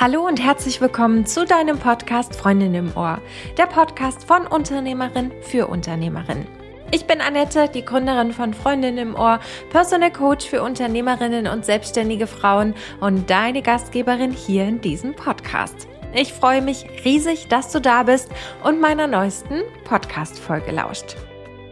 Hallo 0.00 0.26
und 0.26 0.42
herzlich 0.42 0.80
willkommen 0.80 1.26
zu 1.26 1.44
deinem 1.44 1.78
Podcast 1.78 2.34
Freundin 2.34 2.72
im 2.74 2.96
Ohr, 2.96 3.20
der 3.58 3.66
Podcast 3.66 4.24
von 4.24 4.46
Unternehmerin 4.46 5.30
für 5.42 5.66
Unternehmerin. 5.66 6.46
Ich 6.90 7.04
bin 7.04 7.20
Annette, 7.20 7.68
die 7.68 7.84
Gründerin 7.84 8.32
von 8.32 8.54
Freundin 8.54 8.96
im 8.96 9.14
Ohr, 9.14 9.40
Personal 9.68 10.10
Coach 10.10 10.46
für 10.46 10.62
Unternehmerinnen 10.62 11.46
und 11.46 11.66
selbstständige 11.66 12.26
Frauen 12.26 12.74
und 13.00 13.28
deine 13.28 13.60
Gastgeberin 13.60 14.32
hier 14.32 14.66
in 14.66 14.80
diesem 14.80 15.14
Podcast. 15.14 15.86
Ich 16.14 16.32
freue 16.32 16.62
mich 16.62 16.86
riesig, 17.04 17.48
dass 17.48 17.70
du 17.70 17.78
da 17.78 18.04
bist 18.04 18.30
und 18.64 18.80
meiner 18.80 19.06
neuesten 19.06 19.60
Podcast-Folge 19.84 20.72
lauscht. 20.72 21.16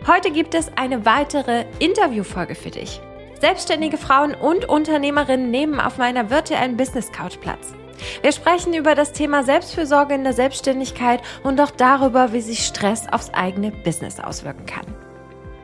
Heute 0.07 0.33
gibt 0.33 0.55
es 0.55 0.71
eine 0.77 1.07
weitere 1.07 1.65
Interviewfolge 1.79 2.57
für 2.57 2.73
dich. 2.73 3.01
Selbstständige 3.41 3.97
Frauen 3.97 4.35
und 4.35 4.69
Unternehmerinnen 4.69 5.51
nehmen 5.51 5.81
auf 5.81 5.97
meiner 5.97 6.29
virtuellen 6.29 6.77
Business 6.77 7.11
Couch 7.11 7.41
Platz. 7.41 7.73
Wir 8.23 8.33
sprechen 8.33 8.75
über 8.75 8.95
das 8.95 9.13
Thema 9.13 9.45
Selbstfürsorge 9.45 10.15
in 10.15 10.25
der 10.25 10.33
Selbstständigkeit 10.33 11.23
und 11.43 11.61
auch 11.61 11.71
darüber, 11.71 12.33
wie 12.33 12.41
sich 12.41 12.65
Stress 12.65 13.07
aufs 13.11 13.31
eigene 13.35 13.71
Business 13.71 14.21
auswirken 14.21 14.67
kann. 14.67 14.87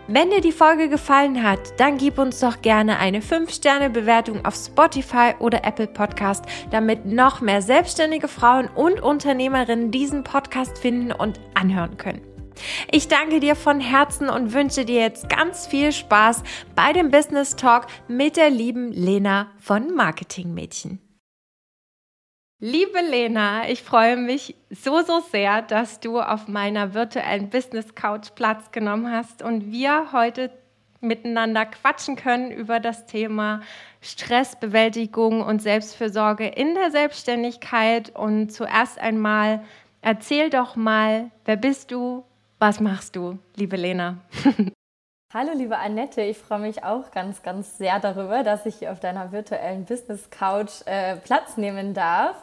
Wenn 0.06 0.28
dir 0.28 0.42
die 0.42 0.52
Folge 0.52 0.90
gefallen 0.90 1.42
hat, 1.42 1.80
dann 1.80 1.96
gib 1.96 2.18
uns 2.18 2.38
doch 2.38 2.60
gerne 2.60 2.98
eine 2.98 3.20
5-Sterne-Bewertung 3.20 4.44
auf 4.44 4.54
Spotify 4.54 5.32
oder 5.38 5.64
Apple 5.64 5.86
Podcast, 5.86 6.44
damit 6.70 7.06
noch 7.06 7.40
mehr 7.40 7.62
selbstständige 7.62 8.28
Frauen 8.28 8.68
und 8.68 9.00
Unternehmerinnen 9.00 9.90
diesen 9.90 10.22
Podcast 10.22 10.76
finden 10.76 11.10
und 11.10 11.40
anhören 11.54 11.96
können. 11.96 12.20
Ich 12.90 13.08
danke 13.08 13.40
dir 13.40 13.56
von 13.56 13.80
Herzen 13.80 14.28
und 14.28 14.52
wünsche 14.52 14.84
dir 14.84 15.00
jetzt 15.00 15.30
ganz 15.30 15.66
viel 15.66 15.90
Spaß 15.90 16.42
bei 16.76 16.92
dem 16.92 17.10
Business 17.10 17.56
Talk 17.56 17.86
mit 18.06 18.36
der 18.36 18.50
lieben 18.50 18.92
Lena 18.92 19.52
von 19.58 19.94
Marketing 19.94 20.52
Mädchen. 20.52 21.03
Liebe 22.66 23.02
Lena, 23.02 23.68
ich 23.68 23.82
freue 23.82 24.16
mich 24.16 24.54
so, 24.70 25.02
so 25.02 25.20
sehr, 25.20 25.60
dass 25.60 26.00
du 26.00 26.18
auf 26.18 26.48
meiner 26.48 26.94
virtuellen 26.94 27.50
Business 27.50 27.94
Couch 27.94 28.30
Platz 28.34 28.72
genommen 28.72 29.12
hast 29.12 29.42
und 29.42 29.70
wir 29.70 30.12
heute 30.12 30.50
miteinander 31.02 31.66
quatschen 31.66 32.16
können 32.16 32.50
über 32.50 32.80
das 32.80 33.04
Thema 33.04 33.60
Stressbewältigung 34.00 35.42
und 35.42 35.60
Selbstfürsorge 35.60 36.46
in 36.46 36.74
der 36.74 36.90
Selbstständigkeit. 36.90 38.16
Und 38.16 38.50
zuerst 38.50 38.98
einmal 38.98 39.62
erzähl 40.00 40.48
doch 40.48 40.74
mal, 40.74 41.30
wer 41.44 41.56
bist 41.56 41.90
du, 41.90 42.24
was 42.60 42.80
machst 42.80 43.14
du, 43.14 43.38
liebe 43.56 43.76
Lena? 43.76 44.16
Hallo, 45.36 45.50
liebe 45.52 45.76
Annette. 45.76 46.22
Ich 46.22 46.38
freue 46.38 46.60
mich 46.60 46.84
auch 46.84 47.10
ganz, 47.10 47.42
ganz 47.42 47.76
sehr 47.76 47.98
darüber, 47.98 48.44
dass 48.44 48.66
ich 48.66 48.76
hier 48.76 48.92
auf 48.92 49.00
deiner 49.00 49.32
virtuellen 49.32 49.84
Business 49.84 50.30
Couch 50.30 50.70
äh, 50.86 51.16
Platz 51.16 51.56
nehmen 51.56 51.92
darf. 51.92 52.36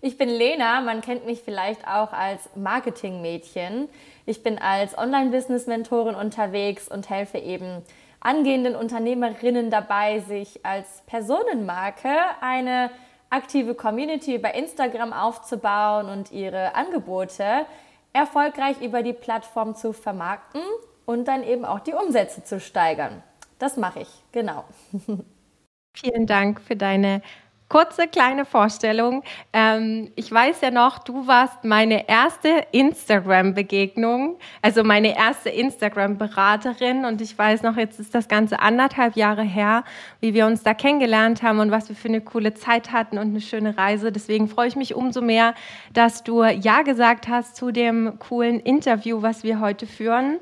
Ich 0.00 0.16
bin 0.16 0.30
Lena, 0.30 0.80
man 0.80 1.02
kennt 1.02 1.26
mich 1.26 1.42
vielleicht 1.42 1.86
auch 1.86 2.10
als 2.14 2.48
Marketingmädchen. 2.54 3.90
Ich 4.24 4.42
bin 4.42 4.58
als 4.58 4.96
Online-Business-Mentorin 4.96 6.14
unterwegs 6.14 6.88
und 6.88 7.10
helfe 7.10 7.36
eben 7.36 7.82
angehenden 8.20 8.76
Unternehmerinnen 8.76 9.68
dabei, 9.68 10.20
sich 10.20 10.64
als 10.64 11.02
Personenmarke 11.04 12.16
eine 12.40 12.90
aktive 13.28 13.74
Community 13.74 14.38
bei 14.38 14.52
Instagram 14.52 15.12
aufzubauen 15.12 16.08
und 16.08 16.32
ihre 16.32 16.74
Angebote 16.74 17.66
erfolgreich 18.14 18.80
über 18.80 19.02
die 19.02 19.12
Plattform 19.12 19.74
zu 19.74 19.92
vermarkten 19.92 20.62
und 21.08 21.26
dann 21.26 21.42
eben 21.42 21.64
auch 21.64 21.80
die 21.80 21.94
Umsätze 21.94 22.44
zu 22.44 22.60
steigern. 22.60 23.22
Das 23.58 23.78
mache 23.78 24.00
ich, 24.00 24.08
genau. 24.30 24.64
Vielen 25.96 26.26
Dank 26.26 26.60
für 26.60 26.76
deine 26.76 27.22
kurze 27.70 28.08
kleine 28.08 28.44
Vorstellung. 28.44 29.22
Ähm, 29.54 30.12
ich 30.16 30.30
weiß 30.30 30.60
ja 30.60 30.70
noch, 30.70 30.98
du 30.98 31.26
warst 31.26 31.64
meine 31.64 32.10
erste 32.10 32.66
Instagram-Begegnung, 32.72 34.38
also 34.60 34.84
meine 34.84 35.16
erste 35.16 35.48
Instagram-Beraterin. 35.48 37.06
Und 37.06 37.22
ich 37.22 37.38
weiß 37.38 37.62
noch, 37.62 37.78
jetzt 37.78 37.98
ist 37.98 38.14
das 38.14 38.28
Ganze 38.28 38.60
anderthalb 38.60 39.16
Jahre 39.16 39.42
her, 39.42 39.84
wie 40.20 40.34
wir 40.34 40.44
uns 40.44 40.62
da 40.62 40.74
kennengelernt 40.74 41.42
haben 41.42 41.60
und 41.60 41.70
was 41.70 41.88
wir 41.88 41.96
für 41.96 42.08
eine 42.08 42.20
coole 42.20 42.52
Zeit 42.52 42.92
hatten 42.92 43.16
und 43.16 43.28
eine 43.28 43.40
schöne 43.40 43.78
Reise. 43.78 44.12
Deswegen 44.12 44.46
freue 44.46 44.68
ich 44.68 44.76
mich 44.76 44.94
umso 44.94 45.22
mehr, 45.22 45.54
dass 45.94 46.22
du 46.22 46.44
Ja 46.44 46.82
gesagt 46.82 47.28
hast 47.28 47.56
zu 47.56 47.70
dem 47.70 48.18
coolen 48.18 48.60
Interview, 48.60 49.22
was 49.22 49.42
wir 49.42 49.60
heute 49.60 49.86
führen. 49.86 50.38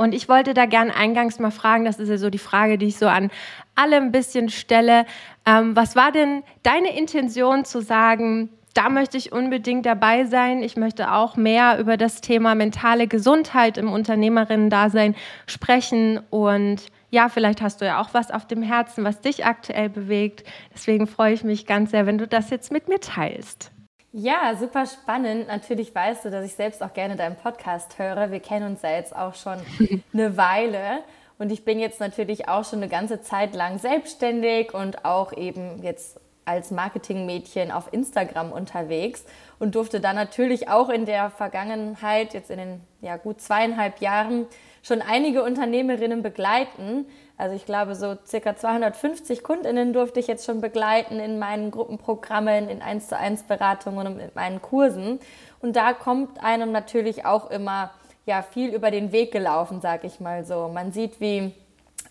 Und 0.00 0.14
ich 0.14 0.28
wollte 0.28 0.54
da 0.54 0.66
gern 0.66 0.92
eingangs 0.92 1.40
mal 1.40 1.50
fragen, 1.50 1.84
das 1.84 1.98
ist 1.98 2.08
ja 2.08 2.18
so 2.18 2.30
die 2.30 2.38
Frage, 2.38 2.78
die 2.78 2.86
ich 2.86 2.98
so 2.98 3.08
an 3.08 3.32
alle 3.74 3.96
ein 3.96 4.12
bisschen 4.12 4.48
stelle. 4.48 5.06
Ähm, 5.44 5.74
was 5.74 5.96
war 5.96 6.12
denn 6.12 6.44
deine 6.62 6.96
Intention 6.96 7.64
zu 7.64 7.82
sagen, 7.82 8.48
da 8.74 8.90
möchte 8.90 9.16
ich 9.16 9.32
unbedingt 9.32 9.86
dabei 9.86 10.24
sein. 10.24 10.62
Ich 10.62 10.76
möchte 10.76 11.12
auch 11.12 11.34
mehr 11.36 11.80
über 11.80 11.96
das 11.96 12.20
Thema 12.20 12.54
mentale 12.54 13.08
Gesundheit 13.08 13.76
im 13.76 13.90
Unternehmerinnen-Dasein 13.90 15.16
sprechen. 15.46 16.20
Und 16.30 16.82
ja, 17.10 17.28
vielleicht 17.28 17.60
hast 17.60 17.80
du 17.80 17.84
ja 17.84 18.00
auch 18.00 18.14
was 18.14 18.30
auf 18.30 18.46
dem 18.46 18.62
Herzen, 18.62 19.02
was 19.02 19.20
dich 19.20 19.46
aktuell 19.46 19.88
bewegt. 19.88 20.44
Deswegen 20.72 21.08
freue 21.08 21.34
ich 21.34 21.42
mich 21.42 21.66
ganz 21.66 21.90
sehr, 21.90 22.06
wenn 22.06 22.18
du 22.18 22.28
das 22.28 22.50
jetzt 22.50 22.70
mit 22.70 22.86
mir 22.86 23.00
teilst. 23.00 23.72
Ja, 24.12 24.56
super 24.58 24.86
spannend. 24.86 25.48
Natürlich 25.48 25.94
weißt 25.94 26.24
du, 26.24 26.30
dass 26.30 26.44
ich 26.44 26.54
selbst 26.54 26.82
auch 26.82 26.94
gerne 26.94 27.16
deinen 27.16 27.36
Podcast 27.36 27.98
höre. 27.98 28.30
Wir 28.30 28.40
kennen 28.40 28.70
uns 28.70 28.82
ja 28.82 28.90
jetzt 28.92 29.14
auch 29.14 29.34
schon 29.34 29.58
eine 30.14 30.36
Weile. 30.36 31.00
Und 31.38 31.52
ich 31.52 31.64
bin 31.64 31.78
jetzt 31.78 32.00
natürlich 32.00 32.48
auch 32.48 32.64
schon 32.64 32.78
eine 32.78 32.88
ganze 32.88 33.20
Zeit 33.20 33.54
lang 33.54 33.78
selbstständig 33.78 34.72
und 34.72 35.04
auch 35.04 35.32
eben 35.34 35.82
jetzt 35.82 36.18
als 36.46 36.70
Marketingmädchen 36.70 37.70
auf 37.70 37.92
Instagram 37.92 38.50
unterwegs 38.50 39.26
und 39.58 39.74
durfte 39.74 40.00
dann 40.00 40.16
natürlich 40.16 40.68
auch 40.70 40.88
in 40.88 41.04
der 41.04 41.28
Vergangenheit, 41.28 42.32
jetzt 42.32 42.50
in 42.50 42.56
den 42.56 42.80
ja, 43.02 43.18
gut 43.18 43.42
zweieinhalb 43.42 44.00
Jahren, 44.00 44.46
schon 44.82 45.02
einige 45.02 45.42
Unternehmerinnen 45.42 46.22
begleiten. 46.22 47.04
Also 47.38 47.54
ich 47.54 47.64
glaube, 47.64 47.94
so 47.94 48.16
circa 48.26 48.56
250 48.56 49.44
Kundinnen 49.44 49.92
durfte 49.92 50.18
ich 50.18 50.26
jetzt 50.26 50.44
schon 50.44 50.60
begleiten 50.60 51.20
in 51.20 51.38
meinen 51.38 51.70
Gruppenprogrammen, 51.70 52.68
in 52.68 52.82
1 52.82 53.08
zu 53.08 53.16
1 53.16 53.44
Beratungen 53.44 54.08
und 54.08 54.16
mit 54.16 54.34
meinen 54.34 54.60
Kursen. 54.60 55.20
Und 55.60 55.76
da 55.76 55.92
kommt 55.92 56.42
einem 56.42 56.72
natürlich 56.72 57.24
auch 57.24 57.48
immer 57.50 57.92
ja, 58.26 58.42
viel 58.42 58.74
über 58.74 58.90
den 58.90 59.12
Weg 59.12 59.30
gelaufen, 59.30 59.80
sag 59.80 60.02
ich 60.02 60.18
mal 60.18 60.44
so. 60.44 60.68
Man 60.68 60.90
sieht, 60.90 61.20
wie 61.20 61.54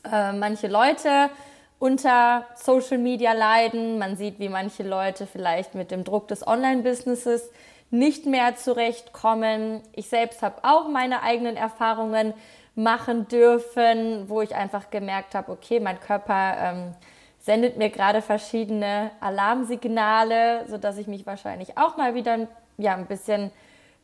äh, 0.09 0.31
manche 0.31 0.67
Leute 0.67 1.29
unter 1.77 2.45
Social 2.55 2.97
Media 2.97 3.33
leiden. 3.33 3.99
Man 3.99 4.15
sieht, 4.15 4.39
wie 4.39 4.49
manche 4.49 4.83
Leute 4.83 5.27
vielleicht 5.27 5.75
mit 5.75 5.91
dem 5.91 6.05
Druck 6.05 6.29
des 6.29 6.47
Online-Businesses 6.47 7.51
nicht 7.91 8.25
mehr 8.25 8.55
zurechtkommen. 8.55 9.81
Ich 9.93 10.09
selbst 10.09 10.41
habe 10.41 10.63
auch 10.63 10.87
meine 10.87 11.21
eigenen 11.21 11.57
Erfahrungen 11.57 12.33
machen 12.77 13.27
dürfen, 13.27 14.29
wo 14.29 14.41
ich 14.41 14.55
einfach 14.55 14.89
gemerkt 14.91 15.33
habe, 15.33 15.51
okay, 15.51 15.79
mein 15.79 15.99
Körper 15.99 16.57
ähm, 16.59 16.93
sendet 17.39 17.77
mir 17.77 17.89
gerade 17.89 18.21
verschiedene 18.21 19.09
Alarmsignale, 19.19 20.65
sodass 20.67 20.97
ich 20.97 21.07
mich 21.07 21.25
wahrscheinlich 21.25 21.77
auch 21.77 21.97
mal 21.97 22.13
wieder 22.13 22.47
ja, 22.77 22.93
ein 22.93 23.07
bisschen 23.07 23.51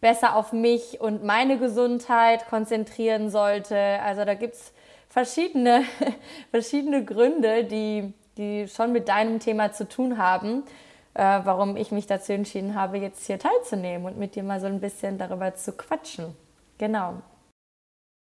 besser 0.01 0.35
auf 0.35 0.53
mich 0.53 0.99
und 0.99 1.23
meine 1.23 1.59
Gesundheit 1.59 2.47
konzentrieren 2.49 3.29
sollte. 3.29 3.77
Also 4.03 4.25
da 4.25 4.33
gibt 4.33 4.55
es 4.55 4.73
verschiedene, 5.07 5.83
verschiedene 6.51 7.05
Gründe, 7.05 7.65
die, 7.65 8.11
die 8.37 8.67
schon 8.67 8.91
mit 8.91 9.07
deinem 9.07 9.39
Thema 9.39 9.71
zu 9.71 9.87
tun 9.87 10.17
haben, 10.17 10.63
äh, 11.13 11.41
warum 11.43 11.77
ich 11.77 11.91
mich 11.91 12.07
dazu 12.07 12.33
entschieden 12.33 12.73
habe, 12.73 12.97
jetzt 12.97 13.27
hier 13.27 13.37
teilzunehmen 13.37 14.07
und 14.07 14.17
mit 14.17 14.33
dir 14.33 14.43
mal 14.43 14.59
so 14.59 14.65
ein 14.67 14.79
bisschen 14.79 15.19
darüber 15.19 15.53
zu 15.53 15.73
quatschen. 15.73 16.35
Genau. 16.79 17.21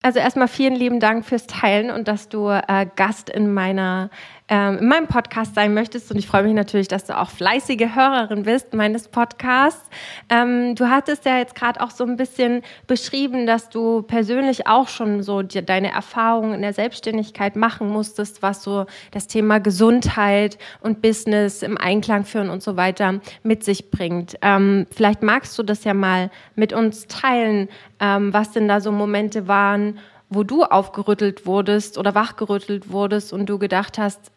Also 0.01 0.19
erstmal 0.19 0.47
vielen 0.47 0.75
lieben 0.75 1.01
Dank 1.01 1.25
fürs 1.25 1.45
Teilen 1.45 1.91
und 1.91 2.07
dass 2.07 2.29
du 2.29 2.47
äh, 2.47 2.87
Gast 2.95 3.29
in 3.29 3.53
meiner 3.53 4.09
in 4.49 4.87
meinem 4.87 5.07
Podcast 5.07 5.53
sein 5.53 5.73
möchtest. 5.73 6.11
Und 6.11 6.17
ich 6.17 6.27
freue 6.27 6.43
mich 6.43 6.53
natürlich, 6.53 6.87
dass 6.87 7.05
du 7.05 7.17
auch 7.17 7.29
fleißige 7.29 7.95
Hörerin 7.95 8.43
bist 8.43 8.73
meines 8.73 9.07
Podcasts. 9.07 9.89
Ähm, 10.29 10.75
du 10.75 10.89
hattest 10.89 11.25
ja 11.25 11.37
jetzt 11.37 11.53
gerade 11.53 11.81
auch 11.81 11.91
so 11.91 12.03
ein 12.03 12.17
bisschen 12.17 12.63
beschrieben, 12.87 13.45
dass 13.45 13.69
du 13.69 14.01
persönlich 14.01 14.65
auch 14.65 14.87
schon 14.87 15.21
so 15.21 15.43
deine 15.43 15.91
Erfahrungen 15.91 16.55
in 16.55 16.61
der 16.61 16.73
Selbstständigkeit 16.73 17.55
machen 17.55 17.89
musstest, 17.89 18.41
was 18.41 18.63
so 18.63 18.87
das 19.11 19.27
Thema 19.27 19.59
Gesundheit 19.59 20.57
und 20.81 21.01
Business 21.01 21.61
im 21.61 21.77
Einklang 21.77 22.25
führen 22.25 22.49
und 22.49 22.63
so 22.63 22.75
weiter 22.75 23.19
mit 23.43 23.63
sich 23.63 23.91
bringt. 23.91 24.35
Ähm, 24.41 24.87
vielleicht 24.91 25.21
magst 25.21 25.57
du 25.59 25.63
das 25.63 25.83
ja 25.83 25.93
mal 25.93 26.31
mit 26.55 26.73
uns 26.73 27.05
teilen, 27.05 27.69
ähm, 27.99 28.33
was 28.33 28.51
denn 28.51 28.67
da 28.67 28.81
so 28.81 28.91
Momente 28.91 29.47
waren, 29.47 29.99
wo 30.29 30.43
du 30.43 30.63
aufgerüttelt 30.63 31.45
wurdest 31.45 31.97
oder 31.97 32.15
wachgerüttelt 32.15 32.91
wurdest 32.91 33.33
und 33.33 33.47
du 33.47 33.57
gedacht 33.57 33.97
hast, 33.97 34.31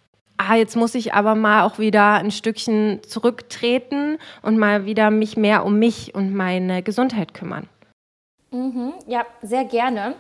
ah, 0.49 0.57
jetzt 0.57 0.77
muss 0.77 0.95
ich 0.95 1.15
aber 1.15 1.35
mal 1.35 1.63
auch 1.63 1.79
wieder 1.79 2.15
ein 2.15 2.31
Stückchen 2.31 3.01
zurücktreten 3.03 4.19
und 4.43 4.59
mal 4.59 4.87
wieder 4.87 5.11
mich 5.11 5.37
mehr 5.37 5.65
um 5.65 5.79
mich 5.79 6.15
und 6.15 6.35
meine 6.35 6.83
Gesundheit 6.83 7.35
kümmern. 7.35 7.69
Mhm, 8.51 8.95
ja, 9.07 9.25
sehr 9.43 9.65
gerne. 9.65 10.15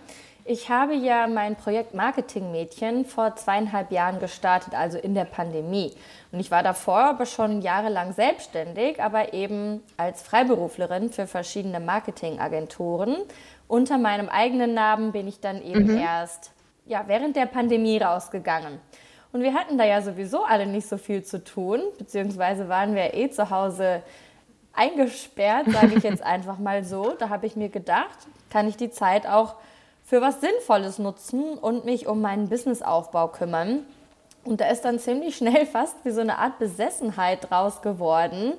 Ich 0.44 0.68
habe 0.68 0.94
ja 0.94 1.28
mein 1.28 1.54
Projekt 1.54 1.94
Marketing 1.94 2.50
Mädchen 2.50 3.04
vor 3.04 3.36
zweieinhalb 3.36 3.92
Jahren 3.92 4.18
gestartet, 4.18 4.74
also 4.74 4.98
in 4.98 5.14
der 5.14 5.24
Pandemie. 5.24 5.92
Und 6.32 6.40
ich 6.40 6.50
war 6.50 6.64
davor 6.64 6.98
aber 6.98 7.26
schon 7.26 7.62
jahrelang 7.62 8.12
selbstständig, 8.12 9.00
aber 9.00 9.34
eben 9.34 9.82
als 9.96 10.22
Freiberuflerin 10.22 11.10
für 11.10 11.28
verschiedene 11.28 11.78
Marketingagenturen. 11.78 13.18
Unter 13.68 13.98
meinem 13.98 14.28
eigenen 14.28 14.74
Namen 14.74 15.12
bin 15.12 15.28
ich 15.28 15.38
dann 15.38 15.62
eben 15.62 15.92
mhm. 15.92 15.98
erst 15.98 16.50
ja, 16.86 17.04
während 17.06 17.36
der 17.36 17.46
Pandemie 17.46 17.98
rausgegangen. 17.98 18.80
Und 19.32 19.42
wir 19.42 19.54
hatten 19.54 19.78
da 19.78 19.84
ja 19.84 20.02
sowieso 20.02 20.44
alle 20.44 20.66
nicht 20.66 20.86
so 20.86 20.98
viel 20.98 21.24
zu 21.24 21.42
tun, 21.42 21.80
beziehungsweise 21.98 22.68
waren 22.68 22.94
wir 22.94 23.14
eh 23.14 23.30
zu 23.30 23.50
Hause 23.50 24.02
eingesperrt, 24.74 25.70
sage 25.70 25.94
ich 25.96 26.02
jetzt 26.02 26.22
einfach 26.24 26.58
mal 26.58 26.84
so. 26.84 27.14
Da 27.18 27.28
habe 27.30 27.46
ich 27.46 27.56
mir 27.56 27.70
gedacht, 27.70 28.26
kann 28.50 28.68
ich 28.68 28.76
die 28.76 28.90
Zeit 28.90 29.26
auch 29.26 29.54
für 30.04 30.20
was 30.20 30.40
Sinnvolles 30.40 30.98
nutzen 30.98 31.54
und 31.54 31.84
mich 31.84 32.06
um 32.06 32.20
meinen 32.20 32.48
Businessaufbau 32.48 33.28
kümmern. 33.28 33.84
Und 34.44 34.60
da 34.60 34.68
ist 34.68 34.82
dann 34.82 34.98
ziemlich 34.98 35.36
schnell 35.36 35.66
fast 35.72 35.96
wie 36.04 36.10
so 36.10 36.20
eine 36.20 36.38
Art 36.38 36.58
Besessenheit 36.58 37.50
draus 37.50 37.80
geworden. 37.80 38.54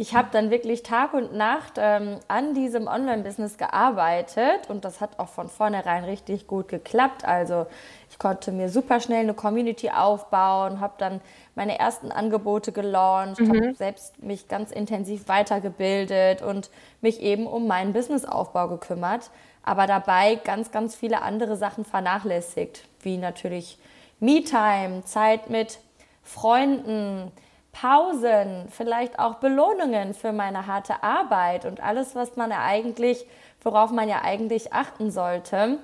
Ich 0.00 0.14
habe 0.14 0.28
dann 0.30 0.52
wirklich 0.52 0.84
Tag 0.84 1.12
und 1.12 1.34
Nacht 1.34 1.72
ähm, 1.76 2.20
an 2.28 2.54
diesem 2.54 2.86
Online-Business 2.86 3.58
gearbeitet 3.58 4.68
und 4.68 4.84
das 4.84 5.00
hat 5.00 5.18
auch 5.18 5.26
von 5.26 5.48
vornherein 5.48 6.04
richtig 6.04 6.46
gut 6.46 6.68
geklappt. 6.68 7.24
Also 7.24 7.66
ich 8.08 8.16
konnte 8.16 8.52
mir 8.52 8.68
super 8.68 9.00
schnell 9.00 9.22
eine 9.22 9.34
Community 9.34 9.90
aufbauen, 9.90 10.78
habe 10.78 10.94
dann 10.98 11.20
meine 11.56 11.80
ersten 11.80 12.12
Angebote 12.12 12.70
gelauncht, 12.70 13.40
mhm. 13.40 13.48
habe 13.48 13.74
selbst 13.74 14.22
mich 14.22 14.46
ganz 14.46 14.70
intensiv 14.70 15.26
weitergebildet 15.26 16.42
und 16.42 16.70
mich 17.00 17.20
eben 17.20 17.48
um 17.48 17.66
meinen 17.66 17.92
Businessaufbau 17.92 18.68
gekümmert, 18.68 19.32
aber 19.64 19.88
dabei 19.88 20.36
ganz, 20.36 20.70
ganz 20.70 20.94
viele 20.94 21.22
andere 21.22 21.56
Sachen 21.56 21.84
vernachlässigt, 21.84 22.84
wie 23.00 23.16
natürlich 23.16 23.78
Me-Time, 24.20 25.02
Zeit 25.06 25.50
mit 25.50 25.80
Freunden, 26.22 27.32
Pausen, 27.80 28.66
vielleicht 28.70 29.20
auch 29.20 29.36
Belohnungen 29.36 30.12
für 30.12 30.32
meine 30.32 30.66
harte 30.66 31.02
Arbeit 31.04 31.64
und 31.64 31.80
alles, 31.80 32.16
was 32.16 32.34
man 32.34 32.50
ja 32.50 32.64
eigentlich, 32.64 33.24
worauf 33.62 33.92
man 33.92 34.08
ja 34.08 34.22
eigentlich 34.22 34.72
achten 34.72 35.12
sollte, 35.12 35.78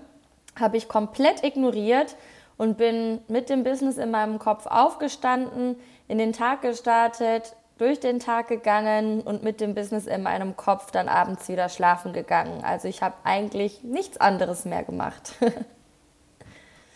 habe 0.58 0.76
ich 0.76 0.88
komplett 0.88 1.44
ignoriert 1.44 2.16
und 2.56 2.78
bin 2.78 3.20
mit 3.28 3.48
dem 3.48 3.62
Business 3.62 3.96
in 3.96 4.10
meinem 4.10 4.40
Kopf 4.40 4.66
aufgestanden, 4.66 5.76
in 6.08 6.18
den 6.18 6.32
Tag 6.32 6.62
gestartet, 6.62 7.54
durch 7.78 8.00
den 8.00 8.18
Tag 8.18 8.48
gegangen 8.48 9.20
und 9.20 9.44
mit 9.44 9.60
dem 9.60 9.74
Business 9.74 10.06
in 10.06 10.22
meinem 10.22 10.56
Kopf 10.56 10.90
dann 10.90 11.08
abends 11.08 11.48
wieder 11.48 11.68
schlafen 11.68 12.12
gegangen. 12.12 12.62
Also 12.64 12.88
ich 12.88 13.02
habe 13.02 13.14
eigentlich 13.22 13.84
nichts 13.84 14.16
anderes 14.16 14.64
mehr 14.64 14.82
gemacht. 14.82 15.34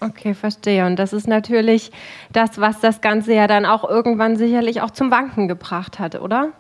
Okay, 0.00 0.34
verstehe. 0.34 0.86
Und 0.86 0.96
das 0.96 1.12
ist 1.12 1.26
natürlich 1.26 1.90
das, 2.32 2.60
was 2.60 2.80
das 2.80 3.00
Ganze 3.00 3.34
ja 3.34 3.46
dann 3.46 3.66
auch 3.66 3.88
irgendwann 3.88 4.36
sicherlich 4.36 4.80
auch 4.80 4.90
zum 4.90 5.10
Wanken 5.10 5.48
gebracht 5.48 5.98
hat, 5.98 6.20
oder? 6.20 6.50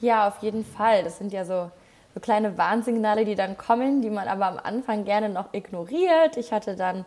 Ja, 0.00 0.28
auf 0.28 0.38
jeden 0.42 0.64
Fall. 0.64 1.04
Das 1.04 1.18
sind 1.18 1.32
ja 1.32 1.44
so, 1.44 1.70
so 2.14 2.20
kleine 2.20 2.58
Warnsignale, 2.58 3.24
die 3.24 3.36
dann 3.36 3.56
kommen, 3.56 4.02
die 4.02 4.10
man 4.10 4.26
aber 4.26 4.46
am 4.46 4.58
Anfang 4.62 5.04
gerne 5.04 5.28
noch 5.28 5.52
ignoriert. 5.52 6.36
Ich 6.36 6.52
hatte 6.52 6.74
dann 6.74 7.04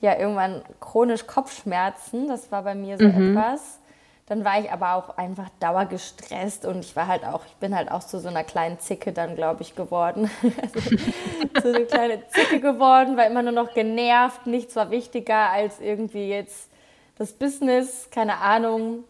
ja 0.00 0.18
irgendwann 0.18 0.62
chronisch 0.80 1.26
Kopfschmerzen. 1.26 2.28
Das 2.28 2.52
war 2.52 2.62
bei 2.62 2.74
mir 2.74 2.98
so 2.98 3.08
mhm. 3.08 3.36
etwas. 3.36 3.80
Dann 4.26 4.42
war 4.42 4.58
ich 4.58 4.70
aber 4.72 4.94
auch 4.94 5.18
einfach 5.18 5.50
dauergestresst 5.60 6.64
und 6.64 6.80
ich 6.80 6.96
war 6.96 7.08
halt 7.08 7.24
auch, 7.26 7.44
ich 7.44 7.56
bin 7.56 7.76
halt 7.76 7.90
auch 7.90 8.02
zu 8.02 8.18
so 8.18 8.28
einer 8.28 8.42
kleinen 8.42 8.78
Zicke 8.78 9.12
dann, 9.12 9.36
glaube 9.36 9.60
ich, 9.62 9.74
geworden. 9.74 10.30
also, 11.54 11.68
so 11.70 11.74
eine 11.74 11.84
kleine 11.84 12.26
Zicke 12.28 12.60
geworden, 12.60 13.18
war 13.18 13.26
immer 13.26 13.42
nur 13.42 13.52
noch 13.52 13.74
genervt. 13.74 14.46
Nichts 14.46 14.76
war 14.76 14.90
wichtiger 14.90 15.50
als 15.50 15.78
irgendwie 15.78 16.28
jetzt 16.28 16.70
das 17.18 17.32
Business, 17.34 18.08
keine 18.10 18.38
Ahnung, 18.38 19.04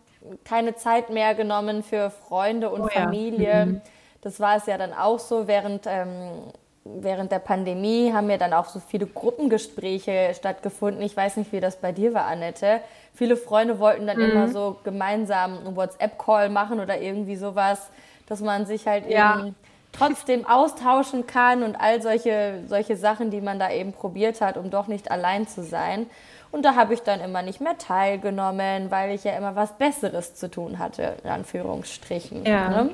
keine 0.44 0.74
Zeit 0.74 1.10
mehr 1.10 1.34
genommen 1.36 1.84
für 1.84 2.10
Freunde 2.10 2.70
und 2.70 2.82
oh, 2.82 2.88
Familie. 2.88 3.48
Ja. 3.48 3.66
Mhm. 3.66 3.80
Das 4.20 4.40
war 4.40 4.56
es 4.56 4.66
ja 4.66 4.78
dann 4.78 4.92
auch 4.92 5.20
so 5.20 5.46
während 5.46 5.86
ähm, 5.86 6.50
während 6.84 7.32
der 7.32 7.38
Pandemie 7.38 8.12
haben 8.12 8.28
ja 8.30 8.36
dann 8.36 8.52
auch 8.52 8.66
so 8.66 8.78
viele 8.78 9.06
Gruppengespräche 9.06 10.32
stattgefunden. 10.34 11.02
Ich 11.02 11.16
weiß 11.16 11.38
nicht, 11.38 11.52
wie 11.52 11.60
das 11.60 11.76
bei 11.76 11.92
dir 11.92 12.12
war, 12.12 12.26
Annette. 12.26 12.80
Viele 13.14 13.36
Freunde 13.36 13.78
wollten 13.78 14.06
dann 14.06 14.18
mhm. 14.18 14.30
immer 14.30 14.48
so 14.48 14.76
gemeinsam 14.84 15.58
einen 15.58 15.76
WhatsApp-Call 15.76 16.50
machen 16.50 16.80
oder 16.80 17.00
irgendwie 17.00 17.36
sowas, 17.36 17.88
dass 18.26 18.40
man 18.40 18.66
sich 18.66 18.86
halt 18.86 19.08
ja. 19.08 19.38
eben 19.38 19.54
trotzdem 19.92 20.46
austauschen 20.46 21.26
kann 21.26 21.62
und 21.62 21.76
all 21.76 22.02
solche, 22.02 22.64
solche 22.66 22.96
Sachen, 22.96 23.30
die 23.30 23.40
man 23.40 23.58
da 23.58 23.70
eben 23.70 23.92
probiert 23.92 24.40
hat, 24.40 24.56
um 24.56 24.70
doch 24.70 24.86
nicht 24.86 25.10
allein 25.10 25.46
zu 25.46 25.62
sein. 25.62 26.06
Und 26.50 26.64
da 26.64 26.74
habe 26.74 26.94
ich 26.94 27.00
dann 27.00 27.20
immer 27.20 27.42
nicht 27.42 27.60
mehr 27.60 27.78
teilgenommen, 27.78 28.90
weil 28.90 29.14
ich 29.14 29.24
ja 29.24 29.36
immer 29.36 29.56
was 29.56 29.76
Besseres 29.78 30.34
zu 30.34 30.50
tun 30.50 30.78
hatte, 30.78 31.16
in 31.24 31.30
Anführungsstrichen. 31.30 32.44
Ja. 32.44 32.68
Ne? 32.68 32.90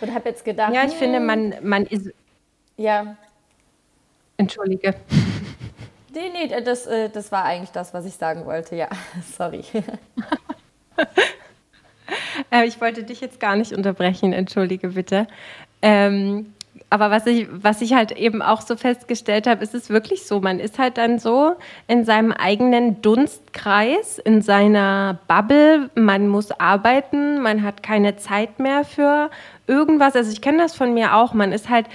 Und 0.00 0.14
habe 0.14 0.28
jetzt 0.28 0.44
gedacht. 0.44 0.72
Ja, 0.72 0.84
ich 0.84 0.92
hm, 0.92 0.98
finde, 0.98 1.20
man, 1.20 1.54
man 1.62 1.84
ist 1.84 2.12
ja. 2.78 3.16
Entschuldige. 4.38 4.94
Nee, 6.10 6.30
nee, 6.48 6.60
das, 6.62 6.86
äh, 6.86 7.10
das 7.10 7.30
war 7.30 7.44
eigentlich 7.44 7.70
das, 7.70 7.94
was 7.94 8.04
ich 8.04 8.14
sagen 8.14 8.44
wollte. 8.46 8.74
Ja, 8.74 8.88
sorry. 9.36 9.64
Äh, 12.50 12.66
ich 12.66 12.80
wollte 12.80 13.02
dich 13.02 13.20
jetzt 13.20 13.40
gar 13.40 13.56
nicht 13.56 13.74
unterbrechen, 13.74 14.32
entschuldige 14.32 14.88
bitte. 14.88 15.26
Ähm, 15.82 16.54
aber 16.90 17.10
was 17.10 17.26
ich, 17.26 17.46
was 17.50 17.82
ich 17.82 17.92
halt 17.92 18.12
eben 18.12 18.40
auch 18.40 18.62
so 18.62 18.74
festgestellt 18.76 19.46
habe, 19.46 19.62
ist 19.62 19.74
es 19.74 19.90
wirklich 19.90 20.26
so, 20.26 20.40
man 20.40 20.58
ist 20.58 20.78
halt 20.78 20.96
dann 20.96 21.18
so 21.18 21.56
in 21.86 22.06
seinem 22.06 22.32
eigenen 22.32 23.02
Dunstkreis, 23.02 24.18
in 24.18 24.40
seiner 24.40 25.18
Bubble, 25.28 25.90
man 25.94 26.28
muss 26.28 26.50
arbeiten, 26.52 27.42
man 27.42 27.62
hat 27.62 27.82
keine 27.82 28.16
Zeit 28.16 28.58
mehr 28.58 28.84
für 28.84 29.30
irgendwas. 29.66 30.16
Also 30.16 30.32
ich 30.32 30.40
kenne 30.40 30.58
das 30.58 30.74
von 30.74 30.94
mir 30.94 31.14
auch, 31.14 31.34
man 31.34 31.52
ist 31.52 31.68
halt 31.68 31.86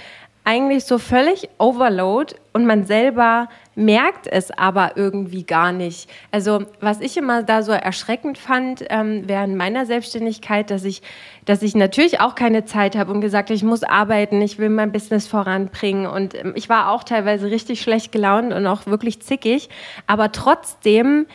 eigentlich 0.44 0.84
so 0.84 0.98
völlig 0.98 1.48
Overload 1.58 2.34
und 2.52 2.66
man 2.66 2.84
selber 2.84 3.48
merkt 3.74 4.26
es 4.26 4.50
aber 4.50 4.96
irgendwie 4.96 5.44
gar 5.44 5.72
nicht. 5.72 6.08
Also 6.30 6.66
was 6.80 7.00
ich 7.00 7.16
immer 7.16 7.42
da 7.42 7.62
so 7.62 7.72
erschreckend 7.72 8.36
fand 8.36 8.84
ähm, 8.90 9.22
während 9.26 9.56
meiner 9.56 9.86
Selbstständigkeit, 9.86 10.70
dass 10.70 10.84
ich, 10.84 11.02
dass 11.46 11.62
ich 11.62 11.74
natürlich 11.74 12.20
auch 12.20 12.34
keine 12.34 12.66
Zeit 12.66 12.94
habe 12.94 13.10
und 13.12 13.22
gesagt, 13.22 13.50
ich 13.50 13.62
muss 13.62 13.82
arbeiten, 13.82 14.42
ich 14.42 14.58
will 14.58 14.68
mein 14.68 14.92
Business 14.92 15.26
voranbringen 15.26 16.06
und 16.06 16.34
ähm, 16.34 16.52
ich 16.54 16.68
war 16.68 16.90
auch 16.90 17.04
teilweise 17.04 17.50
richtig 17.50 17.80
schlecht 17.80 18.12
gelaunt 18.12 18.52
und 18.52 18.66
auch 18.66 18.86
wirklich 18.86 19.22
zickig, 19.22 19.70
aber 20.06 20.30
trotzdem 20.30 21.26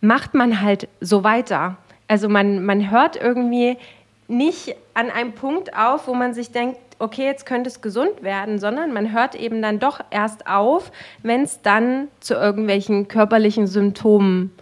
macht 0.00 0.32
man 0.34 0.62
halt 0.62 0.88
so 1.00 1.22
weiter. 1.22 1.76
Also 2.08 2.28
man, 2.28 2.64
man 2.64 2.90
hört 2.90 3.16
irgendwie 3.16 3.76
nicht 4.26 4.74
an 4.94 5.10
einem 5.10 5.32
Punkt 5.32 5.76
auf, 5.76 6.08
wo 6.08 6.14
man 6.14 6.34
sich 6.34 6.50
denkt, 6.50 6.78
okay, 6.98 7.24
jetzt 7.24 7.46
könnte 7.46 7.68
es 7.68 7.80
gesund 7.80 8.22
werden, 8.22 8.58
sondern 8.58 8.92
man 8.92 9.12
hört 9.12 9.34
eben 9.34 9.62
dann 9.62 9.78
doch 9.78 10.00
erst 10.10 10.46
auf, 10.46 10.92
wenn 11.22 11.42
es 11.42 11.62
dann 11.62 12.08
zu 12.20 12.34
irgendwelchen 12.34 13.08
körperlichen 13.08 13.66
Symptomen 13.66 14.52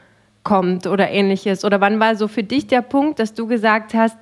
kommt 0.45 0.87
oder 0.87 1.11
ähnliches. 1.11 1.65
Oder 1.65 1.81
wann 1.81 2.01
war 2.01 2.17
so 2.17 2.29
für 2.29 2.43
dich 2.43 2.67
der 2.67 2.83
Punkt, 2.83 3.19
dass 3.19 3.35
du 3.35 3.47
gesagt 3.47 3.95
hast, 3.95 4.17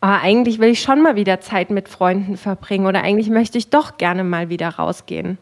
ah, 0.00 0.18
eigentlich 0.20 0.58
will 0.58 0.70
ich 0.70 0.82
schon 0.82 1.02
mal 1.02 1.16
wieder 1.16 1.40
Zeit 1.40 1.70
mit 1.70 1.88
Freunden 1.88 2.36
verbringen 2.36 2.86
oder 2.86 3.02
eigentlich 3.02 3.30
möchte 3.30 3.58
ich 3.58 3.70
doch 3.70 3.96
gerne 3.96 4.24
mal 4.24 4.48
wieder 4.48 4.68
rausgehen? 4.68 5.38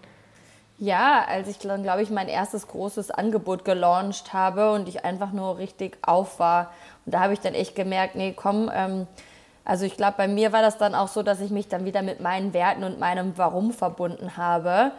Ja, 0.79 1.25
als 1.29 1.49
ich 1.49 1.59
dann, 1.59 1.85
glaube 1.85 2.03
ich, 2.03 2.11
mein 2.11 2.27
erstes 2.27 2.67
großes 2.67 3.13
Angebot 3.13 3.65
gelauncht 3.65 4.33
habe 4.33 4.73
und 4.73 4.89
ich 4.89 5.05
einfach 5.05 5.33
nur 5.33 5.59
richtig 5.59 5.97
auf 6.03 6.41
war. 6.41 6.73
Und 7.07 7.15
da 7.15 7.21
habe 7.21 7.35
ich 7.35 7.41
dann 7.41 7.55
echt 7.55 7.77
gemerkt, 7.77 8.17
nee, 8.17 8.33
komm, 8.35 8.69
ähm, 8.75 9.07
also 9.65 9.85
ich 9.85 9.97
glaube, 9.97 10.15
bei 10.17 10.29
mir 10.29 10.53
war 10.53 10.63
das 10.63 10.79
dann 10.79 10.95
auch 10.95 11.09
so, 11.09 11.23
dass 11.23 11.41
ich 11.41 11.51
mich 11.51 11.69
dann 11.69 11.85
wieder 11.85 12.03
mit 12.03 12.21
meinen 12.21 12.53
Werten 12.53 12.85
und 12.85 12.99
meinem 12.99 13.39
Warum 13.39 13.73
verbunden 13.73 14.37
habe. 14.37 14.93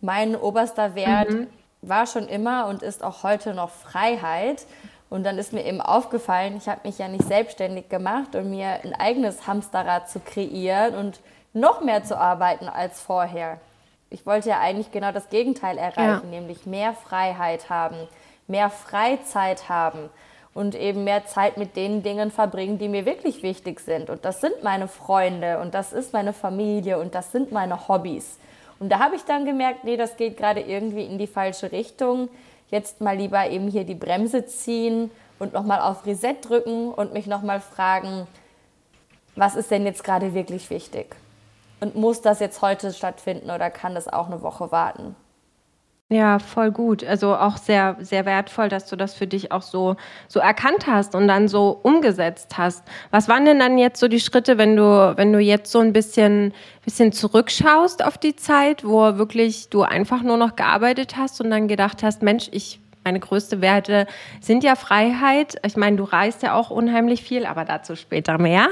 Mein 0.00 0.36
oberster 0.36 0.94
Wert 0.94 1.30
mhm. 1.30 1.46
war 1.82 2.06
schon 2.06 2.28
immer 2.28 2.66
und 2.66 2.82
ist 2.82 3.02
auch 3.02 3.22
heute 3.22 3.54
noch 3.54 3.70
Freiheit. 3.70 4.66
Und 5.08 5.24
dann 5.24 5.38
ist 5.38 5.52
mir 5.52 5.64
eben 5.64 5.80
aufgefallen, 5.80 6.56
ich 6.56 6.68
habe 6.68 6.80
mich 6.84 6.98
ja 6.98 7.08
nicht 7.08 7.24
selbstständig 7.24 7.88
gemacht, 7.88 8.36
um 8.36 8.50
mir 8.50 8.80
ein 8.84 8.94
eigenes 8.94 9.46
Hamsterrad 9.46 10.08
zu 10.08 10.20
kreieren 10.20 10.94
und 10.94 11.20
noch 11.52 11.80
mehr 11.80 12.04
zu 12.04 12.16
arbeiten 12.16 12.68
als 12.68 13.00
vorher. 13.00 13.58
Ich 14.10 14.26
wollte 14.26 14.50
ja 14.50 14.60
eigentlich 14.60 14.92
genau 14.92 15.12
das 15.12 15.28
Gegenteil 15.28 15.78
erreichen, 15.78 16.30
ja. 16.32 16.40
nämlich 16.40 16.66
mehr 16.66 16.92
Freiheit 16.92 17.70
haben, 17.70 17.96
mehr 18.46 18.70
Freizeit 18.70 19.68
haben 19.68 20.10
und 20.54 20.74
eben 20.74 21.04
mehr 21.04 21.26
Zeit 21.26 21.56
mit 21.56 21.76
den 21.76 22.02
Dingen 22.02 22.30
verbringen, 22.30 22.78
die 22.78 22.88
mir 22.88 23.06
wirklich 23.06 23.42
wichtig 23.42 23.80
sind. 23.80 24.10
Und 24.10 24.24
das 24.24 24.40
sind 24.40 24.62
meine 24.62 24.88
Freunde 24.88 25.60
und 25.60 25.74
das 25.74 25.92
ist 25.92 26.12
meine 26.12 26.32
Familie 26.32 26.98
und 26.98 27.14
das 27.14 27.32
sind 27.32 27.52
meine 27.52 27.88
Hobbys. 27.88 28.38
Und 28.78 28.90
da 28.90 28.98
habe 28.98 29.14
ich 29.14 29.24
dann 29.24 29.44
gemerkt, 29.44 29.84
nee, 29.84 29.96
das 29.96 30.16
geht 30.16 30.36
gerade 30.36 30.60
irgendwie 30.60 31.04
in 31.04 31.18
die 31.18 31.26
falsche 31.26 31.70
Richtung. 31.70 32.28
Jetzt 32.70 33.00
mal 33.00 33.16
lieber 33.16 33.48
eben 33.48 33.68
hier 33.68 33.84
die 33.84 33.94
Bremse 33.94 34.46
ziehen 34.46 35.10
und 35.38 35.52
nochmal 35.52 35.80
auf 35.80 36.06
Reset 36.06 36.36
drücken 36.42 36.92
und 36.92 37.12
mich 37.12 37.26
nochmal 37.26 37.60
fragen, 37.60 38.26
was 39.36 39.54
ist 39.54 39.70
denn 39.70 39.84
jetzt 39.86 40.02
gerade 40.02 40.34
wirklich 40.34 40.70
wichtig? 40.70 41.14
Und 41.80 41.94
muss 41.94 42.20
das 42.20 42.40
jetzt 42.40 42.62
heute 42.62 42.92
stattfinden 42.92 43.50
oder 43.50 43.70
kann 43.70 43.94
das 43.94 44.08
auch 44.08 44.26
eine 44.26 44.42
Woche 44.42 44.70
warten? 44.72 45.14
Ja, 46.12 46.40
voll 46.40 46.72
gut. 46.72 47.04
Also 47.04 47.36
auch 47.36 47.56
sehr, 47.56 47.96
sehr 48.00 48.26
wertvoll, 48.26 48.68
dass 48.68 48.86
du 48.86 48.96
das 48.96 49.14
für 49.14 49.28
dich 49.28 49.52
auch 49.52 49.62
so, 49.62 49.94
so 50.26 50.40
erkannt 50.40 50.88
hast 50.88 51.14
und 51.14 51.28
dann 51.28 51.46
so 51.46 51.78
umgesetzt 51.84 52.58
hast. 52.58 52.82
Was 53.12 53.28
waren 53.28 53.44
denn 53.44 53.60
dann 53.60 53.78
jetzt 53.78 54.00
so 54.00 54.08
die 54.08 54.18
Schritte, 54.18 54.58
wenn 54.58 54.74
du, 54.74 55.12
wenn 55.16 55.32
du 55.32 55.38
jetzt 55.38 55.70
so 55.70 55.78
ein 55.78 55.92
bisschen, 55.92 56.52
bisschen 56.84 57.12
zurückschaust 57.12 58.04
auf 58.04 58.18
die 58.18 58.34
Zeit, 58.34 58.84
wo 58.84 59.18
wirklich 59.18 59.68
du 59.68 59.82
einfach 59.82 60.22
nur 60.22 60.36
noch 60.36 60.56
gearbeitet 60.56 61.16
hast 61.16 61.40
und 61.40 61.50
dann 61.50 61.68
gedacht 61.68 62.02
hast, 62.02 62.22
Mensch, 62.22 62.48
ich 62.50 62.80
meine 63.04 63.20
größte 63.20 63.60
Werte 63.60 64.06
sind 64.40 64.64
ja 64.64 64.74
Freiheit. 64.74 65.56
Ich 65.64 65.76
meine, 65.76 65.96
du 65.96 66.04
reist 66.04 66.42
ja 66.42 66.54
auch 66.54 66.70
unheimlich 66.70 67.22
viel, 67.22 67.46
aber 67.46 67.64
dazu 67.64 67.94
später 67.94 68.36
mehr. 68.36 68.68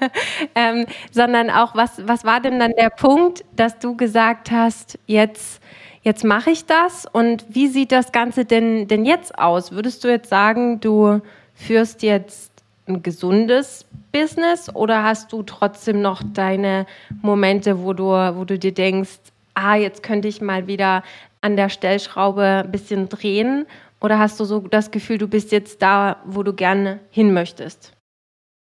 ähm, 0.54 0.84
sondern 1.10 1.48
auch, 1.48 1.74
was, 1.74 2.06
was 2.06 2.24
war 2.24 2.40
denn 2.40 2.58
dann 2.58 2.72
der 2.78 2.90
Punkt, 2.90 3.44
dass 3.56 3.78
du 3.78 3.96
gesagt 3.96 4.50
hast, 4.50 4.98
jetzt 5.06 5.62
jetzt 6.02 6.24
mache 6.24 6.50
ich 6.50 6.66
das 6.66 7.06
und 7.06 7.44
wie 7.48 7.68
sieht 7.68 7.92
das 7.92 8.12
Ganze 8.12 8.44
denn, 8.44 8.88
denn 8.88 9.04
jetzt 9.04 9.38
aus? 9.38 9.72
Würdest 9.72 10.04
du 10.04 10.08
jetzt 10.08 10.28
sagen, 10.28 10.80
du 10.80 11.20
führst 11.54 12.02
jetzt 12.02 12.52
ein 12.86 13.02
gesundes 13.02 13.86
Business 14.12 14.74
oder 14.74 15.04
hast 15.04 15.32
du 15.32 15.42
trotzdem 15.42 16.02
noch 16.02 16.22
deine 16.34 16.86
Momente, 17.22 17.82
wo 17.82 17.92
du, 17.92 18.04
wo 18.04 18.44
du 18.44 18.58
dir 18.58 18.74
denkst, 18.74 19.18
ah, 19.54 19.76
jetzt 19.76 20.02
könnte 20.02 20.28
ich 20.28 20.40
mal 20.40 20.66
wieder 20.66 21.02
an 21.40 21.56
der 21.56 21.68
Stellschraube 21.68 22.62
ein 22.64 22.70
bisschen 22.70 23.08
drehen? 23.08 23.66
Oder 24.00 24.18
hast 24.18 24.40
du 24.40 24.44
so 24.44 24.60
das 24.60 24.90
Gefühl, 24.90 25.18
du 25.18 25.28
bist 25.28 25.52
jetzt 25.52 25.80
da, 25.80 26.16
wo 26.24 26.42
du 26.42 26.52
gerne 26.52 26.98
hin 27.10 27.32
möchtest? 27.32 27.92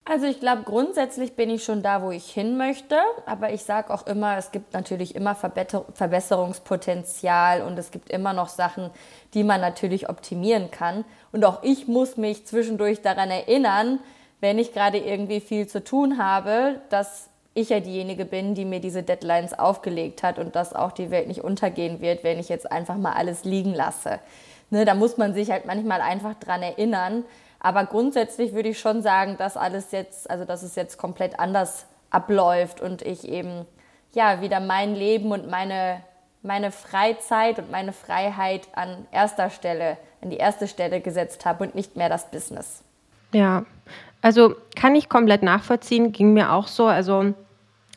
Also 0.05 0.27
ich 0.27 0.41
glaube, 0.41 0.63
grundsätzlich 0.63 1.37
bin 1.37 1.51
ich 1.51 1.63
schon 1.63 1.83
da, 1.83 2.03
wo 2.03 2.11
ich 2.11 2.31
hin 2.31 2.57
möchte, 2.57 2.97
aber 3.27 3.53
ich 3.53 3.63
sage 3.63 3.95
auch 3.95 4.07
immer, 4.07 4.37
es 4.37 4.51
gibt 4.51 4.73
natürlich 4.73 5.15
immer 5.15 5.37
Verbesserungspotenzial 5.37 7.63
und 7.63 7.79
es 7.79 7.91
gibt 7.91 8.11
immer 8.11 8.33
noch 8.33 8.49
Sachen, 8.49 8.91
die 9.35 9.45
man 9.45 9.61
natürlich 9.61 10.09
optimieren 10.09 10.71
kann. 10.71 11.05
Und 11.33 11.45
auch 11.45 11.63
ich 11.63 11.87
muss 11.87 12.17
mich 12.17 12.47
zwischendurch 12.47 13.03
daran 13.03 13.31
erinnern, 13.31 14.01
wenn 14.41 14.59
ich 14.59 14.73
gerade 14.73 14.99
irgendwie 14.99 15.41
viel 15.41 15.69
zu 15.69 15.85
tun 15.85 16.19
habe, 16.19 16.81
dass 16.89 17.29
ich 17.55 17.69
ja 17.69 17.81
diejenige 17.81 18.25
bin, 18.25 18.55
die 18.55 18.65
mir 18.65 18.81
diese 18.81 19.03
Deadlines 19.03 19.59
aufgelegt 19.59 20.23
hat 20.23 20.39
und 20.39 20.57
dass 20.57 20.75
auch 20.75 20.93
die 20.93 21.11
Welt 21.11 21.29
nicht 21.29 21.45
untergehen 21.45 22.01
wird, 22.01 22.25
wenn 22.25 22.39
ich 22.39 22.49
jetzt 22.49 22.73
einfach 22.73 22.97
mal 22.97 23.13
alles 23.13 23.45
liegen 23.45 23.75
lasse. 23.75 24.19
Ne, 24.71 24.85
da 24.85 24.95
muss 24.95 25.19
man 25.19 25.35
sich 25.35 25.51
halt 25.51 25.67
manchmal 25.67 26.01
einfach 26.01 26.35
dran 26.35 26.63
erinnern, 26.63 27.25
aber 27.61 27.85
grundsätzlich 27.85 28.55
würde 28.55 28.71
ich 28.71 28.81
schon 28.81 29.03
sagen, 29.03 29.37
dass 29.37 29.57
alles 29.57 29.93
jetzt, 29.93 30.31
also 30.31 30.45
dass 30.45 30.63
es 30.63 30.75
jetzt 30.75 30.97
komplett 30.97 31.39
anders 31.39 31.87
abläuft 32.09 32.81
und 32.81 33.03
ich 33.03 33.29
eben 33.29 33.67
ja 34.13 34.41
wieder 34.41 34.61
mein 34.61 34.95
Leben 34.95 35.31
und 35.31 35.49
meine, 35.49 36.01
meine 36.43 36.73
Freizeit 36.73 37.59
und 37.59 37.71
meine 37.71 37.93
Freiheit 37.93 38.63
an 38.73 39.07
erster 39.13 39.51
Stelle, 39.51 39.99
an 40.23 40.31
die 40.31 40.39
erste 40.39 40.67
Stelle 40.67 41.01
gesetzt 41.01 41.45
habe 41.45 41.65
und 41.65 41.75
nicht 41.75 41.97
mehr 41.97 42.09
das 42.09 42.31
Business. 42.31 42.83
Ja, 43.33 43.65
also 44.23 44.55
kann 44.75 44.97
ich 44.97 45.09
komplett 45.09 45.43
nachvollziehen, 45.43 46.13
ging 46.13 46.33
mir 46.33 46.53
auch 46.53 46.67
so. 46.67 46.87
Also 46.87 47.35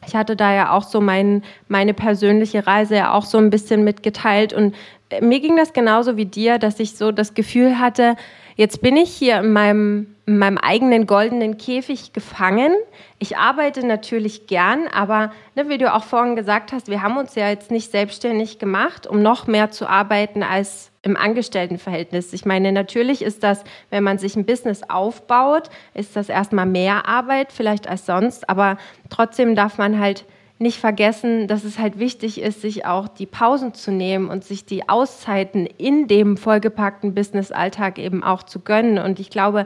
ich 0.06 0.16
hatte 0.16 0.36
da 0.36 0.54
ja 0.54 0.72
auch 0.72 0.84
so 0.84 1.00
mein, 1.00 1.42
meine 1.70 1.94
persönliche 1.94 2.68
Reise 2.68 2.96
ja 2.96 3.14
auch 3.14 3.26
so 3.26 3.38
ein 3.38 3.50
bisschen 3.50 3.86
mitgeteilt 3.86 4.52
und 4.52 4.76
mir 5.22 5.40
ging 5.40 5.56
das 5.58 5.74
genauso 5.74 6.18
wie 6.18 6.26
dir, 6.26 6.58
dass 6.58 6.80
ich 6.80 6.98
so 6.98 7.12
das 7.12 7.34
Gefühl 7.34 7.80
hatte, 7.80 8.16
Jetzt 8.56 8.82
bin 8.82 8.98
ich 8.98 9.12
hier 9.12 9.40
in 9.40 9.52
meinem, 9.52 10.16
in 10.26 10.38
meinem 10.38 10.58
eigenen 10.58 11.08
goldenen 11.08 11.58
Käfig 11.58 12.14
gefangen. 12.14 12.74
Ich 13.20 13.38
arbeite 13.38 13.86
natürlich 13.86 14.48
gern, 14.48 14.88
aber 14.88 15.32
ne, 15.56 15.70
wie 15.70 15.78
du 15.78 15.94
auch 15.94 16.04
vorhin 16.04 16.36
gesagt 16.36 16.72
hast, 16.72 16.88
wir 16.88 17.02
haben 17.02 17.18
uns 17.18 17.36
ja 17.36 17.50
jetzt 17.50 17.72
nicht 17.72 17.92
selbstständig 17.92 18.60
gemacht, 18.60 19.08
um 19.08 19.22
noch 19.22 19.48
mehr 19.48 19.72
zu 19.72 19.88
arbeiten 19.88 20.44
als 20.44 20.92
im 21.02 21.18
Angestelltenverhältnis. 21.18 22.32
Ich 22.32 22.46
meine, 22.46 22.72
natürlich 22.72 23.22
ist 23.22 23.44
das, 23.44 23.64
wenn 23.90 24.04
man 24.04 24.18
sich 24.18 24.36
ein 24.36 24.46
Business 24.46 24.84
aufbaut, 24.88 25.70
ist 25.94 26.16
das 26.16 26.30
erstmal 26.30 26.66
mehr 26.66 27.08
Arbeit 27.08 27.52
vielleicht 27.52 27.88
als 27.88 28.06
sonst, 28.06 28.50
aber 28.50 28.78
trotzdem 29.10 29.56
darf 29.56 29.78
man 29.78 30.00
halt 30.00 30.26
nicht 30.60 30.80
vergessen, 30.80 31.48
dass 31.48 31.64
es 31.64 31.80
halt 31.80 32.00
wichtig 32.00 32.40
ist, 32.40 32.62
sich 32.62 32.86
auch 32.86 33.08
die 33.08 33.26
Pausen 33.26 33.74
zu 33.74 33.92
nehmen 33.92 34.30
und 34.30 34.44
sich 34.44 34.66
die 34.66 34.88
Auszeiten 34.88 35.66
in 35.66 36.08
dem 36.08 36.38
vollgepackten 36.38 37.14
Business-Alltag 37.14 38.00
eben 38.00 38.24
auch 38.24 38.44
zu 38.44 38.60
gönnen. 38.60 38.98
Und 38.98 39.20
ich 39.20 39.30
glaube, 39.30 39.66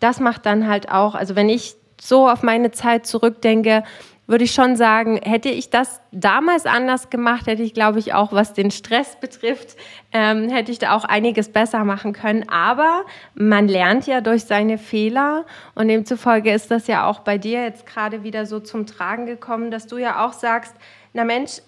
das 0.00 0.20
macht 0.20 0.44
dann 0.44 0.68
halt 0.68 0.90
auch, 0.90 1.14
also 1.14 1.36
wenn 1.36 1.48
ich 1.48 1.76
so 2.00 2.28
auf 2.28 2.42
meine 2.42 2.72
Zeit 2.72 3.06
zurückdenke, 3.06 3.84
würde 4.26 4.44
ich 4.44 4.52
schon 4.52 4.76
sagen, 4.76 5.20
hätte 5.22 5.50
ich 5.50 5.70
das 5.70 6.00
damals 6.10 6.64
anders 6.64 7.10
gemacht, 7.10 7.46
hätte 7.46 7.62
ich, 7.62 7.74
glaube 7.74 7.98
ich, 7.98 8.14
auch 8.14 8.32
was 8.32 8.54
den 8.54 8.70
Stress 8.70 9.16
betrifft, 9.20 9.76
ähm, 10.12 10.48
hätte 10.48 10.72
ich 10.72 10.78
da 10.78 10.96
auch 10.96 11.04
einiges 11.04 11.50
besser 11.50 11.84
machen 11.84 12.12
können. 12.14 12.48
Aber 12.48 13.04
man 13.34 13.68
lernt 13.68 14.06
ja 14.06 14.20
durch 14.20 14.44
seine 14.44 14.78
Fehler 14.78 15.44
und 15.74 15.88
demzufolge 15.88 16.52
ist 16.52 16.70
das 16.70 16.86
ja 16.86 17.06
auch 17.06 17.20
bei 17.20 17.36
dir 17.36 17.62
jetzt 17.62 17.86
gerade 17.86 18.22
wieder 18.22 18.46
so 18.46 18.60
zum 18.60 18.86
Tragen 18.86 19.26
gekommen, 19.26 19.70
dass 19.70 19.86
du 19.86 19.98
ja 19.98 20.24
auch 20.24 20.32
sagst, 20.32 20.74
na 21.12 21.24
Mensch, 21.24 21.60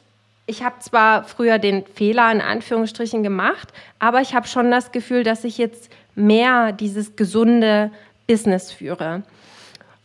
ich 0.46 0.62
habe 0.62 0.78
zwar 0.78 1.25
früher 1.25 1.58
den 1.58 1.84
Fehler 1.84 2.30
in 2.30 2.40
Anführungsstrichen 2.40 3.22
gemacht, 3.22 3.72
aber 3.98 4.20
ich 4.20 4.34
habe 4.34 4.46
schon 4.46 4.70
das 4.70 4.92
Gefühl, 4.92 5.25
dass 5.25 5.44
ich 5.44 5.58
jetzt 5.58 5.90
mehr 6.14 6.72
dieses 6.72 7.16
gesunde 7.16 7.90
Business 8.26 8.72
führe. 8.72 9.22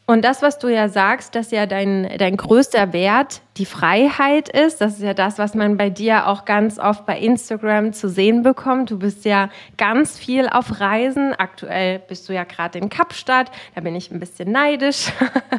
Und 0.05 0.25
das, 0.25 0.41
was 0.41 0.59
du 0.59 0.67
ja 0.67 0.89
sagst, 0.89 1.35
dass 1.35 1.51
ja 1.51 1.65
dein, 1.65 2.11
dein 2.17 2.35
größter 2.35 2.91
Wert 2.93 3.41
die 3.57 3.65
Freiheit 3.65 4.47
ist, 4.47 4.79
das 4.79 4.93
ist 4.93 5.01
ja 5.01 5.13
das, 5.13 5.37
was 5.37 5.55
man 5.55 5.75
bei 5.75 5.89
dir 5.89 6.27
auch 6.27 6.45
ganz 6.45 6.79
oft 6.79 7.05
bei 7.05 7.19
Instagram 7.19 7.91
zu 7.91 8.07
sehen 8.07 8.43
bekommt. 8.43 8.91
Du 8.91 8.99
bist 8.99 9.25
ja 9.25 9.49
ganz 9.77 10.17
viel 10.17 10.47
auf 10.47 10.79
Reisen. 10.79 11.33
Aktuell 11.33 11.99
bist 11.99 12.29
du 12.29 12.33
ja 12.33 12.45
gerade 12.45 12.79
in 12.79 12.87
Kapstadt, 12.89 13.51
da 13.75 13.81
bin 13.81 13.93
ich 13.93 14.09
ein 14.09 14.21
bisschen 14.21 14.53
neidisch. 14.53 15.11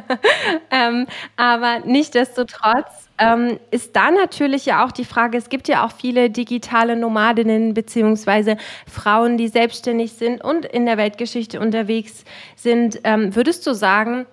ähm, 0.71 1.05
aber 1.37 1.81
nichtdestotrotz 1.85 3.09
ähm, 3.19 3.59
ist 3.69 3.95
da 3.95 4.09
natürlich 4.09 4.65
ja 4.65 4.83
auch 4.83 4.91
die 4.91 5.05
Frage, 5.05 5.37
es 5.37 5.49
gibt 5.49 5.67
ja 5.67 5.85
auch 5.85 5.91
viele 5.91 6.31
digitale 6.31 6.95
Nomadinnen 6.95 7.75
beziehungsweise 7.75 8.57
Frauen, 8.91 9.37
die 9.37 9.49
selbstständig 9.49 10.13
sind 10.13 10.43
und 10.43 10.65
in 10.65 10.87
der 10.87 10.97
Weltgeschichte 10.97 11.59
unterwegs 11.59 12.25
sind. 12.55 13.01
Ähm, 13.03 13.35
würdest 13.35 13.67
du 13.67 13.73
sagen, 13.73 14.25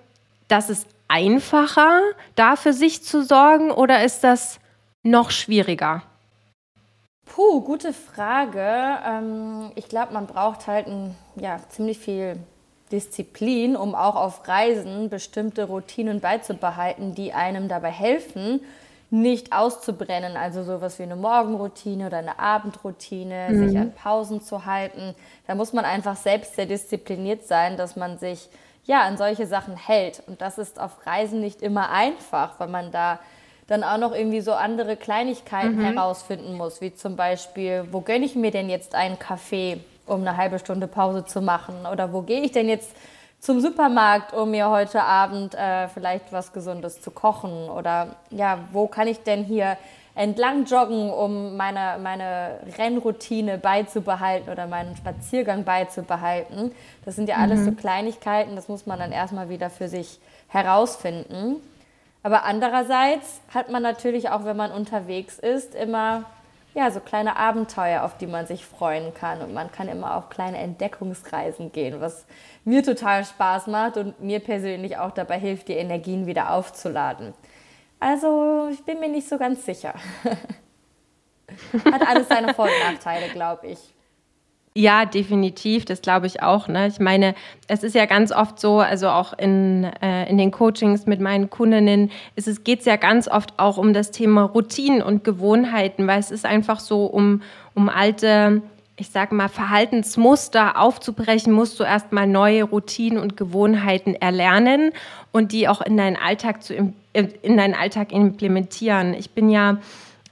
das 0.47 0.71
ist 0.71 0.87
einfacher, 1.11 2.01
da 2.35 2.55
für 2.55 2.73
sich 2.73 3.03
zu 3.03 3.23
sorgen 3.23 3.71
oder 3.71 4.03
ist 4.03 4.23
das 4.23 4.59
noch 5.03 5.31
schwieriger? 5.31 6.03
Puh, 7.25 7.61
gute 7.61 7.93
Frage. 7.93 8.97
Ähm, 9.05 9.71
ich 9.75 9.87
glaube, 9.87 10.13
man 10.13 10.27
braucht 10.27 10.67
halt 10.67 10.87
ein, 10.87 11.15
ja, 11.35 11.59
ziemlich 11.69 11.97
viel 11.97 12.37
Disziplin, 12.91 13.75
um 13.75 13.95
auch 13.95 14.15
auf 14.15 14.47
Reisen 14.47 15.09
bestimmte 15.09 15.65
Routinen 15.65 16.19
beizubehalten, 16.19 17.15
die 17.15 17.31
einem 17.31 17.67
dabei 17.69 17.91
helfen, 17.91 18.59
nicht 19.09 19.53
auszubrennen. 19.53 20.35
Also 20.35 20.63
sowas 20.63 20.99
wie 20.99 21.03
eine 21.03 21.15
Morgenroutine 21.15 22.07
oder 22.07 22.17
eine 22.17 22.39
Abendroutine, 22.39 23.47
mhm. 23.49 23.67
sich 23.67 23.77
an 23.77 23.93
Pausen 23.93 24.41
zu 24.41 24.65
halten. 24.65 25.15
Da 25.47 25.55
muss 25.55 25.73
man 25.73 25.85
einfach 25.85 26.15
selbst 26.15 26.55
sehr 26.55 26.65
diszipliniert 26.65 27.45
sein, 27.47 27.77
dass 27.77 27.95
man 27.95 28.17
sich 28.17 28.49
ja, 28.85 29.01
an 29.01 29.17
solche 29.17 29.47
Sachen 29.47 29.75
hält. 29.75 30.23
Und 30.27 30.41
das 30.41 30.57
ist 30.57 30.79
auf 30.79 31.05
Reisen 31.05 31.39
nicht 31.39 31.61
immer 31.61 31.89
einfach, 31.89 32.59
weil 32.59 32.67
man 32.67 32.91
da 32.91 33.19
dann 33.67 33.83
auch 33.83 33.97
noch 33.97 34.13
irgendwie 34.13 34.41
so 34.41 34.53
andere 34.53 34.97
Kleinigkeiten 34.97 35.77
mhm. 35.77 35.93
herausfinden 35.93 36.57
muss, 36.57 36.81
wie 36.81 36.93
zum 36.93 37.15
Beispiel, 37.15 37.87
wo 37.91 38.01
gönne 38.01 38.25
ich 38.25 38.35
mir 38.35 38.51
denn 38.51 38.69
jetzt 38.69 38.95
einen 38.95 39.17
Kaffee, 39.17 39.79
um 40.05 40.21
eine 40.21 40.35
halbe 40.35 40.59
Stunde 40.59 40.87
Pause 40.87 41.25
zu 41.25 41.41
machen? 41.41 41.85
Oder 41.89 42.11
wo 42.11 42.21
gehe 42.21 42.41
ich 42.41 42.51
denn 42.51 42.67
jetzt 42.67 42.91
zum 43.39 43.61
Supermarkt, 43.61 44.33
um 44.33 44.51
mir 44.51 44.69
heute 44.69 45.01
Abend 45.01 45.55
äh, 45.55 45.87
vielleicht 45.87 46.33
was 46.33 46.51
Gesundes 46.51 47.01
zu 47.01 47.11
kochen? 47.11 47.69
Oder 47.69 48.15
ja, 48.29 48.59
wo 48.73 48.87
kann 48.87 49.07
ich 49.07 49.23
denn 49.23 49.43
hier 49.43 49.77
entlang 50.15 50.65
joggen, 50.65 51.09
um 51.09 51.55
meine, 51.57 51.97
meine 52.01 52.59
Rennroutine 52.77 53.57
beizubehalten 53.57 54.49
oder 54.51 54.67
meinen 54.67 54.95
Spaziergang 54.95 55.63
beizubehalten. 55.63 56.71
Das 57.05 57.15
sind 57.15 57.29
ja 57.29 57.37
alles 57.37 57.61
mhm. 57.61 57.65
so 57.65 57.71
Kleinigkeiten, 57.71 58.55
das 58.55 58.67
muss 58.67 58.85
man 58.85 58.99
dann 58.99 59.11
erstmal 59.11 59.49
wieder 59.49 59.69
für 59.69 59.87
sich 59.87 60.19
herausfinden. 60.47 61.57
Aber 62.23 62.43
andererseits 62.43 63.41
hat 63.53 63.71
man 63.71 63.81
natürlich 63.81 64.29
auch, 64.29 64.45
wenn 64.45 64.57
man 64.57 64.71
unterwegs 64.71 65.39
ist, 65.39 65.73
immer 65.73 66.25
ja, 66.73 66.89
so 66.89 67.01
kleine 67.01 67.35
Abenteuer, 67.35 68.03
auf 68.03 68.17
die 68.17 68.27
man 68.27 68.47
sich 68.47 68.65
freuen 68.65 69.13
kann. 69.13 69.41
Und 69.41 69.53
man 69.53 69.71
kann 69.71 69.89
immer 69.89 70.15
auf 70.15 70.29
kleine 70.29 70.57
Entdeckungsreisen 70.57 71.71
gehen, 71.71 71.99
was 71.99 72.25
mir 72.63 72.83
total 72.83 73.25
Spaß 73.25 73.67
macht 73.67 73.97
und 73.97 74.21
mir 74.21 74.39
persönlich 74.39 74.97
auch 74.97 75.11
dabei 75.11 75.37
hilft, 75.37 75.67
die 75.67 75.73
Energien 75.73 76.27
wieder 76.27 76.53
aufzuladen. 76.53 77.33
Also 78.01 78.67
ich 78.71 78.83
bin 78.83 78.99
mir 78.99 79.09
nicht 79.09 79.29
so 79.29 79.37
ganz 79.37 79.63
sicher. 79.63 79.93
Hat 81.91 82.07
alles 82.07 82.27
seine 82.27 82.53
Vor- 82.53 82.65
und 82.65 82.93
Nachteile, 82.93 83.29
glaube 83.31 83.67
ich. 83.67 83.77
Ja, 84.73 85.05
definitiv, 85.05 85.85
das 85.85 86.01
glaube 86.01 86.25
ich 86.25 86.41
auch. 86.41 86.67
Ne? 86.67 86.87
Ich 86.87 86.99
meine, 86.99 87.35
es 87.67 87.83
ist 87.83 87.93
ja 87.93 88.07
ganz 88.07 88.31
oft 88.31 88.59
so, 88.59 88.79
also 88.79 89.09
auch 89.09 89.33
in, 89.37 89.83
äh, 90.01 90.27
in 90.29 90.39
den 90.39 90.49
Coachings 90.49 91.05
mit 91.05 91.19
meinen 91.19 91.51
Kundinnen, 91.51 92.09
ist 92.35 92.47
es 92.47 92.63
geht 92.63 92.83
ja 92.85 92.95
ganz 92.95 93.27
oft 93.27 93.59
auch 93.59 93.77
um 93.77 93.93
das 93.93 94.09
Thema 94.09 94.43
Routinen 94.45 95.03
und 95.03 95.23
Gewohnheiten, 95.23 96.07
weil 96.07 96.19
es 96.19 96.31
ist 96.31 96.45
einfach 96.45 96.79
so 96.79 97.05
um, 97.05 97.43
um 97.75 97.87
alte, 97.87 98.63
ich 98.97 99.09
sage 99.09 99.33
mal, 99.33 99.49
Verhaltensmuster 99.49 100.79
aufzubrechen, 100.79 101.51
musst 101.51 101.79
du 101.79 101.83
erstmal 101.83 102.27
neue 102.27 102.63
Routinen 102.63 103.19
und 103.19 103.35
Gewohnheiten 103.37 104.15
erlernen 104.15 104.91
und 105.31 105.51
die 105.51 105.67
auch 105.67 105.81
in 105.81 105.97
deinen 105.97 106.17
Alltag 106.17 106.61
zu 106.63 106.93
in 107.13 107.57
deinen 107.57 107.73
Alltag 107.73 108.13
implementieren. 108.13 109.13
Ich 109.13 109.31
bin 109.31 109.49
ja 109.49 109.79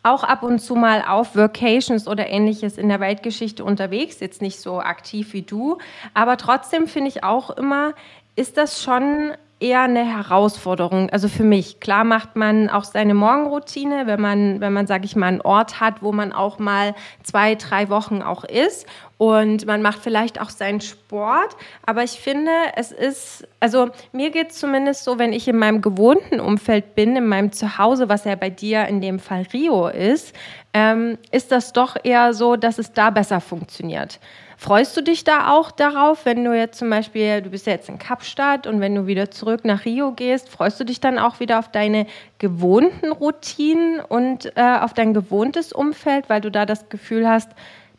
auch 0.01 0.23
ab 0.23 0.43
und 0.43 0.59
zu 0.59 0.75
mal 0.75 1.03
auf 1.05 1.35
Workations 1.35 2.07
oder 2.07 2.29
ähnliches 2.29 2.77
in 2.77 2.87
der 2.87 3.01
Weltgeschichte 3.01 3.65
unterwegs, 3.65 4.21
jetzt 4.21 4.41
nicht 4.41 4.61
so 4.61 4.79
aktiv 4.79 5.33
wie 5.33 5.41
du, 5.41 5.77
aber 6.13 6.37
trotzdem 6.37 6.87
finde 6.87 7.09
ich 7.09 7.23
auch 7.23 7.49
immer, 7.49 7.93
ist 8.35 8.55
das 8.55 8.81
schon 8.81 9.33
eher 9.59 9.81
eine 9.81 10.05
Herausforderung. 10.05 11.09
Also 11.09 11.27
für 11.27 11.43
mich, 11.43 11.79
klar 11.79 12.03
macht 12.03 12.35
man 12.35 12.69
auch 12.69 12.85
seine 12.85 13.13
Morgenroutine, 13.13 14.07
wenn 14.07 14.21
man, 14.21 14.61
wenn 14.61 14.71
man, 14.71 14.87
sage 14.87 15.05
ich 15.05 15.15
mal, 15.15 15.27
einen 15.27 15.41
Ort 15.41 15.79
hat, 15.81 16.01
wo 16.01 16.11
man 16.11 16.31
auch 16.31 16.59
mal 16.59 16.95
zwei, 17.23 17.55
drei 17.55 17.89
Wochen 17.89 18.21
auch 18.21 18.45
ist. 18.45 18.87
Und 19.17 19.65
man 19.65 19.81
macht 19.81 19.99
vielleicht 19.99 20.39
auch 20.39 20.49
seinen 20.49 20.79
Sport. 20.79 21.57
Aber 21.85 22.03
ich 22.03 22.11
finde, 22.11 22.51
es 22.77 22.93
ist, 22.93 23.45
also 23.59 23.89
mir 24.13 24.31
geht 24.31 24.51
es 24.51 24.59
zumindest 24.59 25.03
so, 25.03 25.19
wenn 25.19 25.33
ich 25.33 25.47
in 25.47 25.57
meinem 25.57 25.81
gewohnten 25.81 26.39
Umfeld 26.39 26.95
bin, 26.95 27.17
in 27.17 27.27
meinem 27.27 27.51
Zuhause, 27.51 28.07
was 28.07 28.23
ja 28.23 28.35
bei 28.35 28.49
dir 28.49 28.85
in 28.85 29.01
dem 29.01 29.19
Fall 29.19 29.45
Rio 29.51 29.89
ist, 29.89 30.33
ähm, 30.73 31.17
ist 31.31 31.51
das 31.51 31.73
doch 31.73 31.97
eher 32.01 32.33
so, 32.33 32.55
dass 32.55 32.77
es 32.77 32.93
da 32.93 33.09
besser 33.09 33.41
funktioniert. 33.41 34.19
Freust 34.61 34.97
du 34.97 35.01
dich 35.01 35.23
da 35.23 35.53
auch 35.53 35.71
darauf, 35.71 36.25
wenn 36.25 36.43
du 36.43 36.53
jetzt 36.53 36.79
zum 36.79 36.89
Beispiel, 36.89 37.41
du 37.41 37.49
bist 37.49 37.65
ja 37.65 37.71
jetzt 37.71 37.87
in 37.87 37.97
Kapstadt 37.97 38.67
und 38.67 38.81
wenn 38.81 38.93
du 38.93 39.07
wieder 39.07 39.31
zurück 39.31 39.63
nach 39.63 39.85
Rio 39.85 40.11
gehst, 40.11 40.49
freust 40.49 40.77
du 40.81 40.83
dich 40.83 40.99
dann 40.99 41.17
auch 41.17 41.39
wieder 41.39 41.59
auf 41.59 41.71
deine 41.71 42.05
gewohnten 42.39 43.13
Routinen 43.13 44.01
und 44.01 44.57
äh, 44.57 44.79
auf 44.81 44.93
dein 44.93 45.13
gewohntes 45.13 45.71
Umfeld, 45.71 46.27
weil 46.27 46.41
du 46.41 46.51
da 46.51 46.65
das 46.65 46.89
Gefühl 46.89 47.25
hast, 47.25 47.49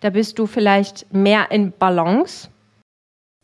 da 0.01 0.11
bist 0.11 0.39
du 0.39 0.47
vielleicht 0.47 1.11
mehr 1.15 1.51
in 1.51 1.73
Balance? 1.73 2.51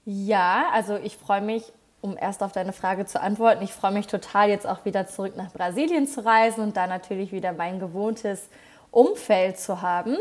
Ja, 0.04 0.66
also 0.74 0.98
ich 1.02 1.16
freue 1.16 1.40
mich, 1.40 1.72
um 2.02 2.18
erst 2.20 2.42
auf 2.42 2.52
deine 2.52 2.74
Frage 2.74 3.06
zu 3.06 3.18
antworten, 3.18 3.64
ich 3.64 3.72
freue 3.72 3.92
mich 3.92 4.08
total, 4.08 4.50
jetzt 4.50 4.66
auch 4.66 4.84
wieder 4.84 5.06
zurück 5.06 5.38
nach 5.38 5.52
Brasilien 5.52 6.06
zu 6.06 6.22
reisen 6.22 6.62
und 6.62 6.76
da 6.76 6.86
natürlich 6.86 7.32
wieder 7.32 7.54
mein 7.54 7.80
gewohntes 7.80 8.50
Umfeld 8.90 9.58
zu 9.58 9.80
haben. 9.80 10.18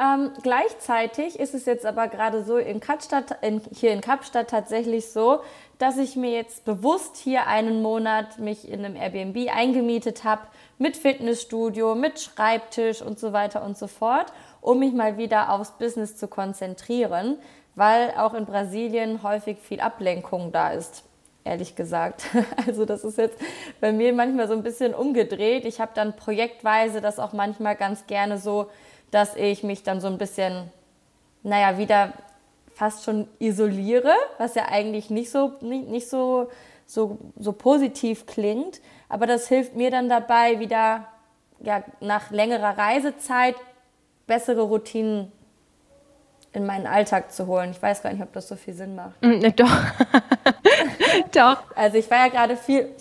Ähm, 0.00 0.30
gleichzeitig 0.42 1.40
ist 1.40 1.54
es 1.54 1.66
jetzt 1.66 1.84
aber 1.84 2.06
gerade 2.06 2.44
so 2.44 2.56
in 2.56 2.78
Kapstadt, 2.78 3.36
in, 3.42 3.60
hier 3.74 3.92
in 3.92 4.00
Kapstadt 4.00 4.48
tatsächlich 4.48 5.10
so, 5.10 5.40
dass 5.78 5.98
ich 5.98 6.14
mir 6.14 6.30
jetzt 6.30 6.64
bewusst 6.64 7.16
hier 7.16 7.46
einen 7.46 7.82
Monat 7.82 8.38
mich 8.38 8.68
in 8.68 8.84
einem 8.84 8.94
Airbnb 8.94 9.50
eingemietet 9.52 10.22
habe 10.22 10.42
mit 10.78 10.96
Fitnessstudio, 10.96 11.96
mit 11.96 12.20
Schreibtisch 12.20 13.02
und 13.02 13.18
so 13.18 13.32
weiter 13.32 13.64
und 13.64 13.76
so 13.76 13.88
fort, 13.88 14.32
um 14.60 14.78
mich 14.78 14.92
mal 14.92 15.18
wieder 15.18 15.52
aufs 15.52 15.72
Business 15.72 16.16
zu 16.16 16.28
konzentrieren, 16.28 17.36
weil 17.74 18.12
auch 18.16 18.34
in 18.34 18.46
Brasilien 18.46 19.22
häufig 19.24 19.58
viel 19.58 19.80
Ablenkung 19.80 20.52
da 20.52 20.70
ist 20.70 21.04
ehrlich 21.48 21.74
gesagt. 21.74 22.26
Also 22.66 22.84
das 22.84 23.02
ist 23.02 23.18
jetzt 23.18 23.38
bei 23.80 23.92
mir 23.92 24.12
manchmal 24.12 24.46
so 24.46 24.54
ein 24.54 24.62
bisschen 24.62 24.94
umgedreht. 24.94 25.64
Ich 25.64 25.80
habe 25.80 25.92
dann 25.94 26.14
projektweise 26.14 27.00
das 27.00 27.18
auch 27.18 27.32
manchmal 27.32 27.76
ganz 27.76 28.06
gerne 28.06 28.38
so 28.38 28.66
dass 29.10 29.36
ich 29.36 29.62
mich 29.62 29.82
dann 29.82 30.00
so 30.00 30.06
ein 30.08 30.18
bisschen, 30.18 30.70
naja, 31.42 31.78
wieder 31.78 32.12
fast 32.74 33.04
schon 33.04 33.26
isoliere, 33.38 34.14
was 34.38 34.54
ja 34.54 34.66
eigentlich 34.68 35.10
nicht 35.10 35.30
so, 35.30 35.52
nicht, 35.60 35.88
nicht 35.88 36.08
so, 36.08 36.48
so, 36.86 37.18
so 37.36 37.52
positiv 37.52 38.26
klingt. 38.26 38.80
Aber 39.08 39.26
das 39.26 39.48
hilft 39.48 39.74
mir 39.74 39.90
dann 39.90 40.08
dabei, 40.08 40.60
wieder 40.60 41.06
ja, 41.60 41.82
nach 42.00 42.30
längerer 42.30 42.78
Reisezeit 42.78 43.56
bessere 44.26 44.62
Routinen 44.62 45.32
in 46.52 46.66
meinen 46.66 46.86
Alltag 46.86 47.32
zu 47.32 47.46
holen. 47.46 47.70
Ich 47.72 47.82
weiß 47.82 48.02
gar 48.02 48.12
nicht, 48.12 48.22
ob 48.22 48.32
das 48.32 48.48
so 48.48 48.56
viel 48.56 48.74
Sinn 48.74 48.94
macht. 48.94 49.20
Mm, 49.22 49.38
ne, 49.38 49.52
doch. 49.52 49.70
doch. 51.32 51.62
Also 51.74 51.98
ich 51.98 52.10
war 52.10 52.18
ja 52.18 52.28
gerade 52.28 52.56
viel, 52.56 52.94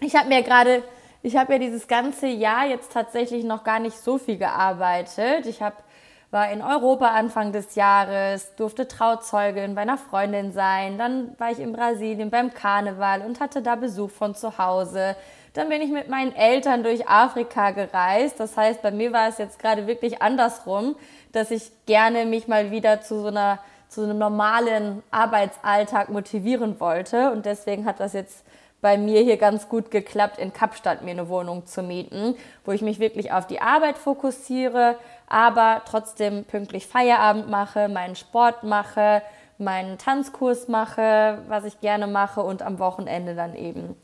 ich 0.00 0.14
habe 0.14 0.28
mir 0.28 0.42
gerade 0.42 0.82
ich 1.22 1.36
habe 1.36 1.54
ja 1.54 1.58
dieses 1.58 1.86
ganze 1.86 2.26
Jahr 2.26 2.66
jetzt 2.66 2.92
tatsächlich 2.92 3.44
noch 3.44 3.64
gar 3.64 3.78
nicht 3.78 3.96
so 3.96 4.18
viel 4.18 4.38
gearbeitet. 4.38 5.46
Ich 5.46 5.62
hab, 5.62 5.84
war 6.30 6.50
in 6.50 6.62
Europa 6.62 7.06
Anfang 7.08 7.52
des 7.52 7.76
Jahres, 7.76 8.54
durfte 8.56 8.88
Trauzeugin 8.88 9.74
bei 9.74 9.82
einer 9.82 9.98
Freundin 9.98 10.52
sein. 10.52 10.98
Dann 10.98 11.38
war 11.38 11.52
ich 11.52 11.60
in 11.60 11.72
Brasilien 11.72 12.30
beim 12.30 12.52
Karneval 12.52 13.22
und 13.22 13.40
hatte 13.40 13.62
da 13.62 13.76
Besuch 13.76 14.10
von 14.10 14.34
zu 14.34 14.58
Hause. 14.58 15.14
Dann 15.54 15.68
bin 15.68 15.82
ich 15.82 15.90
mit 15.90 16.08
meinen 16.08 16.34
Eltern 16.34 16.82
durch 16.82 17.08
Afrika 17.08 17.70
gereist. 17.70 18.40
Das 18.40 18.56
heißt, 18.56 18.82
bei 18.82 18.90
mir 18.90 19.12
war 19.12 19.28
es 19.28 19.38
jetzt 19.38 19.58
gerade 19.58 19.86
wirklich 19.86 20.22
andersrum, 20.22 20.96
dass 21.30 21.50
ich 21.50 21.70
gerne 21.86 22.24
mich 22.24 22.48
mal 22.48 22.70
wieder 22.70 23.00
zu 23.02 23.20
so 23.20 23.28
einer 23.28 23.58
zu 23.92 24.02
einem 24.02 24.16
normalen 24.16 25.02
Arbeitsalltag 25.10 26.08
motivieren 26.08 26.80
wollte. 26.80 27.30
Und 27.30 27.44
deswegen 27.44 27.84
hat 27.84 28.00
das 28.00 28.14
jetzt 28.14 28.42
bei 28.82 28.98
mir 28.98 29.22
hier 29.22 29.38
ganz 29.38 29.68
gut 29.68 29.90
geklappt, 29.90 30.38
in 30.38 30.52
Kapstadt 30.52 31.02
mir 31.02 31.12
eine 31.12 31.28
Wohnung 31.28 31.66
zu 31.66 31.82
mieten, 31.82 32.34
wo 32.66 32.72
ich 32.72 32.82
mich 32.82 32.98
wirklich 32.98 33.32
auf 33.32 33.46
die 33.46 33.62
Arbeit 33.62 33.96
fokussiere, 33.96 34.96
aber 35.28 35.82
trotzdem 35.86 36.44
pünktlich 36.44 36.86
Feierabend 36.86 37.48
mache, 37.48 37.88
meinen 37.88 38.16
Sport 38.16 38.64
mache, 38.64 39.22
meinen 39.56 39.98
Tanzkurs 39.98 40.66
mache, 40.66 41.38
was 41.48 41.64
ich 41.64 41.80
gerne 41.80 42.08
mache 42.08 42.42
und 42.42 42.60
am 42.60 42.80
Wochenende 42.80 43.36
dann 43.36 43.54
eben 43.54 43.96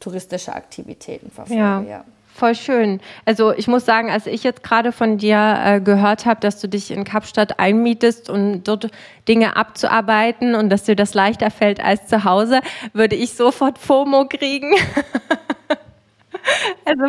touristische 0.00 0.52
Aktivitäten 0.52 1.30
verfolge. 1.30 1.60
Ja. 1.60 1.80
ja. 1.82 2.04
Voll 2.36 2.56
schön. 2.56 3.00
Also 3.26 3.52
ich 3.52 3.68
muss 3.68 3.84
sagen, 3.84 4.10
als 4.10 4.26
ich 4.26 4.42
jetzt 4.42 4.64
gerade 4.64 4.90
von 4.90 5.18
dir 5.18 5.56
äh, 5.64 5.80
gehört 5.80 6.26
habe, 6.26 6.40
dass 6.40 6.60
du 6.60 6.68
dich 6.68 6.90
in 6.90 7.04
Kapstadt 7.04 7.60
einmietest 7.60 8.28
und 8.28 8.64
dort 8.64 8.90
Dinge 9.28 9.54
abzuarbeiten 9.54 10.56
und 10.56 10.68
dass 10.68 10.82
dir 10.82 10.96
das 10.96 11.14
leichter 11.14 11.52
fällt 11.52 11.78
als 11.78 12.08
zu 12.08 12.24
Hause, 12.24 12.58
würde 12.92 13.14
ich 13.14 13.34
sofort 13.34 13.78
FOMO 13.78 14.26
kriegen. 14.26 14.74
also 16.84 17.04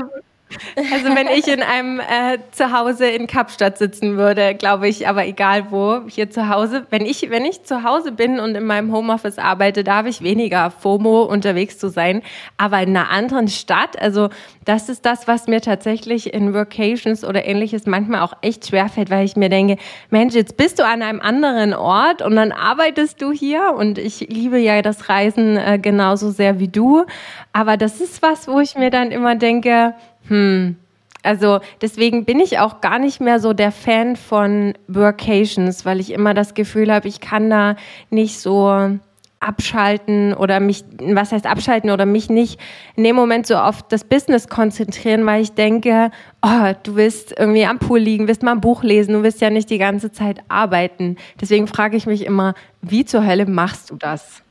also 0.76 1.16
wenn 1.16 1.28
ich 1.28 1.48
in 1.48 1.62
einem 1.62 2.00
äh, 2.00 2.38
Zuhause 2.52 3.08
in 3.08 3.28
Kapstadt 3.28 3.78
sitzen 3.78 4.16
würde, 4.16 4.56
glaube 4.56 4.88
ich, 4.88 5.08
aber 5.08 5.26
egal 5.26 5.72
wo, 5.72 6.02
hier 6.08 6.30
zu 6.30 6.50
Hause, 6.50 6.86
wenn 6.92 7.06
ich, 7.06 7.30
wenn 7.30 7.46
ich 7.46 7.64
zu 7.64 7.84
Hause 7.84 8.12
bin 8.12 8.40
und 8.40 8.56
in 8.56 8.66
meinem 8.66 8.94
Homeoffice 8.94 9.40
arbeite, 9.40 9.84
da 9.84 9.96
habe 9.96 10.10
ich 10.10 10.22
weniger 10.22 10.72
FOMO 10.72 11.24
unterwegs 11.24 11.78
zu 11.78 11.90
sein. 11.90 12.22
Aber 12.58 12.82
in 12.82 12.96
einer 12.96 13.10
anderen 13.10 13.48
Stadt, 13.48 14.00
also 14.00 14.30
das 14.66 14.88
ist 14.90 15.06
das, 15.06 15.28
was 15.28 15.48
mir 15.48 15.62
tatsächlich 15.62 16.34
in 16.34 16.54
Workations 16.54 17.24
oder 17.24 17.46
ähnliches 17.46 17.86
manchmal 17.86 18.22
auch 18.22 18.34
echt 18.42 18.68
schwerfällt, 18.68 19.10
weil 19.10 19.26
ich 19.26 19.36
mir 19.36 19.50
denke, 19.50 19.78
Mensch, 20.10 20.36
jetzt 20.36 20.58
bist 20.58 20.80
du 20.80 20.86
an 20.86 21.02
einem 21.02 21.22
anderen 21.22 21.74
Ort 21.74 22.22
und 22.22 22.36
dann 22.36 22.52
arbeitest 22.52 23.22
du 23.22 23.32
hier 23.32 23.74
und 23.78 23.98
ich 23.98 24.22
liebe 24.30 24.60
ja 24.60 24.82
das 24.82 25.10
Reisen 25.10 25.58
äh, 25.58 25.80
genauso 25.80 26.30
sehr 26.32 26.60
wie 26.60 26.68
du. 26.68 27.06
Aber 27.52 27.78
das 27.78 28.00
ist 28.00 28.22
was, 28.22 28.48
wo 28.48 28.60
ich 28.60 28.76
mir 28.76 28.90
dann 28.90 29.12
immer 29.12 29.36
denke, 29.36 29.94
hm. 30.28 30.78
Also 31.24 31.60
deswegen 31.82 32.24
bin 32.26 32.40
ich 32.40 32.60
auch 32.60 32.82
gar 32.82 33.00
nicht 33.00 33.20
mehr 33.20 33.40
so 33.40 33.54
der 33.54 33.72
Fan 33.72 34.16
von 34.16 34.74
Workations, 34.88 35.84
weil 35.84 36.00
ich 36.00 36.12
immer 36.12 36.36
das 36.36 36.54
Gefühl 36.54 36.94
habe, 36.94 37.08
ich 37.08 37.20
kann 37.20 37.50
da 37.50 37.76
nicht 38.12 38.40
so 38.40 39.00
abschalten 39.40 40.34
oder 40.34 40.60
mich, 40.60 40.84
was 41.00 41.32
heißt 41.32 41.46
abschalten 41.46 41.90
oder 41.90 42.06
mich 42.06 42.30
nicht 42.30 42.60
in 42.96 43.04
dem 43.04 43.16
Moment 43.16 43.48
so 43.48 43.56
auf 43.56 43.84
das 43.84 44.04
Business 44.04 44.48
konzentrieren, 44.48 45.26
weil 45.26 45.42
ich 45.42 45.54
denke, 45.54 46.12
oh, 46.42 46.74
du 46.84 46.96
willst 46.96 47.38
irgendwie 47.38 47.66
am 47.66 47.80
Pool 47.80 48.00
liegen, 48.00 48.28
willst 48.28 48.44
mal 48.44 48.54
ein 48.54 48.62
Buch 48.62 48.84
lesen, 48.84 49.14
du 49.14 49.24
willst 49.24 49.42
ja 49.42 49.50
nicht 49.50 49.70
die 49.70 49.78
ganze 49.78 50.12
Zeit 50.12 50.40
arbeiten. 50.48 51.18
Deswegen 51.40 51.68
frage 51.68 51.98
ich 51.98 52.06
mich 52.06 52.26
immer, 52.26 52.54
wie 52.82 53.06
zur 53.06 53.26
Hölle 53.26 53.46
machst 53.46 53.92
du 53.92 53.96
das? 53.96 54.45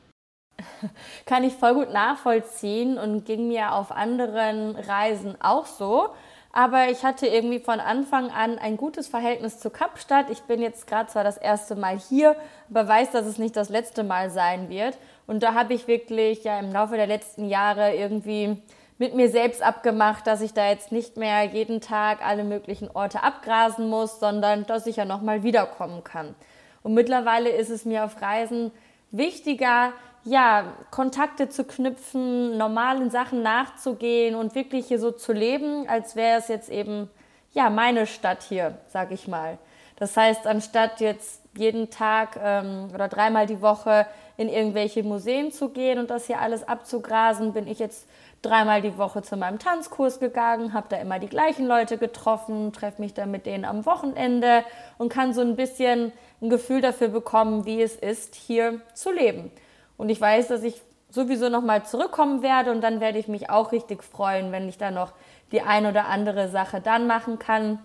Kann 1.25 1.43
ich 1.43 1.53
voll 1.53 1.73
gut 1.73 1.91
nachvollziehen 1.91 2.97
und 2.97 3.25
ging 3.25 3.47
mir 3.47 3.73
auf 3.73 3.91
anderen 3.91 4.75
Reisen 4.75 5.35
auch 5.41 5.65
so. 5.65 6.09
Aber 6.57 6.89
ich 6.89 7.03
hatte 7.03 7.27
irgendwie 7.27 7.59
von 7.59 7.81
Anfang 7.81 8.31
an 8.31 8.57
ein 8.57 8.77
gutes 8.77 9.09
Verhältnis 9.09 9.59
zu 9.59 9.69
Kapstadt. 9.69 10.29
Ich 10.29 10.43
bin 10.43 10.61
jetzt 10.61 10.87
gerade 10.87 11.09
zwar 11.09 11.25
das 11.25 11.35
erste 11.37 11.75
Mal 11.75 11.99
hier, 11.99 12.37
aber 12.69 12.87
weiß, 12.87 13.11
dass 13.11 13.25
es 13.25 13.37
nicht 13.37 13.57
das 13.57 13.67
letzte 13.67 14.05
Mal 14.05 14.29
sein 14.29 14.69
wird. 14.69 14.97
Und 15.27 15.43
da 15.43 15.53
habe 15.53 15.73
ich 15.73 15.89
wirklich 15.89 16.45
ja 16.45 16.57
im 16.59 16.71
Laufe 16.71 16.95
der 16.95 17.07
letzten 17.07 17.49
Jahre 17.49 17.93
irgendwie 17.93 18.61
mit 18.97 19.13
mir 19.15 19.29
selbst 19.29 19.61
abgemacht, 19.61 20.25
dass 20.27 20.39
ich 20.39 20.53
da 20.53 20.69
jetzt 20.69 20.93
nicht 20.93 21.17
mehr 21.17 21.43
jeden 21.43 21.81
Tag 21.81 22.25
alle 22.25 22.45
möglichen 22.45 22.89
Orte 22.89 23.23
abgrasen 23.23 23.89
muss, 23.89 24.21
sondern 24.21 24.65
dass 24.65 24.87
ich 24.87 24.95
ja 24.95 25.03
nochmal 25.03 25.43
wiederkommen 25.43 26.05
kann. 26.05 26.35
Und 26.83 26.93
mittlerweile 26.93 27.49
ist 27.49 27.69
es 27.69 27.83
mir 27.83 28.05
auf 28.05 28.21
Reisen 28.21 28.71
wichtiger, 29.11 29.91
ja, 30.25 30.73
Kontakte 30.89 31.49
zu 31.49 31.63
knüpfen, 31.63 32.57
normalen 32.57 33.11
Sachen 33.11 33.43
nachzugehen 33.43 34.35
und 34.35 34.55
wirklich 34.55 34.87
hier 34.87 34.99
so 34.99 35.11
zu 35.11 35.31
leben, 35.31 35.87
als 35.87 36.15
wäre 36.15 36.39
es 36.39 36.47
jetzt 36.47 36.69
eben, 36.69 37.09
ja, 37.53 37.69
meine 37.69 38.07
Stadt 38.07 38.41
hier, 38.43 38.79
sag 38.87 39.11
ich 39.11 39.27
mal. 39.27 39.59
Das 39.97 40.17
heißt, 40.17 40.47
anstatt 40.47 40.99
jetzt 40.99 41.41
jeden 41.55 41.89
Tag 41.89 42.37
ähm, 42.43 42.89
oder 42.93 43.07
dreimal 43.07 43.45
die 43.45 43.61
Woche 43.61 44.07
in 44.35 44.49
irgendwelche 44.49 45.03
Museen 45.03 45.51
zu 45.51 45.69
gehen 45.69 45.99
und 45.99 46.09
das 46.09 46.25
hier 46.25 46.41
alles 46.41 46.67
abzugrasen, 46.67 47.53
bin 47.53 47.67
ich 47.67 47.79
jetzt 47.79 48.07
dreimal 48.41 48.81
die 48.81 48.97
Woche 48.97 49.21
zu 49.21 49.37
meinem 49.37 49.59
Tanzkurs 49.59 50.19
gegangen, 50.19 50.73
habe 50.73 50.87
da 50.89 50.97
immer 50.97 51.19
die 51.19 51.29
gleichen 51.29 51.65
Leute 51.67 51.97
getroffen, 51.97 52.73
treffe 52.73 53.01
mich 53.01 53.13
dann 53.13 53.31
mit 53.31 53.45
denen 53.45 53.63
am 53.63 53.85
Wochenende 53.85 54.63
und 54.97 55.09
kann 55.09 55.33
so 55.33 55.41
ein 55.41 55.55
bisschen 55.55 56.11
ein 56.41 56.49
Gefühl 56.49 56.81
dafür 56.81 57.07
bekommen, 57.07 57.65
wie 57.65 57.81
es 57.81 57.95
ist, 57.95 58.35
hier 58.35 58.81
zu 58.93 59.11
leben. 59.11 59.51
Und 59.97 60.09
ich 60.09 60.19
weiß, 60.19 60.47
dass 60.47 60.63
ich 60.63 60.81
sowieso 61.09 61.49
nochmal 61.49 61.85
zurückkommen 61.85 62.41
werde 62.41 62.71
und 62.71 62.81
dann 62.81 62.99
werde 62.99 63.19
ich 63.19 63.27
mich 63.27 63.49
auch 63.49 63.71
richtig 63.71 64.03
freuen, 64.03 64.51
wenn 64.51 64.67
ich 64.67 64.77
da 64.77 64.91
noch 64.91 65.13
die 65.51 65.61
ein 65.61 65.85
oder 65.85 66.07
andere 66.07 66.49
Sache 66.49 66.81
dann 66.81 67.07
machen 67.07 67.39
kann, 67.39 67.79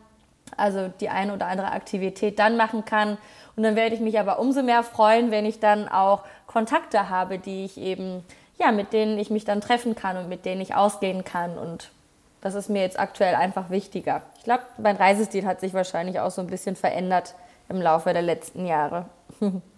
also 0.57 0.89
die 1.01 1.09
ein 1.09 1.31
oder 1.31 1.47
andere 1.47 1.71
Aktivität 1.71 2.39
dann 2.39 2.57
machen 2.57 2.85
kann. 2.85 3.19
Und 3.57 3.63
dann 3.63 3.77
werde 3.77 3.95
ich 3.95 4.01
mich 4.01 4.19
aber 4.19 4.39
umso 4.39 4.63
mehr 4.63 4.83
freuen, 4.83 5.31
wenn 5.31 5.45
ich 5.45 5.61
dann 5.61 5.89
auch 5.89 6.25
Kontakte 6.47 7.09
habe, 7.09 7.39
die 7.39 7.65
ich 7.65 7.79
eben 7.79 8.25
ja, 8.61 8.73
mit 8.73 8.93
denen 8.93 9.19
ich 9.19 9.31
mich 9.31 9.45
dann 9.45 9.61
treffen 9.61 9.95
kann 9.95 10.19
und 10.19 10.29
mit 10.29 10.45
denen 10.45 10.61
ich 10.61 10.75
ausgehen 10.75 11.25
kann. 11.25 11.57
Und 11.57 11.91
das 12.43 12.55
ist 12.55 12.69
mir 12.69 12.83
jetzt 12.83 13.01
aktuell 13.01 13.35
einfach 13.35 13.71
wichtiger. 13.71 14.23
Ich 14.39 14.45
glaube, 14.45 14.63
mein 14.79 14.97
Reisestil 14.97 15.47
hat 15.47 15.61
sich 15.61 15.73
wahrscheinlich 15.73 16.21
auch 16.21 16.31
so 16.31 16.43
ein 16.43 16.47
bisschen 16.47 16.77
verändert 16.77 17.35
im 17.69 17.81
Laufe 17.81 18.13
der 18.13 18.23
letzten 18.23 18.67
Jahre. 18.67 19.07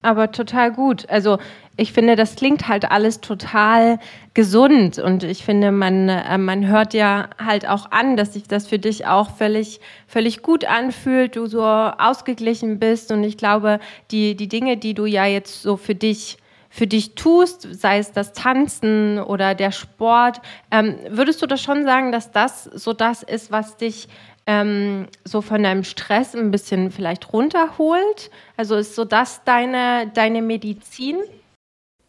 Aber 0.00 0.30
total 0.30 0.72
gut. 0.72 1.08
Also 1.08 1.38
ich 1.76 1.92
finde, 1.92 2.14
das 2.14 2.36
klingt 2.36 2.68
halt 2.68 2.88
alles 2.88 3.20
total 3.20 3.98
gesund 4.32 4.98
und 5.00 5.24
ich 5.24 5.44
finde, 5.44 5.72
man, 5.72 6.08
äh, 6.08 6.38
man 6.38 6.68
hört 6.68 6.94
ja 6.94 7.30
halt 7.44 7.68
auch 7.68 7.90
an, 7.90 8.16
dass 8.16 8.34
sich 8.34 8.44
das 8.44 8.68
für 8.68 8.78
dich 8.78 9.06
auch 9.06 9.30
völlig, 9.36 9.80
völlig 10.06 10.42
gut 10.42 10.64
anfühlt, 10.64 11.34
du 11.34 11.46
so 11.46 11.64
ausgeglichen 11.64 12.78
bist 12.78 13.10
und 13.10 13.24
ich 13.24 13.36
glaube, 13.36 13.80
die, 14.12 14.36
die 14.36 14.48
Dinge, 14.48 14.76
die 14.76 14.94
du 14.94 15.04
ja 15.04 15.26
jetzt 15.26 15.62
so 15.62 15.76
für 15.76 15.96
dich 15.96 16.38
für 16.70 16.86
dich 16.86 17.14
tust, 17.14 17.66
sei 17.80 17.98
es 17.98 18.12
das 18.12 18.34
Tanzen 18.34 19.18
oder 19.18 19.54
der 19.54 19.72
Sport, 19.72 20.40
ähm, 20.70 20.96
würdest 21.08 21.40
du 21.40 21.46
das 21.46 21.62
schon 21.62 21.84
sagen, 21.84 22.12
dass 22.12 22.30
das 22.30 22.64
so 22.64 22.92
das 22.92 23.22
ist, 23.22 23.50
was 23.50 23.78
dich 23.78 24.08
ähm, 24.48 25.08
so 25.24 25.42
von 25.42 25.62
deinem 25.62 25.84
Stress 25.84 26.34
ein 26.34 26.50
bisschen 26.50 26.90
vielleicht 26.90 27.34
runterholt? 27.34 28.30
Also 28.56 28.76
ist 28.76 28.94
so 28.94 29.04
das 29.04 29.44
deine, 29.44 30.10
deine 30.14 30.40
Medizin? 30.40 31.18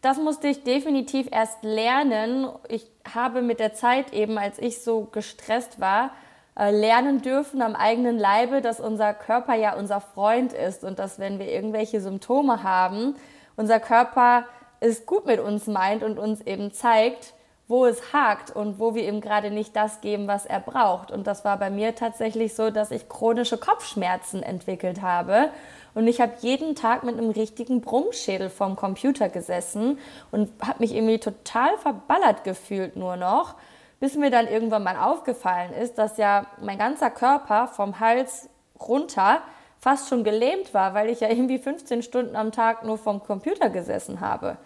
Das 0.00 0.16
musste 0.16 0.48
ich 0.48 0.64
definitiv 0.64 1.28
erst 1.30 1.62
lernen. 1.62 2.48
Ich 2.68 2.90
habe 3.14 3.42
mit 3.42 3.60
der 3.60 3.74
Zeit 3.74 4.14
eben, 4.14 4.38
als 4.38 4.58
ich 4.58 4.80
so 4.80 5.04
gestresst 5.04 5.80
war, 5.80 6.12
äh, 6.58 6.70
lernen 6.70 7.20
dürfen 7.20 7.60
am 7.60 7.76
eigenen 7.76 8.18
Leibe, 8.18 8.62
dass 8.62 8.80
unser 8.80 9.12
Körper 9.12 9.54
ja 9.54 9.74
unser 9.74 10.00
Freund 10.00 10.54
ist 10.54 10.82
und 10.82 10.98
dass 10.98 11.18
wenn 11.18 11.38
wir 11.38 11.52
irgendwelche 11.52 12.00
Symptome 12.00 12.62
haben, 12.62 13.16
unser 13.56 13.80
Körper 13.80 14.46
es 14.80 15.04
gut 15.04 15.26
mit 15.26 15.40
uns 15.40 15.66
meint 15.66 16.02
und 16.02 16.18
uns 16.18 16.40
eben 16.40 16.72
zeigt, 16.72 17.34
wo 17.70 17.86
es 17.86 18.12
hakt 18.12 18.50
und 18.50 18.80
wo 18.80 18.96
wir 18.96 19.08
ihm 19.08 19.20
gerade 19.20 19.50
nicht 19.52 19.76
das 19.76 20.00
geben, 20.00 20.26
was 20.26 20.44
er 20.44 20.58
braucht. 20.58 21.12
Und 21.12 21.28
das 21.28 21.44
war 21.44 21.56
bei 21.56 21.70
mir 21.70 21.94
tatsächlich 21.94 22.54
so, 22.54 22.70
dass 22.70 22.90
ich 22.90 23.08
chronische 23.08 23.58
Kopfschmerzen 23.58 24.42
entwickelt 24.42 25.02
habe. 25.02 25.50
Und 25.94 26.08
ich 26.08 26.20
habe 26.20 26.32
jeden 26.40 26.74
Tag 26.74 27.04
mit 27.04 27.16
einem 27.16 27.30
richtigen 27.30 27.80
Brummschädel 27.80 28.50
vorm 28.50 28.74
Computer 28.74 29.28
gesessen 29.28 29.98
und 30.32 30.50
habe 30.60 30.80
mich 30.80 30.94
irgendwie 30.94 31.18
total 31.18 31.78
verballert 31.78 32.42
gefühlt 32.42 32.96
nur 32.96 33.16
noch, 33.16 33.54
bis 34.00 34.16
mir 34.16 34.30
dann 34.30 34.48
irgendwann 34.48 34.82
mal 34.82 34.96
aufgefallen 34.96 35.72
ist, 35.72 35.96
dass 35.96 36.16
ja 36.16 36.46
mein 36.60 36.78
ganzer 36.78 37.10
Körper 37.10 37.68
vom 37.68 38.00
Hals 38.00 38.48
runter 38.80 39.42
fast 39.78 40.08
schon 40.08 40.24
gelähmt 40.24 40.74
war, 40.74 40.94
weil 40.94 41.08
ich 41.08 41.20
ja 41.20 41.28
irgendwie 41.28 41.58
15 41.58 42.02
Stunden 42.02 42.34
am 42.34 42.50
Tag 42.50 42.84
nur 42.84 42.98
vom 42.98 43.22
Computer 43.22 43.70
gesessen 43.70 44.20
habe. 44.20 44.58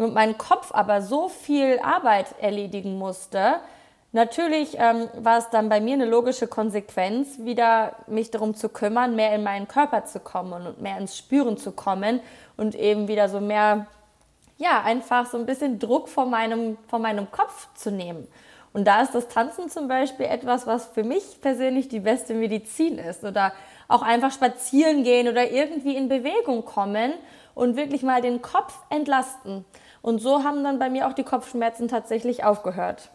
Und 0.00 0.14
mein 0.14 0.38
Kopf 0.38 0.72
aber 0.72 1.02
so 1.02 1.28
viel 1.28 1.78
Arbeit 1.80 2.26
erledigen 2.40 2.98
musste. 2.98 3.56
Natürlich 4.12 4.76
ähm, 4.78 5.08
war 5.16 5.38
es 5.38 5.50
dann 5.50 5.68
bei 5.68 5.80
mir 5.80 5.94
eine 5.94 6.06
logische 6.06 6.48
Konsequenz, 6.48 7.38
wieder 7.38 7.94
mich 8.06 8.30
darum 8.30 8.54
zu 8.54 8.68
kümmern, 8.68 9.14
mehr 9.14 9.34
in 9.34 9.44
meinen 9.44 9.68
Körper 9.68 10.04
zu 10.04 10.18
kommen 10.18 10.66
und 10.66 10.80
mehr 10.80 10.98
ins 10.98 11.16
Spüren 11.16 11.56
zu 11.56 11.72
kommen 11.72 12.20
und 12.56 12.74
eben 12.74 13.08
wieder 13.08 13.28
so 13.28 13.40
mehr, 13.40 13.86
ja, 14.58 14.82
einfach 14.82 15.26
so 15.26 15.38
ein 15.38 15.46
bisschen 15.46 15.78
Druck 15.78 16.08
von 16.08 16.28
meinem, 16.28 16.76
von 16.88 17.02
meinem 17.02 17.30
Kopf 17.30 17.68
zu 17.74 17.92
nehmen. 17.92 18.26
Und 18.72 18.86
da 18.86 19.02
ist 19.02 19.14
das 19.14 19.28
Tanzen 19.28 19.68
zum 19.68 19.88
Beispiel 19.88 20.26
etwas, 20.26 20.66
was 20.66 20.86
für 20.86 21.02
mich 21.02 21.40
persönlich 21.40 21.88
die 21.88 22.00
beste 22.00 22.34
Medizin 22.34 22.98
ist. 22.98 23.24
Oder 23.24 23.52
auch 23.88 24.02
einfach 24.02 24.32
spazieren 24.32 25.02
gehen 25.02 25.28
oder 25.28 25.50
irgendwie 25.50 25.96
in 25.96 26.08
Bewegung 26.08 26.64
kommen 26.64 27.12
und 27.54 27.76
wirklich 27.76 28.02
mal 28.02 28.22
den 28.22 28.42
Kopf 28.42 28.78
entlasten. 28.88 29.64
Und 30.02 30.20
so 30.20 30.44
haben 30.44 30.64
dann 30.64 30.78
bei 30.78 30.88
mir 30.88 31.06
auch 31.06 31.12
die 31.12 31.24
Kopfschmerzen 31.24 31.88
tatsächlich 31.88 32.44
aufgehört. 32.44 33.10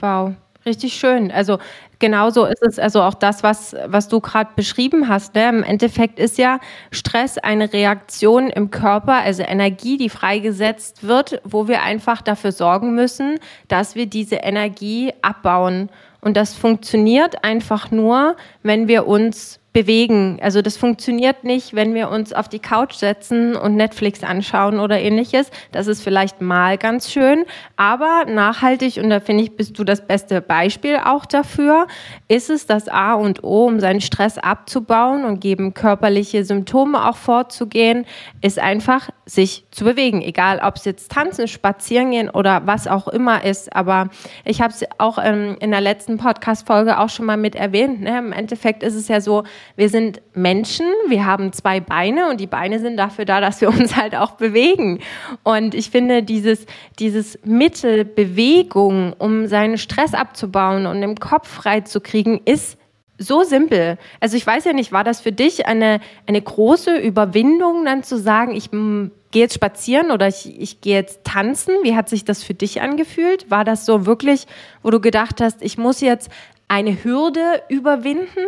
Wow, 0.00 0.34
richtig 0.64 0.94
schön. 0.94 1.32
Also 1.32 1.58
genauso 1.98 2.44
ist 2.44 2.62
es, 2.62 2.78
also 2.78 3.02
auch 3.02 3.14
das, 3.14 3.42
was, 3.42 3.74
was 3.86 4.08
du 4.08 4.20
gerade 4.20 4.50
beschrieben 4.54 5.08
hast. 5.08 5.34
Ne? 5.34 5.48
Im 5.48 5.62
Endeffekt 5.64 6.20
ist 6.20 6.38
ja 6.38 6.60
Stress 6.92 7.38
eine 7.38 7.72
Reaktion 7.72 8.50
im 8.50 8.70
Körper, 8.70 9.14
also 9.14 9.42
Energie, 9.42 9.96
die 9.96 10.08
freigesetzt 10.08 11.06
wird, 11.06 11.40
wo 11.44 11.66
wir 11.66 11.82
einfach 11.82 12.22
dafür 12.22 12.52
sorgen 12.52 12.94
müssen, 12.94 13.40
dass 13.66 13.94
wir 13.94 14.06
diese 14.06 14.36
Energie 14.36 15.12
abbauen. 15.22 15.90
Und 16.20 16.36
das 16.36 16.54
funktioniert 16.54 17.44
einfach 17.44 17.90
nur, 17.90 18.36
wenn 18.62 18.88
wir 18.88 19.06
uns 19.06 19.60
bewegen. 19.72 20.38
Also 20.42 20.62
das 20.62 20.76
funktioniert 20.76 21.44
nicht, 21.44 21.74
wenn 21.74 21.94
wir 21.94 22.08
uns 22.08 22.32
auf 22.32 22.48
die 22.48 22.58
Couch 22.58 22.94
setzen 22.94 23.54
und 23.54 23.76
Netflix 23.76 24.24
anschauen 24.24 24.80
oder 24.80 24.98
ähnliches. 24.98 25.50
Das 25.72 25.86
ist 25.86 26.02
vielleicht 26.02 26.40
mal 26.40 26.78
ganz 26.78 27.10
schön, 27.10 27.44
aber 27.76 28.24
nachhaltig, 28.26 28.96
und 28.96 29.10
da 29.10 29.20
finde 29.20 29.44
ich, 29.44 29.56
bist 29.56 29.78
du 29.78 29.84
das 29.84 30.06
beste 30.06 30.40
Beispiel 30.40 30.98
auch 31.04 31.26
dafür, 31.26 31.86
ist 32.28 32.48
es 32.48 32.66
das 32.66 32.88
A 32.88 33.14
und 33.14 33.44
O, 33.44 33.66
um 33.66 33.78
seinen 33.78 34.00
Stress 34.00 34.38
abzubauen 34.38 35.24
und 35.24 35.40
gegen 35.40 35.74
körperliche 35.74 36.44
Symptome 36.44 37.06
auch 37.06 37.16
vorzugehen, 37.16 38.06
ist 38.40 38.58
einfach 38.58 39.10
sich 39.26 39.66
zu 39.70 39.84
bewegen. 39.84 40.22
Egal, 40.22 40.60
ob 40.64 40.76
es 40.76 40.86
jetzt 40.86 41.12
tanzen, 41.12 41.46
spazieren 41.46 42.10
gehen 42.10 42.30
oder 42.30 42.66
was 42.66 42.88
auch 42.88 43.06
immer 43.06 43.44
ist. 43.44 43.74
Aber 43.76 44.08
ich 44.44 44.62
habe 44.62 44.72
es 44.72 44.84
auch 44.96 45.18
ähm, 45.22 45.56
in 45.60 45.70
der 45.70 45.82
letzten 45.82 46.16
Podcast-Folge 46.16 46.98
auch 46.98 47.10
schon 47.10 47.26
mal 47.26 47.36
mit 47.36 47.54
erwähnt. 47.54 48.00
Ne? 48.00 48.18
Im 48.18 48.32
Endeffekt 48.32 48.82
ist 48.82 48.94
es 48.94 49.08
ja 49.08 49.20
so, 49.20 49.44
wir 49.76 49.88
sind 49.88 50.20
Menschen, 50.34 50.86
wir 51.08 51.24
haben 51.24 51.52
zwei 51.52 51.80
Beine 51.80 52.28
und 52.30 52.40
die 52.40 52.46
Beine 52.46 52.78
sind 52.80 52.96
dafür 52.96 53.24
da, 53.24 53.40
dass 53.40 53.60
wir 53.60 53.68
uns 53.78 53.96
halt 53.96 54.14
auch 54.14 54.32
bewegen. 54.32 55.00
Und 55.44 55.74
ich 55.74 55.90
finde, 55.90 56.22
dieses, 56.22 56.66
dieses 56.98 57.38
Mittel 57.44 58.04
Bewegung, 58.04 59.14
um 59.18 59.46
seinen 59.46 59.78
Stress 59.78 60.14
abzubauen 60.14 60.86
und 60.86 61.02
im 61.02 61.16
Kopf 61.16 61.48
frei 61.48 61.80
zu 61.80 62.00
kriegen, 62.00 62.40
ist 62.44 62.78
so 63.18 63.42
simpel. 63.42 63.98
Also 64.20 64.36
ich 64.36 64.46
weiß 64.46 64.64
ja 64.64 64.72
nicht, 64.72 64.92
war 64.92 65.04
das 65.04 65.20
für 65.20 65.32
dich 65.32 65.66
eine, 65.66 66.00
eine 66.26 66.40
große 66.40 66.96
Überwindung, 66.96 67.84
dann 67.84 68.04
zu 68.04 68.16
sagen, 68.16 68.54
ich 68.54 68.70
gehe 68.70 69.42
jetzt 69.42 69.54
spazieren 69.54 70.10
oder 70.10 70.28
ich, 70.28 70.58
ich 70.60 70.80
gehe 70.80 70.94
jetzt 70.94 71.24
tanzen? 71.24 71.74
Wie 71.82 71.96
hat 71.96 72.08
sich 72.08 72.24
das 72.24 72.42
für 72.42 72.54
dich 72.54 72.80
angefühlt? 72.80 73.50
War 73.50 73.64
das 73.64 73.84
so 73.84 74.06
wirklich, 74.06 74.46
wo 74.82 74.90
du 74.90 75.00
gedacht 75.00 75.40
hast, 75.40 75.62
ich 75.62 75.76
muss 75.76 76.00
jetzt 76.00 76.30
eine 76.68 77.02
Hürde 77.02 77.62
überwinden? 77.68 78.46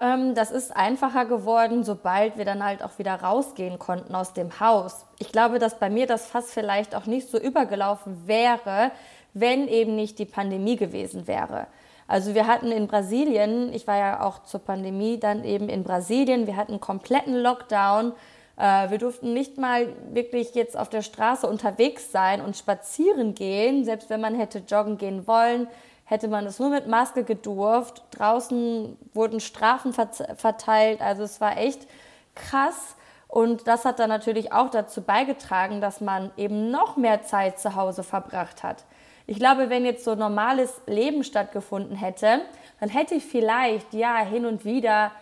Ähm, 0.00 0.34
das 0.34 0.50
ist 0.50 0.76
einfacher 0.76 1.24
geworden, 1.24 1.82
sobald 1.82 2.38
wir 2.38 2.44
dann 2.44 2.64
halt 2.64 2.82
auch 2.82 2.98
wieder 2.98 3.14
rausgehen 3.14 3.78
konnten 3.78 4.14
aus 4.14 4.32
dem 4.32 4.60
Haus. 4.60 5.06
Ich 5.18 5.32
glaube, 5.32 5.58
dass 5.58 5.78
bei 5.78 5.90
mir 5.90 6.06
das 6.06 6.26
Fass 6.26 6.52
vielleicht 6.52 6.94
auch 6.94 7.06
nicht 7.06 7.28
so 7.28 7.38
übergelaufen 7.38 8.26
wäre, 8.26 8.92
wenn 9.34 9.66
eben 9.66 9.96
nicht 9.96 10.18
die 10.18 10.24
Pandemie 10.24 10.76
gewesen 10.76 11.26
wäre. 11.26 11.66
Also 12.06 12.34
wir 12.34 12.46
hatten 12.46 12.72
in 12.72 12.86
Brasilien, 12.86 13.72
ich 13.74 13.86
war 13.86 13.98
ja 13.98 14.22
auch 14.22 14.42
zur 14.44 14.60
Pandemie 14.60 15.18
dann 15.18 15.44
eben 15.44 15.68
in 15.68 15.84
Brasilien, 15.84 16.46
wir 16.46 16.56
hatten 16.56 16.80
kompletten 16.80 17.34
Lockdown. 17.34 18.12
Äh, 18.56 18.90
wir 18.90 18.98
durften 18.98 19.34
nicht 19.34 19.58
mal 19.58 19.88
wirklich 20.12 20.54
jetzt 20.54 20.78
auf 20.78 20.88
der 20.88 21.02
Straße 21.02 21.46
unterwegs 21.46 22.12
sein 22.12 22.40
und 22.40 22.56
spazieren 22.56 23.34
gehen, 23.34 23.84
selbst 23.84 24.10
wenn 24.10 24.20
man 24.20 24.36
hätte 24.36 24.62
joggen 24.66 24.96
gehen 24.96 25.26
wollen 25.26 25.66
hätte 26.08 26.28
man 26.28 26.46
es 26.46 26.58
nur 26.58 26.70
mit 26.70 26.88
Maske 26.88 27.22
gedurft. 27.22 28.02
Draußen 28.12 28.96
wurden 29.12 29.40
Strafen 29.40 29.92
verteilt. 29.92 31.02
Also 31.02 31.22
es 31.22 31.38
war 31.40 31.58
echt 31.58 31.86
krass. 32.34 32.96
Und 33.28 33.68
das 33.68 33.84
hat 33.84 33.98
dann 33.98 34.08
natürlich 34.08 34.50
auch 34.52 34.70
dazu 34.70 35.02
beigetragen, 35.02 35.82
dass 35.82 36.00
man 36.00 36.30
eben 36.38 36.70
noch 36.70 36.96
mehr 36.96 37.24
Zeit 37.24 37.60
zu 37.60 37.74
Hause 37.74 38.02
verbracht 38.02 38.62
hat. 38.62 38.84
Ich 39.26 39.38
glaube, 39.38 39.68
wenn 39.68 39.84
jetzt 39.84 40.02
so 40.02 40.14
normales 40.14 40.80
Leben 40.86 41.22
stattgefunden 41.24 41.94
hätte, 41.94 42.40
dann 42.80 42.88
hätte 42.88 43.14
ich 43.14 43.26
vielleicht 43.26 43.92
ja 43.92 44.16
hin 44.20 44.46
und 44.46 44.64
wieder 44.64 45.12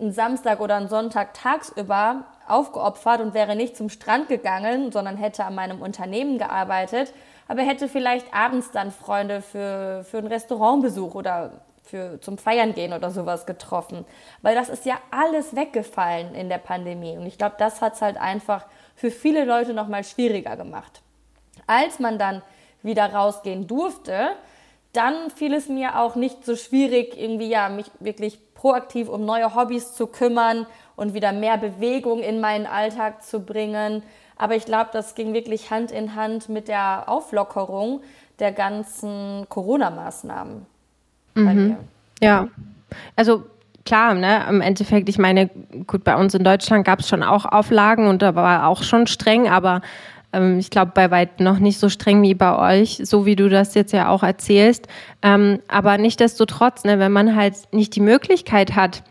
einen 0.00 0.12
Samstag 0.12 0.60
oder 0.60 0.76
einen 0.76 0.88
Sonntag 0.88 1.34
tagsüber 1.34 2.24
aufgeopfert 2.46 3.20
und 3.20 3.34
wäre 3.34 3.56
nicht 3.56 3.76
zum 3.76 3.90
Strand 3.90 4.28
gegangen, 4.28 4.90
sondern 4.90 5.18
hätte 5.18 5.44
an 5.44 5.54
meinem 5.54 5.82
Unternehmen 5.82 6.38
gearbeitet 6.38 7.12
aber 7.48 7.62
hätte 7.62 7.88
vielleicht 7.88 8.32
abends 8.32 8.70
dann 8.70 8.92
Freunde 8.92 9.42
für, 9.42 10.04
für 10.04 10.18
einen 10.18 10.28
Restaurantbesuch 10.28 11.14
oder 11.14 11.52
für, 11.82 12.20
zum 12.20 12.38
Feiern 12.38 12.74
gehen 12.74 12.92
oder 12.92 13.10
sowas 13.10 13.46
getroffen. 13.46 14.04
Weil 14.42 14.54
das 14.54 14.68
ist 14.68 14.84
ja 14.84 14.96
alles 15.10 15.56
weggefallen 15.56 16.34
in 16.34 16.48
der 16.48 16.58
Pandemie. 16.58 17.16
Und 17.16 17.26
ich 17.26 17.38
glaube, 17.38 17.56
das 17.58 17.80
hat 17.80 17.94
es 17.94 18.02
halt 18.02 18.18
einfach 18.18 18.66
für 18.94 19.10
viele 19.10 19.44
Leute 19.44 19.72
nochmal 19.72 20.04
schwieriger 20.04 20.56
gemacht. 20.56 21.00
Als 21.66 21.98
man 21.98 22.18
dann 22.18 22.42
wieder 22.82 23.12
rausgehen 23.12 23.66
durfte, 23.66 24.30
dann 24.92 25.30
fiel 25.30 25.54
es 25.54 25.68
mir 25.68 25.98
auch 25.98 26.14
nicht 26.14 26.44
so 26.44 26.56
schwierig, 26.56 27.18
irgendwie 27.18 27.48
ja, 27.48 27.68
mich 27.68 27.90
wirklich 28.00 28.38
proaktiv 28.54 29.08
um 29.08 29.24
neue 29.24 29.54
Hobbys 29.54 29.94
zu 29.94 30.06
kümmern 30.06 30.66
und 30.96 31.14
wieder 31.14 31.32
mehr 31.32 31.56
Bewegung 31.56 32.20
in 32.20 32.40
meinen 32.40 32.66
Alltag 32.66 33.22
zu 33.22 33.40
bringen. 33.40 34.02
Aber 34.38 34.54
ich 34.54 34.64
glaube, 34.64 34.90
das 34.92 35.14
ging 35.14 35.34
wirklich 35.34 35.70
Hand 35.70 35.90
in 35.90 36.14
Hand 36.14 36.48
mit 36.48 36.68
der 36.68 37.04
Auflockerung 37.06 38.00
der 38.38 38.52
ganzen 38.52 39.46
Corona-Maßnahmen. 39.48 40.64
Mhm. 41.34 41.76
Ja, 42.22 42.48
also 43.16 43.44
klar, 43.84 44.14
ne, 44.14 44.44
im 44.48 44.60
Endeffekt, 44.60 45.08
ich 45.08 45.18
meine, 45.18 45.50
gut, 45.86 46.04
bei 46.04 46.16
uns 46.16 46.34
in 46.34 46.44
Deutschland 46.44 46.84
gab 46.84 47.00
es 47.00 47.08
schon 47.08 47.22
auch 47.22 47.44
Auflagen 47.44 48.06
und 48.06 48.22
da 48.22 48.34
war 48.34 48.66
auch 48.68 48.82
schon 48.82 49.06
streng, 49.06 49.48
aber 49.48 49.80
ähm, 50.32 50.58
ich 50.58 50.70
glaube, 50.70 50.92
bei 50.94 51.10
weitem 51.10 51.44
noch 51.44 51.58
nicht 51.58 51.80
so 51.80 51.88
streng 51.88 52.22
wie 52.22 52.34
bei 52.34 52.80
euch, 52.80 53.00
so 53.02 53.26
wie 53.26 53.34
du 53.34 53.48
das 53.48 53.74
jetzt 53.74 53.92
ja 53.92 54.08
auch 54.08 54.22
erzählst. 54.22 54.86
Ähm, 55.22 55.60
aber 55.68 55.98
nichtdestotrotz, 55.98 56.84
ne, 56.84 56.98
wenn 56.98 57.12
man 57.12 57.34
halt 57.34 57.54
nicht 57.72 57.96
die 57.96 58.00
Möglichkeit 58.00 58.76
hat, 58.76 59.02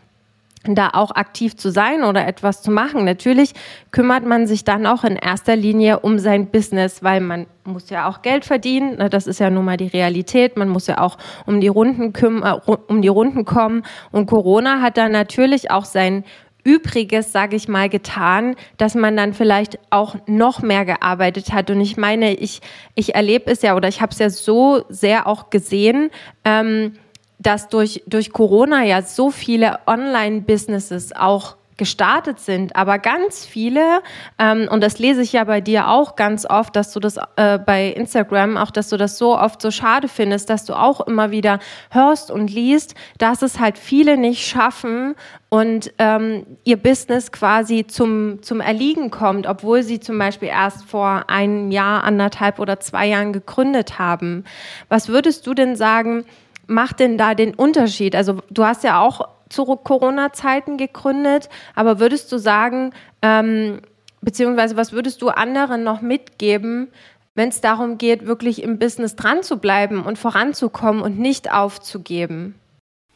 da 0.74 0.90
auch 0.92 1.10
aktiv 1.12 1.56
zu 1.56 1.70
sein 1.70 2.04
oder 2.04 2.26
etwas 2.26 2.62
zu 2.62 2.70
machen. 2.70 3.04
Natürlich 3.04 3.52
kümmert 3.90 4.24
man 4.24 4.46
sich 4.46 4.64
dann 4.64 4.86
auch 4.86 5.04
in 5.04 5.16
erster 5.16 5.56
Linie 5.56 6.00
um 6.00 6.18
sein 6.18 6.46
Business, 6.46 7.02
weil 7.02 7.20
man 7.20 7.46
muss 7.64 7.90
ja 7.90 8.08
auch 8.08 8.22
Geld 8.22 8.44
verdienen. 8.44 8.96
Ne, 8.96 9.10
das 9.10 9.26
ist 9.26 9.40
ja 9.40 9.50
nun 9.50 9.64
mal 9.64 9.76
die 9.76 9.88
Realität. 9.88 10.56
Man 10.56 10.68
muss 10.68 10.86
ja 10.86 11.00
auch 11.00 11.18
um 11.46 11.60
die 11.60 11.68
Runden, 11.68 12.12
äh, 12.42 12.52
um 12.86 13.02
die 13.02 13.08
Runden 13.08 13.44
kommen. 13.44 13.82
Und 14.10 14.26
Corona 14.26 14.80
hat 14.80 14.96
dann 14.96 15.12
natürlich 15.12 15.70
auch 15.70 15.84
sein 15.84 16.24
Übriges, 16.64 17.32
sage 17.32 17.56
ich 17.56 17.66
mal, 17.66 17.88
getan, 17.88 18.54
dass 18.76 18.94
man 18.94 19.16
dann 19.16 19.32
vielleicht 19.32 19.78
auch 19.90 20.16
noch 20.26 20.60
mehr 20.60 20.84
gearbeitet 20.84 21.52
hat. 21.52 21.70
Und 21.70 21.80
ich 21.80 21.96
meine, 21.96 22.34
ich, 22.34 22.60
ich 22.94 23.14
erlebe 23.14 23.50
es 23.50 23.62
ja 23.62 23.74
oder 23.74 23.88
ich 23.88 24.02
habe 24.02 24.12
es 24.12 24.18
ja 24.18 24.28
so 24.28 24.82
sehr 24.90 25.26
auch 25.26 25.48
gesehen, 25.48 26.10
ähm, 26.44 26.92
dass 27.38 27.68
durch, 27.68 28.02
durch 28.06 28.32
Corona 28.32 28.84
ja 28.84 29.02
so 29.02 29.30
viele 29.30 29.78
Online-Businesses 29.86 31.14
auch 31.14 31.56
gestartet 31.78 32.40
sind, 32.40 32.76
aber 32.76 32.98
ganz 32.98 33.46
viele, 33.46 34.02
ähm, 34.38 34.68
und 34.70 34.82
das 34.82 34.98
lese 34.98 35.22
ich 35.22 35.32
ja 35.32 35.44
bei 35.44 35.60
dir 35.60 35.88
auch 35.88 36.16
ganz 36.16 36.44
oft, 36.44 36.76
dass 36.76 36.92
du 36.92 37.00
das 37.00 37.18
äh, 37.36 37.58
bei 37.58 37.86
Instagram, 37.86 38.56
auch 38.56 38.70
dass 38.70 38.88
du 38.90 38.96
das 38.96 39.16
so 39.16 39.38
oft 39.38 39.62
so 39.62 39.70
schade 39.70 40.08
findest, 40.08 40.50
dass 40.50 40.64
du 40.64 40.74
auch 40.74 41.00
immer 41.06 41.30
wieder 41.30 41.60
hörst 41.90 42.30
und 42.30 42.50
liest, 42.50 42.94
dass 43.18 43.42
es 43.42 43.60
halt 43.60 43.78
viele 43.78 44.16
nicht 44.18 44.46
schaffen 44.46 45.14
und 45.48 45.92
ähm, 45.98 46.44
ihr 46.64 46.76
Business 46.76 47.32
quasi 47.32 47.86
zum, 47.86 48.42
zum 48.42 48.60
Erliegen 48.60 49.10
kommt, 49.10 49.46
obwohl 49.46 49.82
sie 49.82 50.00
zum 50.00 50.18
Beispiel 50.18 50.48
erst 50.48 50.84
vor 50.84 51.24
einem 51.28 51.70
Jahr, 51.70 52.02
anderthalb 52.02 52.58
oder 52.58 52.80
zwei 52.80 53.06
Jahren 53.06 53.32
gegründet 53.32 53.98
haben. 53.98 54.44
Was 54.88 55.08
würdest 55.08 55.46
du 55.46 55.54
denn 55.54 55.76
sagen, 55.76 56.24
macht 56.68 57.00
denn 57.00 57.18
da 57.18 57.34
den 57.34 57.54
Unterschied? 57.54 58.14
Also 58.14 58.38
du 58.50 58.64
hast 58.64 58.84
ja 58.84 59.00
auch 59.00 59.28
zu 59.48 59.64
Corona-Zeiten 59.64 60.76
gegründet, 60.76 61.48
aber 61.74 61.98
würdest 61.98 62.30
du 62.30 62.38
sagen, 62.38 62.92
ähm, 63.22 63.80
beziehungsweise 64.20 64.76
was 64.76 64.92
würdest 64.92 65.22
du 65.22 65.28
anderen 65.30 65.82
noch 65.82 66.00
mitgeben, 66.00 66.88
wenn 67.34 67.48
es 67.48 67.60
darum 67.60 67.98
geht, 67.98 68.26
wirklich 68.26 68.62
im 68.62 68.78
Business 68.78 69.16
dran 69.16 69.42
zu 69.42 69.58
bleiben 69.58 70.04
und 70.04 70.18
voranzukommen 70.18 71.02
und 71.02 71.18
nicht 71.18 71.52
aufzugeben? 71.52 72.54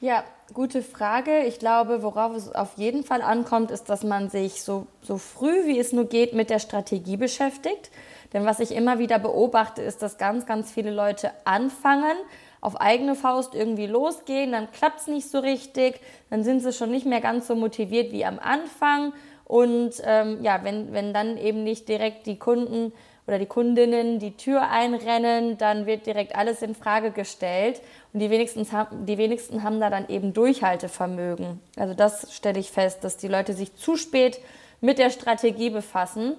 Ja, 0.01 0.25
gute 0.55 0.83
Frage. 0.83 1.45
Ich 1.47 1.59
glaube, 1.59 2.03
worauf 2.03 2.35
es 2.35 2.53
auf 2.55 2.77
jeden 2.77 3.05
Fall 3.05 3.21
ankommt, 3.23 3.71
ist, 3.71 3.89
dass 3.89 4.05
man 4.05 4.31
sich 4.31 4.63
so, 4.63 4.87
so 5.03 5.19
früh 5.19 5.67
wie 5.67 5.79
es 5.79 5.93
nur 5.93 6.07
geht 6.07 6.35
mit 6.35 6.51
der 6.51 6.59
Strategie 6.59 7.17
beschäftigt. 7.17 7.91
Denn 8.33 8.47
was 8.47 8.61
ich 8.61 8.75
immer 8.75 8.99
wieder 8.99 9.19
beobachte, 9.19 9.83
ist, 9.83 10.03
dass 10.03 10.19
ganz, 10.19 10.47
ganz 10.47 10.71
viele 10.71 10.91
Leute 10.91 11.31
anfangen, 11.45 12.17
auf 12.63 12.81
eigene 12.81 13.17
Faust 13.17 13.55
irgendwie 13.55 13.87
losgehen, 13.87 14.53
dann 14.53 14.71
klappt 14.71 15.01
es 15.01 15.07
nicht 15.09 15.29
so 15.29 15.41
richtig, 15.41 16.01
dann 16.31 16.45
sind 16.45 16.61
sie 16.61 16.73
schon 16.73 16.93
nicht 16.93 17.05
mehr 17.05 17.21
ganz 17.21 17.49
so 17.49 17.57
motiviert 17.57 18.13
wie 18.13 18.25
am 18.25 18.39
Anfang. 18.39 19.13
Und 19.45 19.95
ähm, 20.05 20.39
ja, 20.43 20.61
wenn, 20.63 20.93
wenn 20.93 21.13
dann 21.13 21.37
eben 21.37 21.65
nicht 21.65 21.89
direkt 21.89 22.27
die 22.27 22.39
Kunden 22.39 22.93
oder 23.27 23.41
die 23.41 23.47
Kundinnen 23.47 24.21
die 24.21 24.37
Tür 24.37 24.71
einrennen, 24.71 25.59
dann 25.59 25.87
wird 25.87 26.07
direkt 26.07 26.37
alles 26.37 26.63
in 26.63 26.77
Frage 26.77 27.11
gestellt. 27.11 27.83
Und 28.13 28.21
die 28.21 28.31
wenigsten, 28.31 28.65
die 29.07 29.19
wenigsten 29.19 29.65
haben 29.65 29.81
da 29.81 29.91
dann 29.91 30.09
eben 30.09 30.33
Durchhaltevermögen. 30.33 31.61
Also 31.77 31.95
das 31.95 32.33
stelle 32.33 32.61
ich 32.61 32.71
fest, 32.71 33.03
dass 33.03 33.17
die 33.17 33.29
Leute 33.29 33.55
sich 33.55 33.75
zu 33.75 33.97
spät 33.97 34.39
mit 34.81 34.99
der 34.99 35.11
Strategie 35.11 35.71
befassen. 35.71 36.37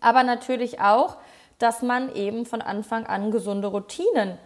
Aber 0.00 0.22
natürlich 0.22 0.80
auch, 0.80 1.16
dass 1.58 1.82
man 1.82 2.14
eben 2.14 2.46
von 2.46 2.62
Anfang 2.62 3.04
an 3.06 3.32
gesunde 3.32 3.66
Routinen 3.66 4.38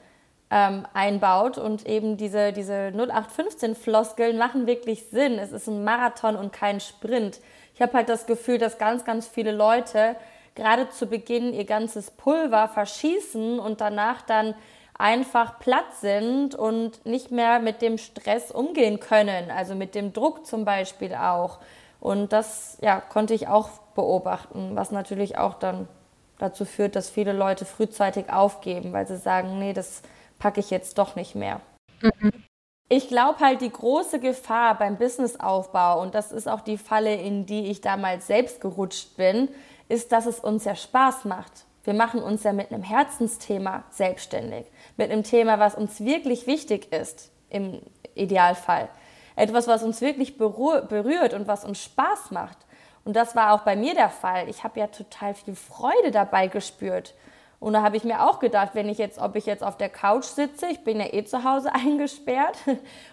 ähm, 0.51 0.87
einbaut 0.93 1.59
und 1.59 1.87
eben 1.87 2.17
diese, 2.17 2.53
diese 2.53 2.93
0815-Floskeln 2.95 4.39
machen 4.39 4.67
wirklich 4.67 5.07
Sinn. 5.11 5.39
Es 5.39 5.53
ist 5.53 5.69
ein 5.69 5.85
Marathon 5.85 6.37
und 6.37 6.53
kein 6.53 6.81
Sprint. 6.81 7.41
Ich 7.75 7.83
habe 7.83 7.95
halt 7.95 8.09
das 8.09 8.27
Gefühl, 8.27 8.59
dass 8.59 8.79
ganz, 8.79 9.05
ganz 9.05 9.27
viele 9.27 9.53
Leute 9.53 10.17
gerade 10.55 10.89
zu 10.91 11.07
Beginn 11.07 11.53
ihr 11.53 11.65
ganzes 11.65 12.11
Pulver 12.11 12.69
verschießen 12.69 13.59
und 13.59 13.81
danach 13.81 14.23
dann 14.23 14.55
einfach 14.97 15.59
platt 15.59 15.93
sind 16.01 16.55
und 16.55 17.05
nicht 17.05 17.33
mehr 17.33 17.59
mit 17.59 17.83
dem 17.83 17.99
Stress 17.99 18.53
umgehen 18.53 19.01
können, 19.01 19.51
also 19.51 19.75
mit 19.75 19.95
dem 19.95 20.13
Druck 20.13 20.47
zum 20.47 20.65
Beispiel 20.65 21.15
auch. 21.15 21.59
Und 21.99 22.33
das 22.33 22.79
ja, 22.81 23.01
konnte 23.01 23.35
ich 23.35 23.49
auch 23.49 23.71
beobachten, 23.95 24.77
was 24.77 24.93
natürlich 24.93 25.37
auch 25.37 25.55
dann 25.55 25.89
dazu 26.39 26.65
führt, 26.65 26.95
dass 26.97 27.11
viele 27.11 27.33
Leute 27.33 27.65
frühzeitig 27.65 28.31
aufgeben, 28.31 28.93
weil 28.93 29.07
sie 29.07 29.17
sagen, 29.17 29.59
nee, 29.59 29.73
das 29.73 30.03
packe 30.45 30.61
ich 30.61 30.69
jetzt 30.69 30.99
doch 30.99 31.17
nicht 31.17 31.35
mehr. 31.35 31.63
Mhm. 32.03 32.31
Ich 32.91 33.09
glaube 33.09 33.41
halt, 33.41 33.63
die 33.63 33.73
große 33.73 34.21
Gefahr 34.21 34.77
beim 34.77 34.99
Businessaufbau, 34.99 36.03
und 36.03 36.15
das 36.15 36.33
ist 36.33 36.47
auch 36.51 36.61
die 36.61 36.77
Falle, 36.77 37.15
in 37.15 37.47
die 37.47 37.71
ich 37.71 37.81
damals 37.81 38.27
selbst 38.27 38.61
gerutscht 38.61 39.17
bin, 39.17 39.49
ist, 39.89 40.13
dass 40.13 40.27
es 40.27 40.41
uns 40.41 40.67
ja 40.67 40.77
Spaß 40.77 41.25
macht. 41.25 41.65
Wir 41.85 41.95
machen 41.95 42.23
uns 42.23 42.45
ja 42.45 42.53
mit 42.53 42.71
einem 42.71 42.83
Herzensthema 42.83 43.85
selbstständig, 43.89 44.67
mit 44.99 45.11
einem 45.11 45.23
Thema, 45.23 45.59
was 45.59 45.77
uns 45.77 46.05
wirklich 46.05 46.47
wichtig 46.47 46.93
ist, 46.93 47.31
im 47.49 47.81
Idealfall. 48.15 48.91
Etwas, 49.37 49.67
was 49.67 49.83
uns 49.83 50.03
wirklich 50.03 50.37
berührt 50.37 51.33
und 51.33 51.49
was 51.49 51.65
uns 51.65 51.83
Spaß 51.83 52.33
macht. 52.33 52.59
Und 53.07 53.17
das 53.17 53.35
war 53.35 53.55
auch 53.55 53.63
bei 53.63 53.77
mir 53.77 53.95
der 53.95 54.11
Fall. 54.11 54.47
Ich 54.51 54.63
habe 54.63 54.79
ja 54.79 54.89
total 54.89 55.33
viel 55.33 55.57
Freude 55.57 56.11
dabei 56.11 56.49
gespürt. 56.49 57.15
Und 57.65 57.73
da 57.73 57.81
habe 57.81 57.97
ich 57.97 58.05
mir 58.05 58.21
auch 58.21 58.41
gedacht, 58.41 58.73
wenn 58.75 58.91
ich 58.91 58.99
jetzt, 58.99 59.19
ob 59.19 59.37
ich 59.37 59.47
jetzt 59.47 59.65
auf 59.65 59.79
der 59.79 59.89
Couch 59.89 60.25
sitze, 60.25 60.67
ich 60.67 60.85
bin 60.85 61.01
ja 61.01 61.07
eh 61.15 61.25
zu 61.25 61.45
Hause 61.45 61.73
eingesperrt, 61.75 62.59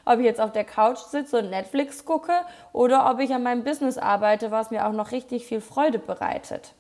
ob 0.04 0.20
ich 0.20 0.26
jetzt 0.26 0.42
auf 0.42 0.52
der 0.52 0.66
Couch 0.66 0.98
sitze 0.98 1.40
und 1.40 1.50
Netflix 1.50 2.04
gucke 2.04 2.34
oder 2.74 3.10
ob 3.10 3.22
ich 3.22 3.34
an 3.34 3.44
meinem 3.44 3.64
Business 3.64 3.98
arbeite, 3.98 4.52
was 4.52 4.70
mir 4.70 4.86
auch 4.86 4.92
noch 4.92 5.14
richtig 5.14 5.46
viel 5.46 5.62
Freude 5.62 6.00
bereitet. 6.00 6.74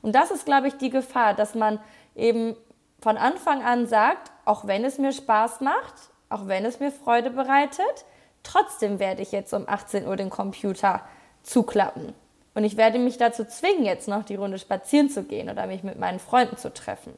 Und 0.00 0.14
das 0.14 0.30
ist, 0.30 0.46
glaube 0.46 0.68
ich, 0.68 0.78
die 0.78 0.88
Gefahr, 0.88 1.34
dass 1.34 1.54
man 1.54 1.78
eben 2.16 2.56
von 3.02 3.18
Anfang 3.18 3.62
an 3.62 3.86
sagt, 3.86 4.32
auch 4.46 4.66
wenn 4.66 4.82
es 4.82 4.96
mir 4.96 5.12
Spaß 5.12 5.60
macht, 5.60 5.92
auch 6.30 6.46
wenn 6.46 6.64
es 6.64 6.80
mir 6.80 6.90
Freude 6.90 7.28
bereitet, 7.28 8.06
trotzdem 8.44 8.98
werde 8.98 9.20
ich 9.20 9.30
jetzt 9.30 9.52
um 9.52 9.68
18 9.68 10.06
Uhr 10.06 10.16
den 10.16 10.30
Computer 10.30 11.02
zuklappen. 11.42 12.14
Und 12.54 12.64
ich 12.64 12.76
werde 12.76 12.98
mich 12.98 13.16
dazu 13.16 13.44
zwingen, 13.44 13.84
jetzt 13.84 14.08
noch 14.08 14.24
die 14.24 14.34
Runde 14.34 14.58
spazieren 14.58 15.08
zu 15.08 15.22
gehen 15.22 15.48
oder 15.48 15.66
mich 15.66 15.82
mit 15.82 15.98
meinen 15.98 16.18
Freunden 16.18 16.56
zu 16.56 16.72
treffen. 16.72 17.12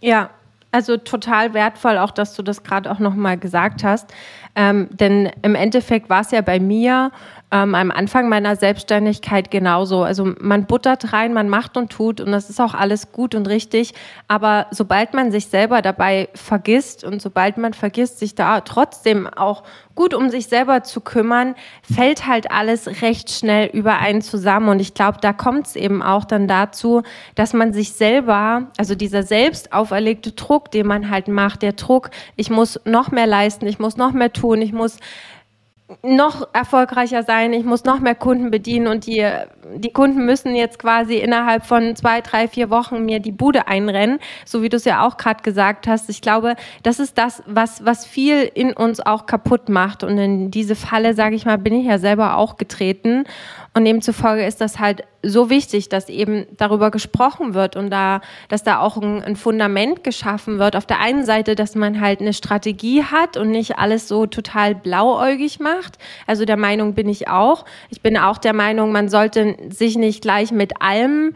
Ja, 0.00 0.30
also 0.72 0.96
total 0.98 1.54
wertvoll, 1.54 1.98
auch 1.98 2.10
dass 2.10 2.34
du 2.34 2.42
das 2.42 2.62
gerade 2.62 2.90
auch 2.90 2.98
nochmal 2.98 3.38
gesagt 3.38 3.82
hast. 3.82 4.12
Ähm, 4.54 4.88
denn 4.92 5.30
im 5.42 5.54
Endeffekt 5.54 6.10
war 6.10 6.20
es 6.20 6.30
ja 6.30 6.42
bei 6.42 6.60
mir 6.60 7.12
ähm, 7.52 7.74
am 7.74 7.90
Anfang 7.90 8.28
meiner 8.28 8.56
Selbstständigkeit 8.56 9.50
genauso. 9.50 10.02
Also 10.02 10.34
man 10.40 10.66
buttert 10.66 11.12
rein, 11.12 11.32
man 11.32 11.48
macht 11.48 11.76
und 11.76 11.90
tut 11.90 12.20
und 12.20 12.32
das 12.32 12.50
ist 12.50 12.60
auch 12.60 12.74
alles 12.74 13.12
gut 13.12 13.34
und 13.34 13.48
richtig. 13.48 13.94
Aber 14.26 14.66
sobald 14.72 15.14
man 15.14 15.30
sich 15.30 15.46
selber 15.46 15.80
dabei 15.80 16.28
vergisst 16.34 17.04
und 17.04 17.22
sobald 17.22 17.56
man 17.56 17.72
vergisst, 17.72 18.18
sich 18.18 18.34
da 18.34 18.60
trotzdem 18.62 19.28
auch 19.28 19.62
gut 19.94 20.12
um 20.12 20.28
sich 20.28 20.48
selber 20.48 20.82
zu 20.82 21.00
kümmern, 21.00 21.54
fällt 21.82 22.26
halt 22.26 22.50
alles 22.50 23.00
recht 23.00 23.30
schnell 23.30 23.70
überein 23.72 24.22
zusammen. 24.22 24.68
Und 24.68 24.80
ich 24.80 24.94
glaube, 24.94 25.18
da 25.20 25.32
kommt 25.32 25.68
es 25.68 25.76
eben 25.76 26.02
auch 26.02 26.24
dann 26.24 26.48
dazu, 26.48 27.02
dass 27.34 27.54
man 27.54 27.72
sich 27.72 27.92
selber, 27.92 28.66
also 28.76 28.94
dieser 28.94 29.22
selbst 29.22 29.72
auferlegte 29.72 30.32
Druck, 30.32 30.70
den 30.70 30.86
man 30.86 31.10
halt 31.10 31.28
macht, 31.28 31.62
der 31.62 31.72
Druck, 31.72 32.10
ich 32.36 32.50
muss 32.50 32.78
noch 32.84 33.10
mehr 33.10 33.26
leisten, 33.26 33.66
ich 33.66 33.78
muss 33.78 33.96
noch 33.96 34.12
mehr 34.12 34.32
tun, 34.32 34.60
ich 34.60 34.72
muss 34.72 34.98
noch 36.02 36.48
erfolgreicher 36.52 37.22
sein, 37.22 37.52
ich 37.52 37.64
muss 37.64 37.84
noch 37.84 38.00
mehr 38.00 38.16
Kunden 38.16 38.50
bedienen 38.50 38.88
und 38.88 39.06
die, 39.06 39.24
die 39.76 39.92
Kunden 39.92 40.24
müssen 40.24 40.56
jetzt 40.56 40.80
quasi 40.80 41.16
innerhalb 41.16 41.64
von 41.64 41.94
zwei, 41.94 42.20
drei, 42.22 42.48
vier 42.48 42.70
Wochen 42.70 43.04
mir 43.04 43.20
die 43.20 43.30
Bude 43.30 43.68
einrennen, 43.68 44.18
so 44.44 44.62
wie 44.62 44.68
du 44.68 44.78
es 44.78 44.84
ja 44.84 45.06
auch 45.06 45.16
gerade 45.16 45.44
gesagt 45.44 45.86
hast. 45.86 46.10
Ich 46.10 46.20
glaube, 46.20 46.56
das 46.82 46.98
ist 46.98 47.18
das, 47.18 47.42
was, 47.46 47.84
was 47.84 48.04
viel 48.04 48.50
in 48.54 48.72
uns 48.72 48.98
auch 48.98 49.26
kaputt 49.26 49.68
macht. 49.68 50.02
Und 50.02 50.18
in 50.18 50.50
diese 50.50 50.74
Falle, 50.74 51.14
sage 51.14 51.36
ich 51.36 51.46
mal, 51.46 51.58
bin 51.58 51.74
ich 51.74 51.86
ja 51.86 51.98
selber 51.98 52.36
auch 52.36 52.56
getreten. 52.56 53.24
Und 53.76 53.84
demzufolge 53.84 54.42
ist 54.46 54.62
das 54.62 54.78
halt 54.78 55.02
so 55.22 55.50
wichtig, 55.50 55.90
dass 55.90 56.08
eben 56.08 56.46
darüber 56.56 56.90
gesprochen 56.90 57.52
wird 57.52 57.76
und 57.76 57.90
da, 57.90 58.22
dass 58.48 58.62
da 58.62 58.80
auch 58.80 58.96
ein, 58.96 59.22
ein, 59.22 59.36
Fundament 59.36 60.02
geschaffen 60.02 60.58
wird. 60.58 60.76
Auf 60.76 60.86
der 60.86 60.98
einen 60.98 61.26
Seite, 61.26 61.54
dass 61.54 61.74
man 61.74 62.00
halt 62.00 62.22
eine 62.22 62.32
Strategie 62.32 63.04
hat 63.04 63.36
und 63.36 63.50
nicht 63.50 63.76
alles 63.76 64.08
so 64.08 64.24
total 64.24 64.74
blauäugig 64.74 65.60
macht. 65.60 65.98
Also 66.26 66.46
der 66.46 66.56
Meinung 66.56 66.94
bin 66.94 67.06
ich 67.10 67.28
auch. 67.28 67.66
Ich 67.90 68.00
bin 68.00 68.16
auch 68.16 68.38
der 68.38 68.54
Meinung, 68.54 68.92
man 68.92 69.10
sollte 69.10 69.54
sich 69.68 69.98
nicht 69.98 70.22
gleich 70.22 70.52
mit 70.52 70.80
allem 70.80 71.34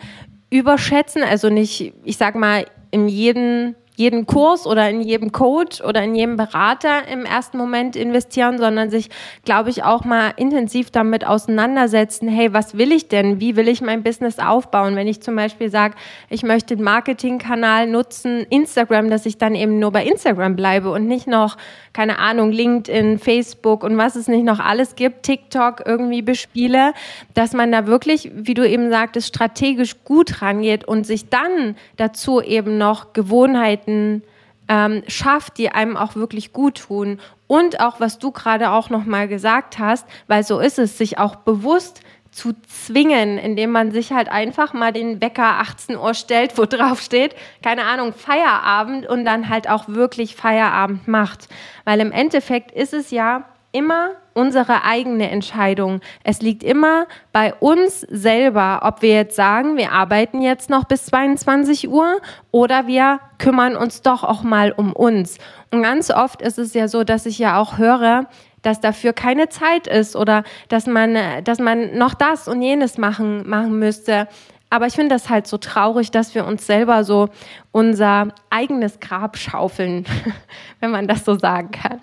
überschätzen. 0.49 1.23
Also 1.23 1.51
nicht, 1.51 1.93
ich 2.05 2.17
sag 2.17 2.37
mal, 2.37 2.65
in 2.91 3.07
jeden 3.07 3.77
jeden 4.01 4.27
Kurs 4.27 4.67
oder 4.67 4.89
in 4.89 5.03
jedem 5.03 5.31
Coach 5.31 5.83
oder 5.83 6.03
in 6.03 6.15
jedem 6.15 6.39
Berater 6.39 7.07
im 7.07 7.27
ersten 7.27 7.59
Moment 7.59 7.97
investieren, 7.97 8.57
sondern 8.57 8.89
sich, 8.89 9.11
glaube 9.45 9.69
ich, 9.69 9.85
auch 9.85 10.07
mal 10.07 10.33
intensiv 10.39 10.91
damit 10.91 11.27
auseinandersetzen, 11.27 12.27
hey, 12.27 12.55
was 12.55 12.79
will 12.79 12.93
ich 12.93 13.09
denn? 13.09 13.41
Wie 13.41 13.57
will 13.57 13.69
ich 13.69 13.83
mein 13.83 14.03
Business 14.03 14.39
aufbauen? 14.39 14.97
Wenn 14.97 15.07
ich 15.07 15.21
zum 15.21 15.37
Beispiel 15.37 15.71
sage, 15.71 15.97
ich 16.31 16.43
möchte 16.43 16.77
den 16.77 16.85
Marketingkanal 16.85 17.87
nutzen, 17.87 18.47
Instagram, 18.49 19.11
dass 19.11 19.27
ich 19.27 19.37
dann 19.37 19.55
eben 19.55 19.79
nur 19.79 19.93
bei 19.93 20.03
Instagram 20.03 20.57
bleibe 20.57 20.91
und 20.91 21.07
nicht 21.07 21.27
noch, 21.27 21.59
keine 21.93 22.19
Ahnung, 22.21 22.53
LinkedIn, 22.53 23.19
Facebook 23.19 23.85
und 23.85 23.99
was 23.99 24.17
es 24.17 24.29
nicht 24.29 24.45
noch 24.45 24.61
alles 24.61 24.95
gibt, 24.95 25.25
TikTok 25.25 25.83
irgendwie 25.85 26.23
bespiele, 26.23 26.95
dass 27.35 27.53
man 27.53 27.71
da 27.71 27.87
wirklich, 27.87 28.31
wie 28.35 28.55
du 28.55 28.67
eben 28.67 28.89
sagtest, 28.89 29.29
strategisch 29.29 30.05
gut 30.05 30.41
rangeht 30.41 30.89
und 30.89 31.05
sich 31.05 31.29
dann 31.29 31.77
dazu 31.99 32.41
eben 32.41 32.79
noch 32.79 33.13
Gewohnheiten 33.13 33.90
Gewohnheiten 33.91 34.23
ähm, 34.69 35.03
schafft, 35.09 35.59
die 35.59 35.71
einem 35.71 35.97
auch 35.97 36.15
wirklich 36.15 36.53
gut 36.53 36.83
tun. 36.83 37.19
Und 37.49 37.81
auch, 37.81 37.99
was 37.99 38.19
du 38.19 38.31
gerade 38.31 38.71
auch 38.71 38.89
nochmal 38.89 39.27
gesagt 39.27 39.79
hast, 39.79 40.07
weil 40.29 40.45
so 40.45 40.61
ist 40.61 40.79
es, 40.79 40.97
sich 40.97 41.19
auch 41.19 41.35
bewusst 41.37 42.03
zu 42.31 42.53
zwingen, 42.69 43.39
indem 43.39 43.73
man 43.73 43.91
sich 43.91 44.13
halt 44.13 44.29
einfach 44.29 44.73
mal 44.73 44.93
den 44.93 45.21
Wecker 45.21 45.59
18 45.59 45.97
Uhr 45.97 46.15
stellt, 46.15 46.57
wo 46.57 46.65
drauf 46.67 47.01
steht, 47.01 47.35
keine 47.65 47.85
Ahnung, 47.85 48.13
Feierabend 48.13 49.09
und 49.09 49.25
dann 49.25 49.49
halt 49.49 49.69
auch 49.69 49.89
wirklich 49.89 50.37
Feierabend 50.37 51.09
macht. 51.09 51.49
Weil 51.85 51.99
im 51.99 52.13
Endeffekt 52.13 52.71
ist 52.71 52.95
es 52.95 53.11
ja 53.11 53.45
immer 53.73 54.13
unsere 54.35 54.85
eigene 54.85 55.31
Entscheidung. 55.31 56.01
Es 56.25 56.41
liegt 56.41 56.63
immer 56.63 57.07
bei 57.33 57.55
uns 57.55 58.01
selber, 58.01 58.81
ob 58.83 59.03
wir 59.03 59.15
jetzt 59.15 59.37
sagen, 59.37 59.77
wir 59.77 59.93
arbeiten 59.93 60.43
jetzt 60.43 60.71
noch 60.71 60.85
bis 60.85 61.07
22 61.07 61.89
Uhr 61.89 62.21
oder 62.51 62.87
wir 62.87 63.21
kümmern 63.39 63.77
uns 63.77 64.03
doch 64.03 64.25
auch 64.25 64.43
mal 64.43 64.73
um 64.73 64.93
uns. 64.93 65.39
Und 65.71 65.83
ganz 65.83 66.11
oft 66.11 66.43
ist 66.43 66.59
es 66.59 66.75
ja 66.75 66.89
so, 66.89 67.05
dass 67.05 67.27
ich 67.27 67.39
ja 67.39 67.59
auch 67.61 67.79
höre, 67.79 68.27
dass 68.63 68.81
dafür 68.81 69.13
keine 69.13 69.49
Zeit 69.49 69.87
ist 69.87 70.17
oder 70.17 70.45
dass 70.69 70.87
man, 70.87 71.17
dass 71.45 71.59
man 71.59 71.97
noch 71.97 72.15
das 72.15 72.49
und 72.49 72.63
jenes 72.63 72.99
machen, 72.99 73.49
machen 73.49 73.79
müsste. 73.79 74.29
Aber 74.71 74.87
ich 74.87 74.95
finde 74.95 75.15
das 75.15 75.29
halt 75.29 75.49
so 75.49 75.59
traurig, 75.59 76.13
dass 76.13 76.35
wir 76.35 76.47
uns 76.47 76.67
selber 76.67 77.03
so 77.03 77.29
unser 77.73 78.29
eigenes 78.51 79.01
Grab 79.01 79.37
schaufeln, 79.37 80.07
wenn 80.81 80.93
man 80.93 81.09
das 81.09 81.25
so 81.25 81.37
sagen 81.37 81.73
kann. 81.73 82.01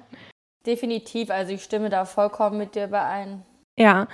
Definitiv, 0.67 1.29
also 1.29 1.53
ich 1.53 1.63
stimme 1.63 1.89
da 1.89 2.03
vollkommen 2.03 2.57
mit 2.57 2.75
dir 2.75 2.85
überein. 2.85 3.43
Ja, 3.77 4.07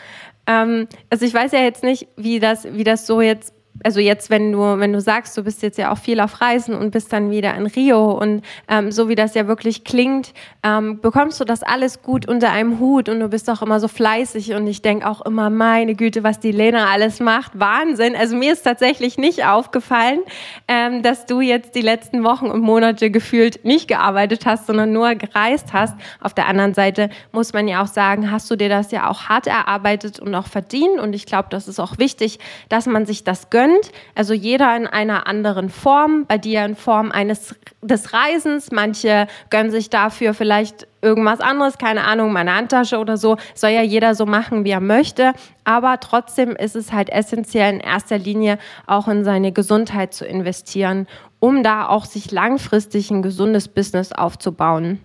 ähm, 0.45 0.87
also 1.09 1.25
ich 1.25 1.33
weiß 1.33 1.51
ja 1.51 1.59
jetzt 1.59 1.83
nicht, 1.83 2.07
wie 2.15 2.39
das, 2.39 2.65
wie 2.65 2.83
das 2.83 3.07
so 3.07 3.21
jetzt 3.21 3.55
also 3.81 3.99
jetzt, 3.99 4.29
wenn 4.29 4.51
du, 4.51 4.59
wenn 4.59 4.93
du 4.93 5.01
sagst, 5.01 5.35
du 5.37 5.43
bist 5.43 5.63
jetzt 5.63 5.77
ja 5.77 5.91
auch 5.91 5.97
viel 5.97 6.19
auf 6.19 6.41
Reisen 6.41 6.75
und 6.75 6.91
bist 6.91 7.11
dann 7.11 7.31
wieder 7.31 7.55
in 7.55 7.65
Rio 7.65 8.11
und 8.11 8.43
ähm, 8.67 8.91
so 8.91 9.09
wie 9.09 9.15
das 9.15 9.33
ja 9.33 9.47
wirklich 9.47 9.83
klingt, 9.83 10.33
ähm, 10.61 11.01
bekommst 11.01 11.39
du 11.39 11.45
das 11.45 11.63
alles 11.63 12.03
gut 12.03 12.27
unter 12.27 12.51
einem 12.51 12.79
Hut 12.79 13.09
und 13.09 13.19
du 13.19 13.29
bist 13.29 13.49
auch 13.49 13.61
immer 13.61 13.79
so 13.79 13.87
fleißig 13.87 14.53
und 14.53 14.67
ich 14.67 14.81
denke 14.83 15.09
auch 15.09 15.21
immer, 15.21 15.49
meine 15.49 15.95
Güte, 15.95 16.23
was 16.23 16.39
die 16.39 16.51
Lena 16.51 16.91
alles 16.91 17.19
macht, 17.19 17.59
Wahnsinn. 17.59 18.15
Also 18.15 18.35
mir 18.35 18.53
ist 18.53 18.61
tatsächlich 18.61 19.17
nicht 19.17 19.43
aufgefallen, 19.45 20.19
ähm, 20.67 21.01
dass 21.01 21.25
du 21.25 21.41
jetzt 21.41 21.73
die 21.73 21.81
letzten 21.81 22.23
Wochen 22.23 22.47
und 22.47 22.61
Monate 22.61 23.09
gefühlt 23.09 23.65
nicht 23.65 23.87
gearbeitet 23.87 24.45
hast, 24.45 24.67
sondern 24.67 24.93
nur 24.93 25.15
gereist 25.15 25.73
hast. 25.73 25.95
Auf 26.21 26.35
der 26.35 26.47
anderen 26.47 26.75
Seite 26.75 27.09
muss 27.31 27.53
man 27.53 27.67
ja 27.67 27.81
auch 27.81 27.87
sagen, 27.87 28.29
hast 28.29 28.51
du 28.51 28.55
dir 28.55 28.69
das 28.69 28.91
ja 28.91 29.09
auch 29.09 29.23
hart 29.23 29.47
erarbeitet 29.47 30.19
und 30.19 30.35
auch 30.35 30.47
verdient 30.47 30.99
und 30.99 31.13
ich 31.13 31.25
glaube, 31.25 31.47
das 31.49 31.67
ist 31.67 31.79
auch 31.79 31.97
wichtig, 31.97 32.39
dass 32.69 32.85
man 32.85 33.07
sich 33.07 33.23
das 33.23 33.49
gönnt 33.49 33.62
gönnt. 33.63 33.91
Also 34.15 34.33
jeder 34.33 34.75
in 34.75 34.87
einer 34.87 35.27
anderen 35.27 35.69
Form. 35.69 36.25
Bei 36.27 36.37
dir 36.37 36.65
in 36.65 36.75
Form 36.75 37.11
eines 37.11 37.55
des 37.81 38.13
Reisens. 38.13 38.71
Manche 38.71 39.27
gönnen 39.49 39.71
sich 39.71 39.89
dafür 39.89 40.33
vielleicht 40.33 40.87
irgendwas 41.01 41.41
anderes, 41.41 41.77
keine 41.77 42.05
Ahnung, 42.05 42.31
meine 42.31 42.55
Handtasche 42.55 42.97
oder 42.97 43.17
so. 43.17 43.37
Soll 43.55 43.71
ja 43.71 43.81
jeder 43.81 44.15
so 44.15 44.25
machen, 44.25 44.63
wie 44.63 44.71
er 44.71 44.79
möchte. 44.79 45.33
Aber 45.63 45.99
trotzdem 45.99 46.55
ist 46.55 46.75
es 46.75 46.91
halt 46.91 47.09
essentiell 47.09 47.73
in 47.73 47.79
erster 47.79 48.17
Linie 48.17 48.57
auch 48.87 49.07
in 49.07 49.23
seine 49.23 49.51
Gesundheit 49.51 50.13
zu 50.13 50.25
investieren, 50.25 51.07
um 51.39 51.63
da 51.63 51.87
auch 51.87 52.05
sich 52.05 52.31
langfristig 52.31 53.11
ein 53.11 53.21
gesundes 53.21 53.67
Business 53.67 54.11
aufzubauen. 54.11 55.01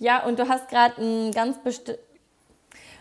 Ja, 0.00 0.24
und 0.24 0.38
du 0.38 0.48
hast 0.48 0.68
gerade 0.68 1.00
ein 1.00 1.32
ganz 1.32 1.58
bestimmtes 1.58 2.07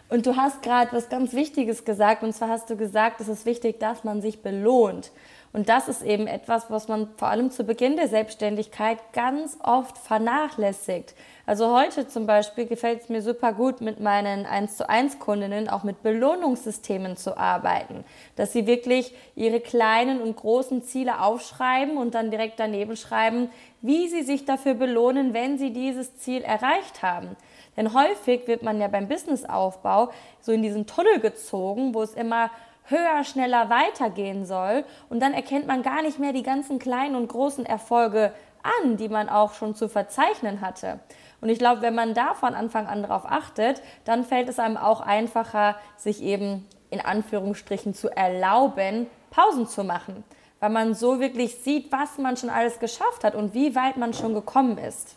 und 0.10 0.26
du 0.26 0.36
hast 0.36 0.62
gerade 0.62 0.92
was 0.94 1.10
ganz 1.10 1.34
Wichtiges 1.34 1.86
gesagt, 1.86 2.24
und 2.24 2.34
zwar 2.34 2.50
hast 2.50 2.70
du 2.70 2.78
gesagt, 2.78 3.20
es 3.20 3.28
ist 3.28 3.46
wichtig, 3.46 3.80
dass 3.80 4.04
man 4.04 4.22
sich 4.22 4.42
belohnt. 4.42 5.12
Und 5.54 5.70
das 5.70 5.88
ist 5.88 6.04
eben 6.04 6.28
etwas, 6.28 6.70
was 6.70 6.88
man 6.88 7.10
vor 7.18 7.30
allem 7.30 7.50
zu 7.50 7.64
Beginn 7.64 7.96
der 7.96 8.08
Selbstständigkeit 8.08 9.00
ganz 9.14 9.58
oft 9.64 9.98
vernachlässigt. 9.98 11.16
Also 11.46 11.76
heute 11.76 12.08
zum 12.08 12.28
Beispiel 12.28 12.68
gefällt 12.68 13.02
es 13.02 13.10
mir 13.10 13.22
super 13.22 13.54
gut, 13.54 13.82
mit 13.82 14.00
meinen 14.00 14.46
1 14.46 14.78
zu 14.78 14.88
1 14.88 15.20
Kundinnen 15.20 15.70
auch 15.70 15.84
mit 15.84 16.04
Belohnungssystemen 16.04 17.18
zu 17.18 17.38
arbeiten. 17.38 18.04
Dass 18.36 18.54
sie 18.54 18.68
wirklich 18.68 19.16
ihre 19.36 19.62
kleinen 19.62 20.22
und 20.22 20.36
großen 20.36 20.84
Ziele 20.84 21.22
aufschreiben 21.22 21.98
und 21.98 22.14
dann 22.14 22.30
direkt 22.30 22.60
daneben 22.60 22.96
schreiben, 22.96 23.50
wie 23.82 24.10
sie 24.10 24.24
sich 24.24 24.46
dafür 24.46 24.74
belohnen, 24.74 25.34
wenn 25.34 25.58
sie 25.58 25.72
dieses 25.72 26.18
Ziel 26.18 26.42
erreicht 26.42 27.02
haben. 27.02 27.36
Denn 27.78 27.94
häufig 27.94 28.48
wird 28.48 28.64
man 28.64 28.82
ja 28.82 28.88
beim 28.88 29.08
Businessaufbau 29.08 30.10
so 30.42 30.52
in 30.52 30.64
diesen 30.64 30.88
Tunnel 30.88 31.20
gezogen, 31.20 31.94
wo 31.94 32.02
es 32.02 32.16
immer 32.16 32.50
höher, 32.86 33.24
schneller 33.24 33.70
weitergehen 33.70 34.46
soll. 34.46 34.84
Und 35.10 35.22
dann 35.22 35.34
erkennt 35.34 35.68
man 35.68 35.84
gar 35.84 36.02
nicht 36.02 36.20
mehr 36.20 36.34
die 36.34 36.44
ganzen 36.44 36.80
kleinen 36.80 37.16
und 37.16 37.28
großen 37.28 37.66
Erfolge 37.66 38.34
an, 38.82 38.98
die 38.98 39.10
man 39.10 39.30
auch 39.30 39.54
schon 39.54 39.76
zu 39.76 39.88
verzeichnen 39.88 40.62
hatte. 40.62 41.00
Und 41.40 41.50
ich 41.50 41.60
glaube, 41.60 41.82
wenn 41.82 41.96
man 41.96 42.14
da 42.14 42.34
von 42.34 42.56
Anfang 42.56 42.88
an 42.88 43.04
darauf 43.04 43.26
achtet, 43.26 43.82
dann 44.06 44.24
fällt 44.24 44.50
es 44.50 44.60
einem 44.60 44.78
auch 44.78 45.02
einfacher, 45.02 45.76
sich 45.96 46.24
eben 46.24 46.68
in 46.90 47.02
Anführungsstrichen 47.02 47.94
zu 47.94 48.10
erlauben, 48.10 49.08
Pausen 49.30 49.68
zu 49.68 49.84
machen. 49.84 50.24
Weil 50.60 50.72
man 50.72 50.96
so 50.96 51.20
wirklich 51.20 51.58
sieht, 51.58 51.92
was 51.92 52.18
man 52.18 52.38
schon 52.38 52.50
alles 52.50 52.80
geschafft 52.80 53.24
hat 53.24 53.36
und 53.36 53.54
wie 53.54 53.76
weit 53.76 53.98
man 53.98 54.14
schon 54.14 54.34
gekommen 54.34 54.80
ist. 54.80 55.16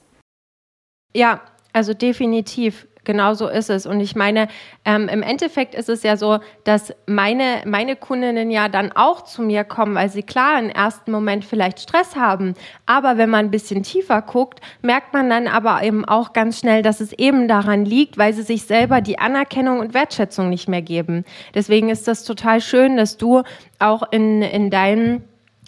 Ja, 1.15 1.41
also 1.73 1.95
definitiv. 1.95 2.87
Genau 3.05 3.33
so 3.33 3.49
ist 3.49 3.71
es. 3.71 3.87
Und 3.87 4.01
ich 4.01 4.15
meine, 4.15 4.49
ähm, 4.85 5.09
im 5.09 5.23
Endeffekt 5.23 5.75
ist 5.75 5.89
es 5.89 6.03
ja 6.03 6.17
so, 6.17 6.39
dass 6.65 6.93
meine, 7.07 7.63
meine 7.65 7.97
Kundinnen 7.97 8.51
ja 8.51 8.69
dann 8.69 8.93
auch 8.93 9.25
zu 9.25 9.41
mir 9.43 9.65
kommen, 9.65 9.95
weil 9.95 10.11
sie 10.11 10.23
klar 10.23 10.59
im 10.59 10.69
ersten 10.69 11.11
Moment 11.11 11.45
vielleicht 11.45 11.81
Stress 11.81 12.15
haben. 12.15 12.55
Aber 12.85 13.17
wenn 13.17 13.31
man 13.31 13.47
ein 13.47 13.51
bisschen 13.51 13.83
tiefer 13.83 14.21
guckt, 14.21 14.61
merkt 14.83 15.15
man 15.15 15.31
dann 15.31 15.49
aber 15.49 15.83
eben 15.83 16.05
auch 16.05 16.35
ganz 16.35 16.61
schnell, 16.61 16.83
dass 16.83 17.01
es 17.01 17.15
eben 17.15 17.49
daran 17.49 17.87
liegt, 17.87 18.19
weil 18.19 18.35
sie 18.35 18.43
sich 18.43 18.65
selber 18.65 19.01
die 19.01 19.19
Anerkennung 19.19 19.81
und 19.81 19.95
Wertschätzung 19.95 20.51
nicht 20.51 20.69
mehr 20.69 20.83
geben. 20.83 21.25
Deswegen 21.55 21.89
ist 21.89 22.07
das 22.07 22.25
total 22.25 22.61
schön, 22.61 22.99
dass 22.99 23.17
du 23.17 23.43
auch 23.79 24.03
in, 24.13 24.43
in 24.43 24.69
deinem 24.69 25.23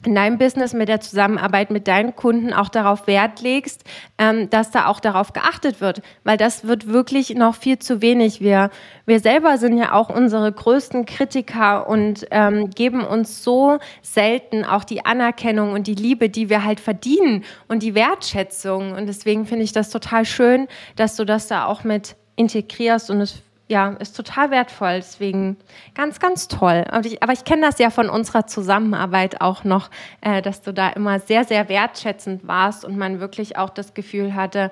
in 0.05 0.15
deinem 0.15 0.39
Business 0.39 0.73
mit 0.73 0.89
der 0.89 1.01
Zusammenarbeit 1.01 1.71
mit 1.71 1.89
deinen 1.89 2.17
Kunden 2.17 2.53
auch 2.53 2.69
darauf 2.69 3.07
Wert 3.07 3.41
legst, 3.41 3.85
ähm, 4.19 4.51
dass 4.51 4.71
da 4.71 4.87
auch 4.87 5.01
darauf 5.01 5.33
geachtet 5.33 5.81
wird, 5.81 6.03
weil 6.25 6.37
das 6.37 6.67
wird 6.67 6.89
wirklich 6.89 7.35
noch 7.35 7.55
viel 7.55 7.79
zu 7.79 8.03
wenig. 8.03 8.41
Wir, 8.41 8.71
wir 9.07 9.21
selber 9.21 9.59
sind 9.59 9.77
ja 9.77 9.93
auch 9.93 10.09
unsere 10.09 10.51
größten 10.51 11.07
Kritiker 11.07 11.89
und 11.89 12.27
ähm, 12.31 12.71
geben 12.71 13.05
uns 13.05 13.45
so 13.45 13.79
selten 14.01 14.65
auch 14.65 14.85
die 14.85 15.05
Anerkennung 15.05 15.73
und 15.73 15.87
die 15.87 15.95
Liebe, 15.95 16.29
die 16.29 16.49
wir 16.49 16.65
halt 16.65 16.81
verdienen 16.81 17.45
und 17.69 17.83
die 17.83 17.95
Wertschätzung. 17.95 18.93
Und 18.93 19.07
deswegen 19.07 19.47
finde 19.47 19.65
ich 19.65 19.73
das 19.73 19.91
total 19.91 20.25
schön, 20.25 20.67
dass 20.97 21.17
du 21.17 21.25
das 21.25 21.47
da 21.47 21.67
auch 21.67 21.85
mit 21.85 22.17
integrierst 22.37 23.11
und 23.11 23.21
es 23.21 23.43
ja, 23.69 23.91
ist 24.01 24.17
total 24.17 24.51
wertvoll. 24.51 24.97
Deswegen 24.97 25.57
ganz, 25.95 26.21
ganz 26.21 26.49
toll. 26.49 26.85
Aber 26.91 27.07
ich, 27.07 27.23
aber 27.23 27.33
ich 27.33 27.45
kenne 27.45 27.63
das 27.63 27.79
ja 27.79 27.91
von 27.91 28.11
unserer 28.11 28.47
Zusammenarbeit 28.47 29.41
auch 29.41 29.65
noch, 29.65 29.91
äh, 30.21 30.43
dass 30.43 30.63
du 30.63 30.73
da 30.73 30.91
immer 30.91 31.21
sehr, 31.21 31.45
sehr 31.45 31.69
wertschätzend 31.69 32.47
warst 32.47 32.85
und 32.85 32.97
man 32.99 33.21
wirklich 33.21 33.57
auch 33.57 33.71
das 33.71 33.95
Gefühl 33.95 34.35
hatte, 34.35 34.71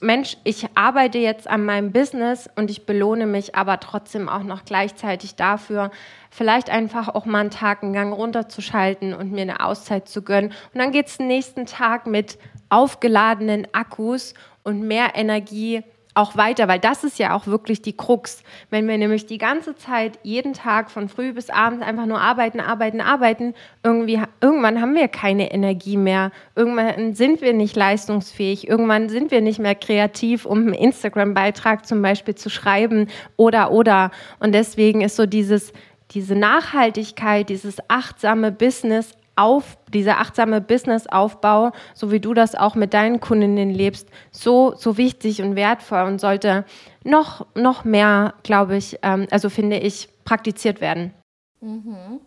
Mensch, 0.00 0.36
ich 0.44 0.66
arbeite 0.74 1.18
jetzt 1.18 1.48
an 1.48 1.64
meinem 1.64 1.92
Business 1.92 2.50
und 2.56 2.68
ich 2.70 2.84
belohne 2.84 3.26
mich 3.26 3.54
aber 3.54 3.80
trotzdem 3.80 4.28
auch 4.28 4.42
noch 4.42 4.64
gleichzeitig 4.64 5.36
dafür, 5.36 5.90
vielleicht 6.30 6.68
einfach 6.68 7.08
auch 7.08 7.24
mal 7.24 7.40
einen 7.40 7.50
Tag 7.50 7.82
einen 7.82 7.92
Gang 7.92 8.12
runterzuschalten 8.12 9.14
und 9.14 9.32
mir 9.32 9.42
eine 9.42 9.64
Auszeit 9.64 10.08
zu 10.08 10.22
gönnen. 10.22 10.52
Und 10.74 10.80
dann 10.80 10.90
geht 10.90 11.06
es 11.06 11.16
den 11.16 11.28
nächsten 11.28 11.64
Tag 11.64 12.06
mit 12.06 12.38
aufgeladenen 12.68 13.68
Akkus 13.72 14.34
und 14.64 14.82
mehr 14.82 15.12
Energie 15.14 15.84
auch 16.14 16.36
weiter, 16.36 16.68
weil 16.68 16.78
das 16.78 17.02
ist 17.02 17.18
ja 17.18 17.34
auch 17.34 17.46
wirklich 17.46 17.82
die 17.82 17.96
Krux. 17.96 18.42
Wenn 18.70 18.86
wir 18.86 18.96
nämlich 18.96 19.26
die 19.26 19.38
ganze 19.38 19.74
Zeit, 19.74 20.18
jeden 20.22 20.52
Tag 20.52 20.90
von 20.90 21.08
früh 21.08 21.32
bis 21.32 21.50
abends 21.50 21.84
einfach 21.84 22.06
nur 22.06 22.20
arbeiten, 22.20 22.60
arbeiten, 22.60 23.00
arbeiten, 23.00 23.54
irgendwie, 23.82 24.20
irgendwann 24.40 24.80
haben 24.80 24.94
wir 24.94 25.08
keine 25.08 25.52
Energie 25.52 25.96
mehr. 25.96 26.30
Irgendwann 26.54 27.14
sind 27.14 27.42
wir 27.42 27.52
nicht 27.52 27.74
leistungsfähig. 27.74 28.68
Irgendwann 28.68 29.08
sind 29.08 29.32
wir 29.32 29.40
nicht 29.40 29.58
mehr 29.58 29.74
kreativ, 29.74 30.46
um 30.46 30.58
einen 30.58 30.74
Instagram-Beitrag 30.74 31.84
zum 31.84 32.00
Beispiel 32.00 32.36
zu 32.36 32.48
schreiben 32.48 33.08
oder, 33.36 33.72
oder. 33.72 34.12
Und 34.38 34.52
deswegen 34.52 35.00
ist 35.00 35.16
so 35.16 35.26
dieses, 35.26 35.72
diese 36.12 36.36
Nachhaltigkeit, 36.36 37.48
dieses 37.48 37.78
achtsame 37.88 38.52
Business 38.52 39.12
auf, 39.36 39.78
dieser 39.92 40.18
achtsame 40.18 40.60
Businessaufbau, 40.60 41.72
so 41.94 42.10
wie 42.10 42.20
du 42.20 42.34
das 42.34 42.54
auch 42.54 42.74
mit 42.74 42.94
deinen 42.94 43.20
Kundinnen 43.20 43.70
lebst, 43.70 44.08
so, 44.30 44.74
so 44.76 44.96
wichtig 44.96 45.42
und 45.42 45.56
wertvoll 45.56 46.02
und 46.02 46.20
sollte 46.20 46.64
noch, 47.02 47.46
noch 47.54 47.84
mehr, 47.84 48.34
glaube 48.42 48.76
ich, 48.76 48.98
ähm, 49.02 49.26
also 49.30 49.50
finde 49.50 49.78
ich, 49.78 50.08
praktiziert 50.24 50.80
werden. 50.80 51.12
Mhm. 51.60 52.20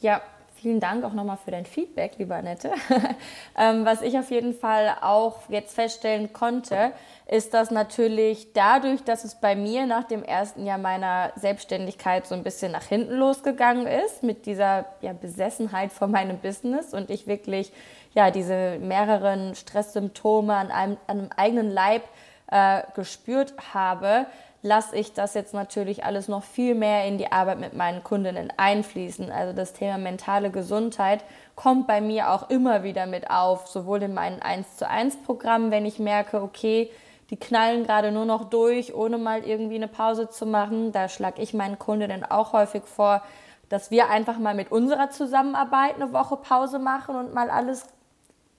Ja, 0.00 0.20
Vielen 0.64 0.80
Dank 0.80 1.04
auch 1.04 1.12
nochmal 1.12 1.36
für 1.36 1.50
dein 1.50 1.66
Feedback, 1.66 2.12
lieber 2.16 2.36
Annette. 2.36 2.72
ähm, 3.58 3.84
was 3.84 4.00
ich 4.00 4.18
auf 4.18 4.30
jeden 4.30 4.54
Fall 4.54 4.96
auch 5.02 5.40
jetzt 5.50 5.74
feststellen 5.74 6.32
konnte, 6.32 6.92
ist, 7.26 7.54
dass 7.54 7.70
natürlich 7.70 8.52
dadurch, 8.52 9.02
dass 9.02 9.24
es 9.24 9.36
bei 9.36 9.56
mir 9.56 9.86
nach 9.86 10.04
dem 10.04 10.22
ersten 10.22 10.66
Jahr 10.66 10.78
meiner 10.78 11.32
Selbstständigkeit 11.36 12.26
so 12.26 12.34
ein 12.34 12.42
bisschen 12.42 12.72
nach 12.72 12.84
hinten 12.84 13.14
losgegangen 13.14 13.86
ist, 13.86 14.22
mit 14.22 14.44
dieser 14.44 14.84
ja, 15.00 15.14
Besessenheit 15.14 15.90
vor 15.92 16.08
meinem 16.08 16.38
Business 16.38 16.92
und 16.92 17.08
ich 17.08 17.26
wirklich 17.26 17.72
ja, 18.14 18.30
diese 18.30 18.78
mehreren 18.78 19.54
Stresssymptome 19.54 20.54
an 20.54 20.70
einem, 20.70 20.96
an 21.06 21.18
einem 21.18 21.30
eigenen 21.36 21.70
Leib 21.70 22.02
äh, 22.50 22.82
gespürt 22.94 23.54
habe, 23.72 24.26
lasse 24.62 24.96
ich 24.96 25.12
das 25.12 25.34
jetzt 25.34 25.52
natürlich 25.52 26.04
alles 26.04 26.28
noch 26.28 26.42
viel 26.42 26.74
mehr 26.74 27.04
in 27.06 27.18
die 27.18 27.32
Arbeit 27.32 27.58
mit 27.58 27.74
meinen 27.74 28.02
Kundinnen 28.02 28.52
einfließen. 28.56 29.30
Also 29.30 29.54
das 29.54 29.72
Thema 29.72 29.98
mentale 29.98 30.50
Gesundheit 30.50 31.24
kommt 31.54 31.86
bei 31.86 32.00
mir 32.00 32.30
auch 32.30 32.48
immer 32.50 32.82
wieder 32.82 33.06
mit 33.06 33.30
auf, 33.30 33.66
sowohl 33.66 34.02
in 34.02 34.14
meinen 34.14 34.40
1 34.40 34.76
zu 34.76 34.88
1 34.88 35.22
Programmen, 35.24 35.70
wenn 35.70 35.84
ich 35.84 35.98
merke, 35.98 36.42
okay, 36.42 36.90
die 37.30 37.36
knallen 37.36 37.84
gerade 37.84 38.12
nur 38.12 38.24
noch 38.24 38.44
durch, 38.44 38.94
ohne 38.94 39.18
mal 39.18 39.44
irgendwie 39.44 39.76
eine 39.76 39.88
Pause 39.88 40.28
zu 40.28 40.46
machen. 40.46 40.92
Da 40.92 41.08
schlage 41.08 41.42
ich 41.42 41.54
meinen 41.54 41.78
Kundinnen 41.78 42.24
auch 42.24 42.52
häufig 42.52 42.84
vor, 42.84 43.22
dass 43.68 43.90
wir 43.90 44.10
einfach 44.10 44.38
mal 44.38 44.54
mit 44.54 44.70
unserer 44.70 45.10
Zusammenarbeit 45.10 45.96
eine 45.96 46.12
Woche 46.12 46.36
Pause 46.36 46.78
machen 46.78 47.16
und 47.16 47.34
mal 47.34 47.50
alles 47.50 47.86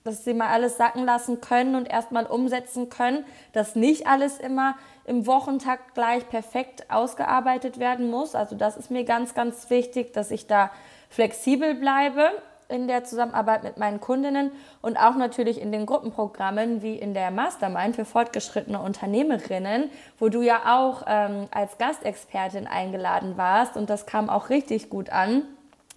dass 0.06 0.24
sie 0.24 0.34
mal 0.34 0.48
alles 0.48 0.76
sacken 0.76 1.04
lassen 1.04 1.40
können 1.40 1.74
und 1.74 1.88
erstmal 1.88 2.26
umsetzen 2.26 2.88
können, 2.88 3.24
dass 3.52 3.74
nicht 3.74 4.06
alles 4.06 4.38
immer 4.38 4.76
im 5.04 5.26
Wochentakt 5.26 5.94
gleich 5.94 6.28
perfekt 6.28 6.90
ausgearbeitet 6.90 7.78
werden 7.78 8.08
muss. 8.08 8.34
Also 8.34 8.56
das 8.56 8.76
ist 8.76 8.90
mir 8.90 9.04
ganz, 9.04 9.34
ganz 9.34 9.68
wichtig, 9.68 10.12
dass 10.12 10.30
ich 10.30 10.46
da 10.46 10.70
flexibel 11.10 11.74
bleibe 11.74 12.30
in 12.68 12.88
der 12.88 13.04
Zusammenarbeit 13.04 13.62
mit 13.62 13.76
meinen 13.76 14.00
Kundinnen 14.00 14.50
und 14.82 14.96
auch 14.96 15.16
natürlich 15.16 15.60
in 15.60 15.72
den 15.72 15.86
Gruppenprogrammen 15.86 16.82
wie 16.82 16.96
in 16.96 17.14
der 17.14 17.30
Mastermind 17.30 17.96
für 17.96 18.04
fortgeschrittene 18.04 18.80
Unternehmerinnen, 18.80 19.90
wo 20.18 20.28
du 20.28 20.42
ja 20.42 20.76
auch 20.76 21.04
ähm, 21.06 21.48
als 21.50 21.78
Gastexpertin 21.78 22.66
eingeladen 22.66 23.36
warst 23.36 23.76
und 23.76 23.88
das 23.90 24.06
kam 24.06 24.28
auch 24.28 24.50
richtig 24.50 24.90
gut 24.90 25.10
an, 25.10 25.42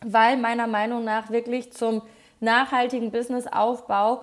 weil 0.05 0.37
meiner 0.37 0.67
Meinung 0.67 1.03
nach 1.03 1.29
wirklich 1.29 1.73
zum 1.73 2.01
nachhaltigen 2.39 3.11
Businessaufbau 3.11 4.21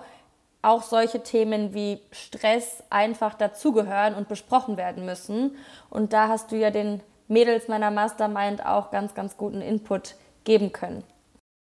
auch 0.61 0.83
solche 0.83 1.23
Themen 1.23 1.73
wie 1.73 2.01
Stress 2.11 2.83
einfach 2.89 3.35
dazugehören 3.35 4.15
und 4.15 4.27
besprochen 4.27 4.75
werden 4.75 5.05
müssen. 5.05 5.55
Und 5.89 6.13
da 6.13 6.27
hast 6.27 6.51
du 6.51 6.55
ja 6.55 6.71
den 6.71 7.01
Mädels 7.27 7.67
meiner 7.67 7.91
Mastermind 7.91 8.65
auch 8.65 8.91
ganz, 8.91 9.13
ganz 9.13 9.37
guten 9.37 9.61
Input 9.61 10.15
geben 10.43 10.71
können. 10.73 11.03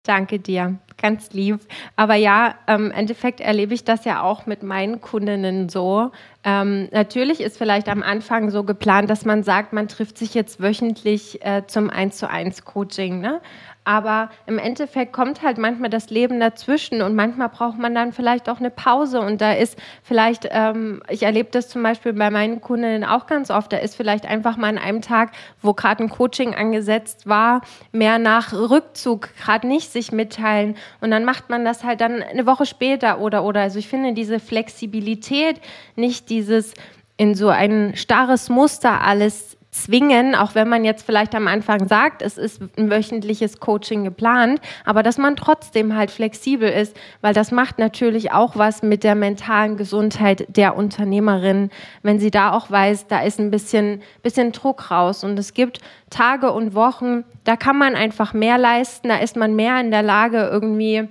Danke 0.05 0.39
dir, 0.39 0.79
ganz 0.99 1.33
lieb. 1.33 1.61
Aber 1.97 2.15
ja, 2.15 2.57
ähm, 2.67 2.87
im 2.87 2.91
Endeffekt 2.91 3.41
erlebe 3.41 3.73
ich 3.73 3.85
das 3.85 4.05
ja 4.05 4.23
auch 4.23 4.45
mit 4.45 4.63
meinen 4.63 5.01
Kundinnen 5.01 5.71
so. 5.71 6.11
Ähm, 6.45 6.89
natürlich 6.93 7.41
ist 7.41 7.57
vielleicht 7.57 7.89
am 7.89 8.03
Anfang 8.03 8.51
so 8.51 8.65
geplant, 8.65 9.09
dass 9.09 9.25
man 9.25 9.43
sagt, 9.43 9.73
man 9.73 9.89
trifft 9.89 10.19
sich 10.19 10.35
jetzt 10.35 10.61
wöchentlich 10.61 11.45
äh, 11.45 11.63
zum 11.67 11.89
1 11.89 12.19
zu 12.19 12.29
1 12.29 12.65
Coaching. 12.65 13.21
Ne? 13.21 13.41
Aber 13.85 14.31
im 14.47 14.59
Endeffekt 14.59 15.13
kommt 15.13 15.43
halt 15.43 15.59
manchmal 15.59 15.91
das 15.91 16.09
Leben 16.09 16.41
dazwischen 16.41 17.03
und 17.03 17.15
manchmal 17.15 17.51
braucht 17.51 17.79
man 17.79 17.95
dann 17.95 18.13
vielleicht 18.13 18.49
auch 18.49 18.59
eine 18.59 18.71
Pause. 18.71 19.21
Und 19.21 19.43
da 19.43 19.53
ist 19.53 19.79
vielleicht, 20.03 20.49
ähm, 20.51 21.03
ich 21.11 21.23
erlebe 21.23 21.51
das 21.51 21.69
zum 21.69 21.83
Beispiel 21.83 22.15
bei 22.15 22.31
meinen 22.31 22.63
Kundinnen 22.63 23.05
auch 23.05 23.27
ganz 23.27 23.51
oft, 23.51 23.73
da 23.73 23.77
ist 23.77 23.95
vielleicht 23.95 24.25
einfach 24.25 24.57
mal 24.57 24.69
an 24.69 24.79
einem 24.79 25.03
Tag, 25.03 25.33
wo 25.61 25.75
gerade 25.75 26.03
ein 26.03 26.09
Coaching 26.09 26.55
angesetzt 26.55 27.29
war, 27.29 27.61
mehr 27.93 28.19
nach 28.19 28.55
Rückzug, 28.55 29.29
gerade 29.37 29.67
nicht 29.67 29.93
sich 29.93 30.13
mitteilen. 30.13 30.77
Und 31.03 31.11
dann 31.11 31.27
macht 31.27 31.51
man 31.51 31.67
das 31.67 31.85
halt 31.85 32.01
dann 32.01 32.23
eine 32.23 32.47
Woche 32.47 32.65
später 32.65 33.21
oder 33.21 33.45
oder. 33.45 33.61
Also 33.61 33.79
ich 33.79 33.89
finde 33.89 34.15
diese 34.15 34.41
Flexibilität, 34.41 35.61
nicht 35.95 36.31
dieses 36.35 36.75
in 37.17 37.35
so 37.35 37.49
ein 37.49 37.93
starres 37.95 38.49
Muster 38.49 39.01
alles 39.01 39.57
zwingen, 39.71 40.37
auch 40.37 40.55
wenn 40.55 40.69
man 40.69 40.85
jetzt 40.85 41.05
vielleicht 41.05 41.35
am 41.35 41.49
Anfang 41.49 41.89
sagt, 41.89 42.23
es 42.23 42.39
ist 42.39 42.63
ein 42.77 42.91
wöchentliches 42.91 43.59
Coaching 43.59 44.05
geplant, 44.05 44.61
aber 44.85 45.03
dass 45.03 45.19
man 45.19 45.35
trotzdem 45.35 45.97
halt 45.97 46.13
flexibel 46.13 46.69
ist, 46.69 46.97
weil 47.23 47.35
das 47.35 47.51
macht 47.51 47.81
natürlich 47.81 48.31
auch 48.31 48.57
was 48.57 48.83
mit 48.83 49.03
der 49.03 49.17
mentalen 49.17 49.77
Gesundheit 49.77 50.47
der 50.57 50.77
Unternehmerin, 50.77 51.71
wenn 52.03 52.21
sie 52.21 52.31
da 52.31 52.53
auch 52.53 52.71
weiß, 52.71 53.09
da 53.09 53.23
ist 53.23 53.41
ein 53.41 53.51
bisschen, 53.51 54.03
bisschen 54.23 54.53
Druck 54.53 54.93
raus. 54.93 55.25
Und 55.25 55.37
es 55.39 55.55
gibt 55.55 55.81
Tage 56.09 56.53
und 56.53 56.75
Wochen, 56.75 57.25
da 57.43 57.57
kann 57.57 57.77
man 57.77 57.97
einfach 57.97 58.33
mehr 58.33 58.59
leisten, 58.59 59.09
da 59.09 59.17
ist 59.17 59.37
man 59.37 59.57
mehr 59.57 59.81
in 59.81 59.91
der 59.91 60.03
Lage 60.03 60.49
irgendwie 60.53 61.09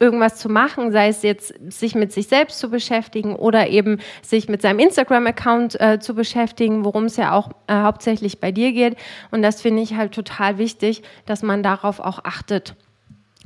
irgendwas 0.00 0.36
zu 0.36 0.48
machen, 0.48 0.92
sei 0.92 1.08
es 1.08 1.22
jetzt 1.22 1.54
sich 1.72 1.94
mit 1.94 2.12
sich 2.12 2.28
selbst 2.28 2.58
zu 2.58 2.68
beschäftigen 2.70 3.36
oder 3.36 3.68
eben 3.68 4.00
sich 4.22 4.48
mit 4.48 4.62
seinem 4.62 4.78
Instagram-Account 4.80 5.80
äh, 5.80 5.98
zu 6.00 6.14
beschäftigen, 6.14 6.84
worum 6.84 7.04
es 7.04 7.16
ja 7.16 7.32
auch 7.32 7.50
äh, 7.66 7.74
hauptsächlich 7.74 8.40
bei 8.40 8.52
dir 8.52 8.72
geht. 8.72 8.96
Und 9.30 9.42
das 9.42 9.60
finde 9.62 9.82
ich 9.82 9.94
halt 9.94 10.12
total 10.12 10.58
wichtig, 10.58 11.02
dass 11.26 11.42
man 11.42 11.62
darauf 11.62 12.00
auch 12.00 12.24
achtet. 12.24 12.74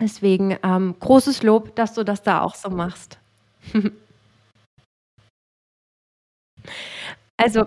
Deswegen 0.01 0.57
ähm, 0.63 0.95
großes 1.01 1.43
Lob, 1.43 1.75
dass 1.77 1.95
du 1.95 2.05
das 2.05 2.23
da 2.23 2.43
auch 2.43 2.55
so 2.55 2.71
machst. 2.71 3.19
also 7.37 7.65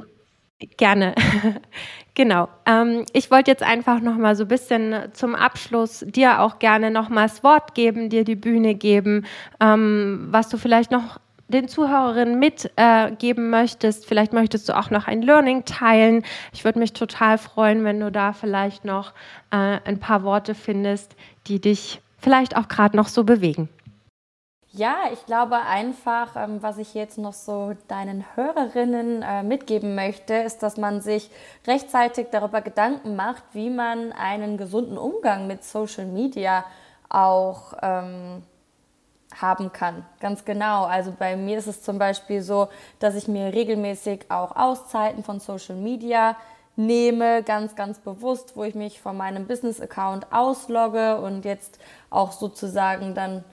gerne. 0.78 1.16
Genau. 2.14 2.50
Ähm, 2.66 3.06
ich 3.14 3.32
wollte 3.32 3.52
jetzt 3.52 3.64
einfach 3.64 4.02
noch 4.02 4.18
mal 4.18 4.36
so 4.36 4.44
ein 4.44 4.50
bisschen 4.50 4.96
zum 5.14 5.34
Abschluss 5.34 6.04
dir 6.08 6.42
auch 6.42 6.60
gerne 6.60 6.92
noch 6.92 7.10
mal 7.10 7.28
das 7.28 7.44
Wort 7.44 7.74
geben, 7.74 8.10
dir 8.10 8.26
die 8.26 8.36
Bühne 8.36 8.76
geben, 8.76 9.26
ähm, 9.62 10.28
was 10.30 10.50
du 10.50 10.58
vielleicht 10.58 10.92
noch 10.92 11.20
den 11.48 11.68
Zuhörerinnen 11.68 12.40
mitgeben 12.40 13.46
äh, 13.46 13.50
möchtest. 13.50 14.06
Vielleicht 14.06 14.34
möchtest 14.34 14.68
du 14.68 14.78
auch 14.78 14.90
noch 14.90 15.08
ein 15.08 15.22
Learning 15.22 15.64
teilen. 15.66 16.24
Ich 16.54 16.66
würde 16.66 16.80
mich 16.80 16.94
total 16.94 17.38
freuen, 17.38 17.84
wenn 17.84 18.00
du 18.00 18.12
da 18.12 18.34
vielleicht 18.34 18.86
noch 18.86 19.14
äh, 19.52 19.80
ein 19.86 20.00
paar 20.00 20.24
Worte 20.24 20.56
findest, 20.56 21.16
die 21.48 21.60
dich 21.62 22.02
vielleicht 22.18 22.58
auch 22.58 22.68
gerade 22.68 22.96
noch 22.98 23.08
so 23.08 23.24
bewegen. 23.24 23.70
Ja, 24.74 25.10
ich 25.12 25.26
glaube 25.26 25.58
einfach, 25.58 26.38
ähm, 26.38 26.64
was 26.64 26.78
ich 26.78 26.94
jetzt 26.94 27.18
noch 27.18 27.34
so 27.34 27.74
deinen 27.90 28.24
Hörerinnen 28.36 29.22
äh, 29.22 29.44
mitgeben 29.44 29.96
möchte, 29.96 30.34
ist, 30.34 30.64
dass 30.64 30.78
man 30.78 31.02
sich 31.02 31.30
rechtzeitig 31.68 32.28
darüber 32.32 32.62
Gedanken 32.62 33.18
macht, 33.18 33.44
wie 33.52 33.70
man 33.70 34.14
einen 34.14 34.58
gesunden 34.58 34.98
Umgang 34.98 35.46
mit 35.48 35.66
Social 35.66 36.06
Media 36.06 36.64
auch 37.10 37.74
ähm, 37.82 38.44
haben 39.36 39.74
kann. 39.74 40.06
Ganz 40.22 40.46
genau. 40.46 40.86
Also 40.86 41.14
bei 41.20 41.36
mir 41.36 41.58
ist 41.58 41.68
es 41.68 41.82
zum 41.82 42.00
Beispiel 42.00 42.42
so, 42.42 42.70
dass 43.00 43.16
ich 43.16 43.28
mir 43.28 43.54
regelmäßig 43.54 44.32
auch 44.32 44.56
Auszeiten 44.56 45.26
von 45.26 45.42
Social 45.42 45.76
Media 45.76 46.38
nehme, 46.78 47.44
ganz, 47.44 47.76
ganz 47.76 48.00
bewusst, 48.00 48.56
wo 48.56 48.64
ich 48.64 48.76
mich 48.76 49.02
von 49.02 49.18
meinem 49.18 49.48
Business-Account 49.48 50.32
auslogge 50.32 51.20
und 51.20 51.44
jetzt 51.44 51.78
auch 52.10 52.32
sozusagen 52.32 53.16
dann 53.16 53.44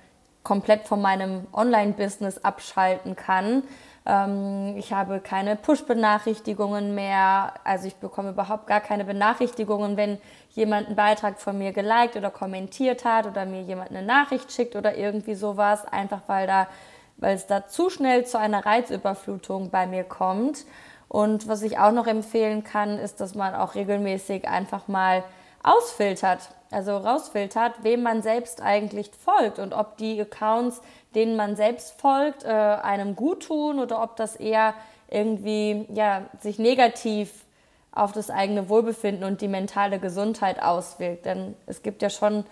komplett 0.49 0.89
von 0.89 1.03
meinem 1.03 1.47
Online-Business 1.53 2.39
abschalten 2.39 3.17
kann. 3.17 3.65
Ähm, 4.07 4.77
ich 4.79 4.95
habe 4.95 5.21
keine 5.21 5.57
Push-Benachrichtigungen 5.57 6.95
mehr. 6.95 7.53
Also 7.65 7.87
ich 7.87 7.97
bekomme 7.97 8.31
überhaupt 8.31 8.67
gar 8.67 8.81
keine 8.81 9.05
Benachrichtigungen, 9.05 9.99
wenn 9.99 10.19
jemand 10.53 10.87
einen 10.87 10.97
Beitrag 10.97 11.39
von 11.39 11.59
mir 11.59 11.73
geliked 11.73 12.17
oder 12.17 12.31
kommentiert 12.31 13.05
hat 13.05 13.27
oder 13.27 13.45
mir 13.45 13.61
jemand 13.61 13.91
eine 13.91 14.03
Nachricht 14.03 14.51
schickt 14.51 14.75
oder 14.75 14.97
irgendwie 14.97 15.35
sowas. 15.35 15.85
Einfach 15.85 16.23
weil 16.27 16.47
da 16.47 16.67
weil 17.19 17.35
es 17.35 17.47
da 17.47 17.67
zu 17.67 17.91
schnell 17.91 18.25
zu 18.25 18.39
einer 18.39 18.65
Reizüberflutung 18.65 19.71
bei 19.71 19.87
mir 19.87 20.05
kommt. 20.05 20.65
Und 21.09 21.49
was 21.49 21.63
ich 21.63 21.79
auch 21.79 21.93
noch 21.93 22.07
empfehlen 22.07 22.65
kann, 22.65 22.99
ist, 22.99 23.21
dass 23.21 23.35
man 23.35 23.55
auch 23.55 23.75
regelmäßig 23.75 24.47
einfach 24.49 24.89
mal 24.89 25.25
ausfiltert, 25.69 26.49
also 26.71 26.97
rausfiltert, 26.97 27.83
wem 27.83 28.03
man 28.03 28.23
selbst 28.23 28.63
eigentlich 28.63 29.11
folgt 29.11 29.59
und 29.59 29.73
ob 29.73 29.97
die 29.97 30.21
Accounts, 30.21 30.81
denen 31.15 31.37
man 31.37 31.57
selbst 31.57 32.01
folgt, 32.01 32.45
äh, 32.45 32.49
einem 32.49 33.17
gut 33.17 33.45
tun 33.45 33.79
oder 33.79 34.03
ob 34.03 34.17
das 34.17 34.37
eher 34.37 34.75
irgendwie 35.11 35.87
ja, 35.93 36.27
sich 36.41 36.59
negativ 36.59 37.45
auf 37.93 38.13
das 38.13 38.31
eigene 38.31 38.69
Wohlbefinden 38.69 39.25
und 39.25 39.41
die 39.41 39.49
mentale 39.49 39.99
Gesundheit 39.99 40.63
auswirkt. 40.63 41.27
Denn 41.27 41.57
es 41.67 41.83
gibt 41.83 42.03
ja 42.03 42.11
schon 42.11 42.45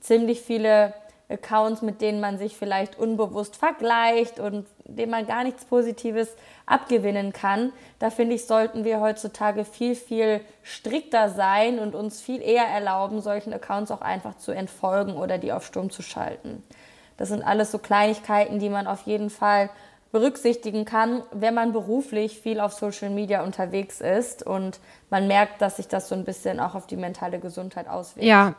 ziemlich 0.00 0.40
viele 0.40 0.94
Accounts, 1.28 1.82
mit 1.82 2.00
denen 2.00 2.20
man 2.20 2.38
sich 2.38 2.56
vielleicht 2.56 2.98
unbewusst 2.98 3.56
vergleicht 3.56 4.38
und 4.38 4.66
dem 4.84 5.10
man 5.10 5.26
gar 5.26 5.44
nichts 5.44 5.64
Positives 5.64 6.34
abgewinnen 6.66 7.32
kann. 7.32 7.72
Da 7.98 8.10
finde 8.10 8.34
ich, 8.34 8.46
sollten 8.46 8.84
wir 8.84 9.00
heutzutage 9.00 9.64
viel, 9.64 9.94
viel 9.94 10.40
strikter 10.62 11.30
sein 11.30 11.78
und 11.78 11.94
uns 11.94 12.20
viel 12.20 12.42
eher 12.42 12.66
erlauben, 12.66 13.20
solchen 13.20 13.52
Accounts 13.52 13.90
auch 13.90 14.00
einfach 14.00 14.36
zu 14.36 14.52
entfolgen 14.52 15.16
oder 15.16 15.38
die 15.38 15.52
auf 15.52 15.66
Sturm 15.66 15.90
zu 15.90 16.02
schalten. 16.02 16.62
Das 17.16 17.28
sind 17.28 17.42
alles 17.42 17.70
so 17.70 17.78
Kleinigkeiten, 17.78 18.58
die 18.58 18.68
man 18.68 18.86
auf 18.86 19.02
jeden 19.02 19.30
Fall 19.30 19.70
berücksichtigen 20.12 20.84
kann, 20.84 21.22
wenn 21.32 21.54
man 21.54 21.72
beruflich 21.72 22.38
viel 22.38 22.60
auf 22.60 22.72
Social 22.72 23.10
Media 23.10 23.42
unterwegs 23.42 24.00
ist 24.00 24.46
und 24.46 24.78
man 25.10 25.26
merkt, 25.26 25.60
dass 25.60 25.76
sich 25.76 25.88
das 25.88 26.08
so 26.08 26.14
ein 26.14 26.24
bisschen 26.24 26.60
auch 26.60 26.76
auf 26.76 26.86
die 26.86 26.96
mentale 26.96 27.40
Gesundheit 27.40 27.88
auswirkt. 27.88 28.24
Ja, 28.24 28.54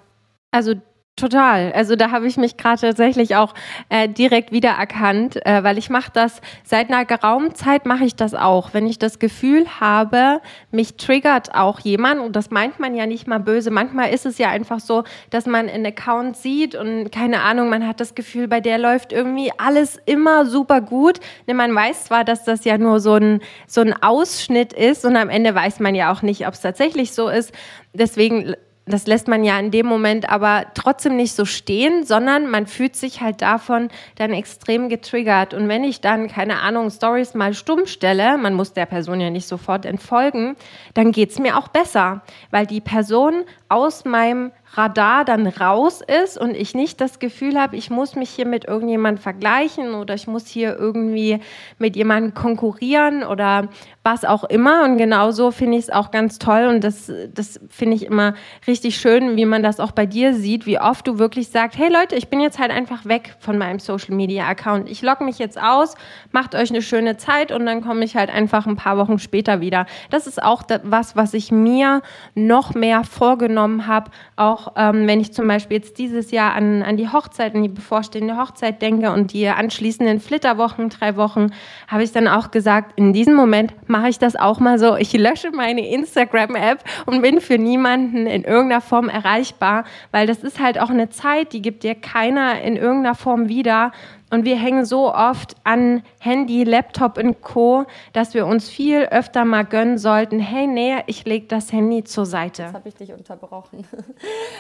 also 0.52 0.74
Total. 1.18 1.72
Also 1.72 1.96
da 1.96 2.12
habe 2.12 2.28
ich 2.28 2.36
mich 2.36 2.58
gerade 2.58 2.82
tatsächlich 2.82 3.38
auch 3.38 3.54
äh, 3.88 4.10
direkt 4.10 4.52
wiedererkannt, 4.52 5.38
äh, 5.46 5.64
weil 5.64 5.78
ich 5.78 5.90
mache 5.90 6.12
das 6.14 6.42
seit 6.66 6.90
einer 6.90 7.06
geraumen 7.06 7.56
Zeit 7.56 7.86
mache 7.86 8.04
ich 8.04 8.18
das 8.18 8.34
auch. 8.34 8.74
Wenn 8.74 8.86
ich 8.86 9.00
das 9.00 9.18
Gefühl 9.18 9.66
habe, 9.80 10.42
mich 10.72 10.98
triggert 10.98 11.56
auch 11.56 11.80
jemand 11.80 12.20
und 12.20 12.36
das 12.36 12.52
meint 12.52 12.82
man 12.82 12.96
ja 12.96 13.06
nicht 13.06 13.28
mal 13.28 13.40
böse. 13.40 13.72
Manchmal 13.72 14.14
ist 14.14 14.26
es 14.26 14.38
ja 14.40 14.50
einfach 14.50 14.82
so, 14.82 15.06
dass 15.30 15.46
man 15.46 15.70
einen 15.70 15.86
Account 15.86 16.36
sieht 16.36 16.76
und 16.76 17.10
keine 17.14 17.44
Ahnung, 17.44 17.70
man 17.70 17.88
hat 17.88 18.02
das 18.02 18.14
Gefühl, 18.14 18.50
bei 18.50 18.60
der 18.60 18.78
läuft 18.78 19.14
irgendwie 19.14 19.54
alles 19.58 19.98
immer 20.06 20.46
super 20.46 20.82
gut. 20.82 21.22
Ne, 21.48 21.54
man 21.54 21.74
weiß 21.74 22.06
zwar, 22.06 22.26
dass 22.26 22.44
das 22.44 22.66
ja 22.66 22.78
nur 22.78 23.00
so 23.00 23.14
ein 23.14 23.40
so 23.68 23.80
ein 23.80 23.94
Ausschnitt 24.04 24.74
ist 24.74 25.06
und 25.06 25.16
am 25.16 25.30
Ende 25.30 25.56
weiß 25.56 25.80
man 25.80 25.96
ja 25.96 26.12
auch 26.12 26.24
nicht, 26.24 26.46
ob 26.46 26.56
es 26.56 26.60
tatsächlich 26.60 27.14
so 27.14 27.30
ist. 27.30 27.54
Deswegen 27.94 28.56
das 28.86 29.08
lässt 29.08 29.28
man 29.28 29.44
ja 29.44 29.58
in 29.60 29.72
dem 29.72 29.88
Moment 29.88 30.30
aber 30.30 30.66
trotzdem 30.76 31.16
nicht 31.16 31.34
so 31.34 31.46
stehen, 31.46 32.06
sondern 32.06 32.50
man 32.50 32.68
fühlt 32.68 32.96
sich 32.96 33.22
halt 33.22 33.42
davon 33.42 33.90
dann 34.16 34.32
extrem 34.32 34.90
getriggert. 34.90 35.54
Und 35.56 35.68
wenn 35.68 35.84
ich 35.84 36.02
dann, 36.02 36.28
keine 36.28 36.62
Ahnung, 36.62 36.92
Stories 36.92 37.34
mal 37.34 37.56
stumm 37.56 37.88
stelle, 37.88 38.38
man 38.38 38.54
muss 38.54 38.74
der 38.74 38.86
Person 38.86 39.20
ja 39.20 39.32
nicht 39.32 39.48
sofort 39.48 39.86
entfolgen, 39.86 40.56
dann 40.94 41.12
geht's 41.12 41.40
mir 41.40 41.58
auch 41.58 41.68
besser, 41.70 42.22
weil 42.52 42.68
die 42.68 42.82
Person 42.82 43.44
aus 43.70 44.06
meinem 44.06 44.52
Radar 44.78 45.26
dann 45.26 45.48
raus 45.48 46.02
ist 46.24 46.38
und 46.38 46.56
ich 46.56 46.76
nicht 46.76 47.00
das 47.02 47.20
Gefühl 47.20 47.60
habe, 47.60 47.76
ich 47.76 47.90
muss 47.90 48.16
mich 48.16 48.30
hier 48.30 48.46
mit 48.46 48.66
irgendjemand 48.66 49.20
vergleichen 49.20 49.94
oder 49.94 50.14
ich 50.14 50.28
muss 50.28 50.48
hier 50.48 50.76
irgendwie 50.78 51.40
mit 51.78 51.96
jemandem 51.96 52.34
konkurrieren 52.34 53.24
oder 53.24 53.70
was 54.04 54.26
auch 54.26 54.44
immer. 54.44 54.84
Und 54.84 54.98
genauso 54.98 55.52
finde 55.52 55.78
ich 55.78 55.86
es 55.86 55.90
auch 55.90 56.12
ganz 56.12 56.40
toll 56.40 56.68
und 56.68 56.84
das, 56.84 57.12
das 57.34 57.60
finde 57.70 57.96
ich 57.96 58.06
immer 58.06 58.36
richtig 58.68 58.98
schön, 58.98 59.36
wie 59.36 59.46
man 59.46 59.64
das 59.64 59.80
auch 59.80 59.92
bei 59.92 60.06
dir 60.06 60.34
sieht, 60.34 60.66
wie 60.66 60.80
oft 60.80 61.08
du 61.08 61.18
wirklich 61.18 61.50
sagst, 61.50 61.78
hey 61.78 61.92
Leute, 61.92 62.16
ich 62.16 62.30
bin 62.30 62.40
jetzt 62.40 62.60
halt 62.60 62.72
einfach 62.72 63.06
weg 63.06 63.36
von 63.40 63.58
meinem 63.58 63.80
Social 63.80 64.16
Media 64.16 64.48
Account. 64.48 64.90
Ich 64.90 65.02
logge 65.02 65.24
mich 65.24 65.40
jetzt 65.40 65.62
aus, 65.62 65.96
macht 66.32 66.54
euch 66.54 66.70
eine 66.70 66.82
schöne 66.82 67.18
Zeit 67.18 67.52
und 67.52 67.66
dann 67.66 67.82
komme 67.82 68.06
ich 68.06 68.16
halt 68.16 68.30
einfach 68.30 68.68
ein 68.68 68.76
paar 68.76 68.98
Wochen 68.98 69.20
später 69.20 69.62
wieder. 69.62 69.86
Das 70.10 70.28
ist 70.28 70.42
auch 70.42 70.64
was, 70.84 71.16
was 71.16 71.34
ich 71.34 71.52
mir 71.52 72.02
noch 72.36 72.74
mehr 72.76 73.04
vorgenommen 73.04 73.88
habe, 73.88 74.12
auch 74.36 74.65
ähm, 74.76 75.08
wenn 75.08 75.20
ich 75.20 75.34
zum 75.34 75.48
Beispiel 75.48 75.78
jetzt 75.78 75.98
dieses 75.98 76.32
Jahr 76.32 76.54
an, 76.54 76.84
an 76.84 76.98
die 76.98 77.10
Hochzeit, 77.10 77.56
an 77.56 77.64
die 77.64 77.70
bevorstehende 77.70 78.38
Hochzeit 78.38 78.82
denke 78.82 79.12
und 79.12 79.34
die 79.34 79.48
anschließenden 79.48 80.20
Flitterwochen, 80.20 80.90
drei 80.90 81.16
Wochen, 81.16 81.52
habe 81.88 82.04
ich 82.04 82.12
dann 82.12 82.28
auch 82.28 82.52
gesagt, 82.52 82.98
in 82.98 83.14
diesem 83.14 83.36
Moment 83.36 83.74
mache 83.88 84.10
ich 84.10 84.20
das 84.20 84.36
auch 84.36 84.60
mal 84.60 84.80
so. 84.80 84.96
Ich 84.96 85.14
lösche 85.14 85.52
meine 85.52 85.88
Instagram-App 85.88 86.84
und 87.06 87.22
bin 87.22 87.42
für 87.42 87.58
niemanden 87.58 88.28
in 88.28 88.44
irgendeiner 88.44 88.82
Form 88.82 89.10
erreichbar, 89.10 89.84
weil 90.12 90.28
das 90.28 90.40
ist 90.40 90.60
halt 90.60 90.80
auch 90.80 90.90
eine 90.90 91.10
Zeit, 91.10 91.54
die 91.54 91.62
gibt 91.62 91.84
dir 91.84 91.96
keiner 91.96 92.62
in 92.62 92.76
irgendeiner 92.76 93.16
Form 93.16 93.50
wieder. 93.50 93.92
Und 94.32 94.44
wir 94.44 94.58
hängen 94.58 94.86
so 94.86 95.14
oft 95.14 95.56
an 95.64 96.04
Handy, 96.20 96.64
Laptop 96.64 97.18
und 97.18 97.42
Co., 97.42 97.86
dass 98.14 98.34
wir 98.34 98.48
uns 98.48 98.68
viel 98.68 99.04
öfter 99.06 99.46
mal 99.46 99.64
gönnen 99.64 99.98
sollten, 99.98 100.40
hey, 100.40 100.68
nee, 100.68 100.96
ich 101.06 101.26
lege 101.26 101.46
das 101.48 101.72
Handy 101.72 102.04
zur 102.04 102.26
Seite. 102.26 102.64
Jetzt 102.64 102.74
habe 102.74 102.90
ich 102.90 102.96
dich 102.96 103.14
unterbrochen. 103.14 103.88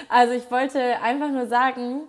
Also 0.07 0.33
ich 0.33 0.49
wollte 0.51 0.79
einfach 1.01 1.29
nur 1.29 1.47
sagen, 1.47 2.01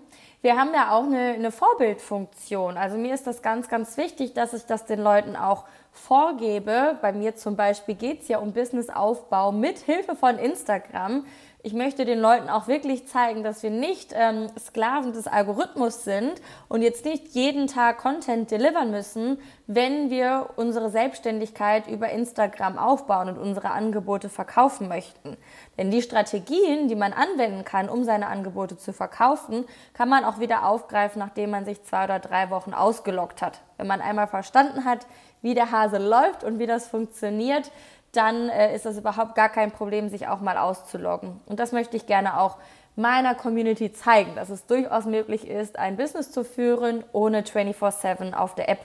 wir 0.42 0.56
haben 0.56 0.70
ja 0.74 0.92
auch 0.92 1.04
eine, 1.04 1.32
eine 1.32 1.50
Vorbildfunktion. 1.50 2.76
Also 2.76 2.98
mir 2.98 3.14
ist 3.14 3.26
das 3.26 3.42
ganz, 3.42 3.68
ganz 3.68 3.96
wichtig, 3.96 4.34
dass 4.34 4.52
ich 4.52 4.64
das 4.66 4.84
den 4.84 5.00
Leuten 5.00 5.34
auch 5.34 5.64
vorgebe. 5.92 6.98
Bei 7.00 7.12
mir 7.12 7.36
zum 7.36 7.56
Beispiel 7.56 7.94
geht 7.94 8.22
es 8.22 8.28
ja 8.28 8.38
um 8.38 8.52
Businessaufbau 8.52 9.50
mit 9.50 9.78
Hilfe 9.78 10.14
von 10.14 10.38
Instagram 10.38 11.24
ich 11.66 11.72
möchte 11.72 12.04
den 12.04 12.20
Leuten 12.20 12.48
auch 12.48 12.68
wirklich 12.68 13.08
zeigen, 13.08 13.42
dass 13.42 13.64
wir 13.64 13.70
nicht 13.70 14.12
ähm, 14.14 14.46
Sklaven 14.56 15.12
des 15.12 15.26
Algorithmus 15.26 16.04
sind 16.04 16.40
und 16.68 16.80
jetzt 16.80 17.04
nicht 17.04 17.34
jeden 17.34 17.66
Tag 17.66 17.98
Content 17.98 18.52
delivern 18.52 18.92
müssen, 18.92 19.40
wenn 19.66 20.08
wir 20.08 20.50
unsere 20.54 20.90
Selbstständigkeit 20.90 21.88
über 21.88 22.08
Instagram 22.10 22.78
aufbauen 22.78 23.30
und 23.30 23.38
unsere 23.38 23.72
Angebote 23.72 24.28
verkaufen 24.28 24.86
möchten. 24.86 25.36
Denn 25.76 25.90
die 25.90 26.02
Strategien, 26.02 26.86
die 26.86 26.94
man 26.94 27.12
anwenden 27.12 27.64
kann, 27.64 27.88
um 27.88 28.04
seine 28.04 28.28
Angebote 28.28 28.78
zu 28.78 28.92
verkaufen, 28.92 29.64
kann 29.92 30.08
man 30.08 30.24
auch 30.24 30.38
wieder 30.38 30.68
aufgreifen, 30.68 31.18
nachdem 31.18 31.50
man 31.50 31.64
sich 31.64 31.82
zwei 31.82 32.04
oder 32.04 32.20
drei 32.20 32.48
Wochen 32.50 32.74
ausgelockt 32.74 33.42
hat. 33.42 33.58
Wenn 33.76 33.88
man 33.88 34.00
einmal 34.00 34.28
verstanden 34.28 34.84
hat, 34.84 35.04
wie 35.42 35.54
der 35.54 35.72
Hase 35.72 35.98
läuft 35.98 36.44
und 36.44 36.60
wie 36.60 36.66
das 36.66 36.86
funktioniert, 36.86 37.72
dann 38.16 38.48
äh, 38.48 38.74
ist 38.74 38.86
das 38.86 38.98
überhaupt 38.98 39.34
gar 39.34 39.48
kein 39.48 39.70
Problem, 39.70 40.08
sich 40.08 40.28
auch 40.28 40.40
mal 40.40 40.56
auszuloggen. 40.56 41.40
Und 41.46 41.60
das 41.60 41.72
möchte 41.72 41.96
ich 41.96 42.06
gerne 42.06 42.40
auch 42.40 42.56
meiner 42.96 43.34
Community 43.34 43.92
zeigen, 43.92 44.34
dass 44.34 44.48
es 44.48 44.66
durchaus 44.66 45.04
möglich 45.04 45.46
ist, 45.46 45.78
ein 45.78 45.96
Business 45.96 46.32
zu 46.32 46.44
führen, 46.44 47.04
ohne 47.12 47.42
24/7 47.42 48.32
auf 48.34 48.54
der 48.54 48.68
App 48.68 48.80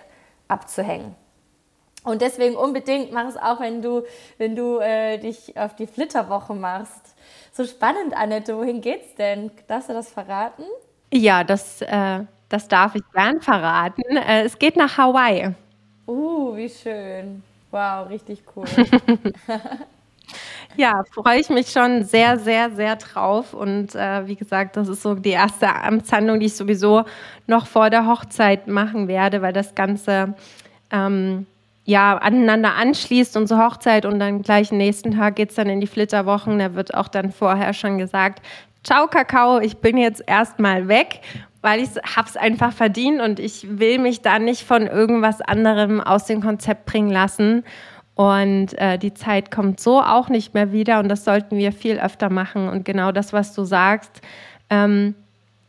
abzuhängen. 0.48 1.16
Und 2.04 2.22
deswegen 2.22 2.56
unbedingt 2.56 3.12
mach 3.12 3.28
es 3.28 3.38
auch, 3.38 3.60
wenn 3.60 3.82
du, 3.82 4.04
wenn 4.38 4.56
du 4.56 4.80
äh, 4.80 5.18
dich 5.20 5.58
auf 5.58 5.76
die 5.76 5.88
Flitterwoche 5.88 6.54
machst. 6.54 7.16
So 7.54 7.64
spannend, 7.64 8.16
Annette, 8.16 8.58
wohin 8.58 8.82
geht's 8.82 9.14
denn? 9.16 9.52
Darfst 9.68 9.90
du 9.90 9.94
das 9.94 10.12
verraten? 10.12 10.64
Ja, 11.14 11.44
das, 11.44 11.82
äh, 11.82 12.22
das 12.50 12.68
darf 12.68 12.96
ich 12.96 13.04
gern 13.14 13.40
verraten. 13.42 14.18
Äh, 14.18 14.44
es 14.44 14.58
geht 14.58 14.78
nach 14.78 14.98
Hawaii. 14.98 15.54
Uh, 16.08 16.56
wie 16.56 16.70
schön. 16.70 17.44
Wow, 17.72 18.07
richtig 18.09 18.43
cool. 18.55 18.69
ja, 20.78 21.03
freue 21.11 21.39
ich 21.39 21.49
mich 21.49 21.72
schon 21.72 22.03
sehr, 22.03 22.39
sehr, 22.39 22.72
sehr 22.72 22.95
drauf. 22.95 23.53
Und 23.53 23.95
äh, 23.95 24.28
wie 24.28 24.36
gesagt, 24.36 24.78
das 24.78 24.88
ist 24.88 25.01
so 25.01 25.15
die 25.15 25.32
erste 25.32 25.74
Amtshandlung, 25.74 26.39
die 26.39 26.45
ich 26.47 26.55
sowieso 26.55 27.03
noch 27.47 27.67
vor 27.67 27.89
der 27.89 28.07
Hochzeit 28.07 28.67
machen 28.67 29.07
werde, 29.07 29.41
weil 29.41 29.53
das 29.53 29.76
Ganze 29.76 30.36
ähm, 30.91 31.45
ja 31.86 32.17
aneinander 32.17 32.76
anschließt, 32.76 33.36
unsere 33.38 33.63
Hochzeit 33.65 34.05
und 34.05 34.19
dann 34.19 34.41
gleich 34.43 34.72
nächsten 34.72 35.11
Tag 35.11 35.36
geht 35.36 35.49
es 35.49 35.55
dann 35.55 35.69
in 35.69 35.82
die 35.82 35.88
Flitterwochen. 35.88 36.59
Da 36.59 36.76
wird 36.76 36.93
auch 36.93 37.07
dann 37.07 37.32
vorher 37.32 37.74
schon 37.74 37.97
gesagt, 37.97 38.41
Ciao 38.84 39.08
Kakao, 39.08 39.60
ich 39.60 39.78
bin 39.78 39.98
jetzt 39.98 40.24
erstmal 40.28 40.88
weg 40.88 41.22
weil 41.62 41.82
ich 41.82 41.90
habe 42.16 42.28
es 42.28 42.38
einfach 42.38 42.74
verdient 42.74 43.22
und 43.22 43.40
ich 43.40 43.80
will 43.80 44.00
mich 44.00 44.22
da 44.22 44.40
nicht 44.40 44.64
von 44.64 44.88
irgendwas 44.88 45.42
anderem 45.42 46.02
aus 46.02 46.26
dem 46.26 46.42
Konzept 46.42 46.86
bringen 46.86 47.12
lassen. 47.12 47.64
Und 48.16 48.78
äh, 48.78 48.98
die 48.98 49.14
Zeit 49.14 49.52
kommt 49.52 49.80
so 49.80 50.02
auch 50.02 50.30
nicht 50.30 50.54
mehr 50.54 50.72
wieder 50.72 51.00
und 51.00 51.08
das 51.08 51.24
sollten 51.24 51.58
wir 51.58 51.72
viel 51.72 52.00
öfter 52.00 52.30
machen. 52.30 52.68
Und 52.68 52.84
genau 52.84 53.12
das, 53.12 53.32
was 53.32 53.54
du 53.54 53.64
sagst, 53.64 54.22
ähm, 54.70 55.16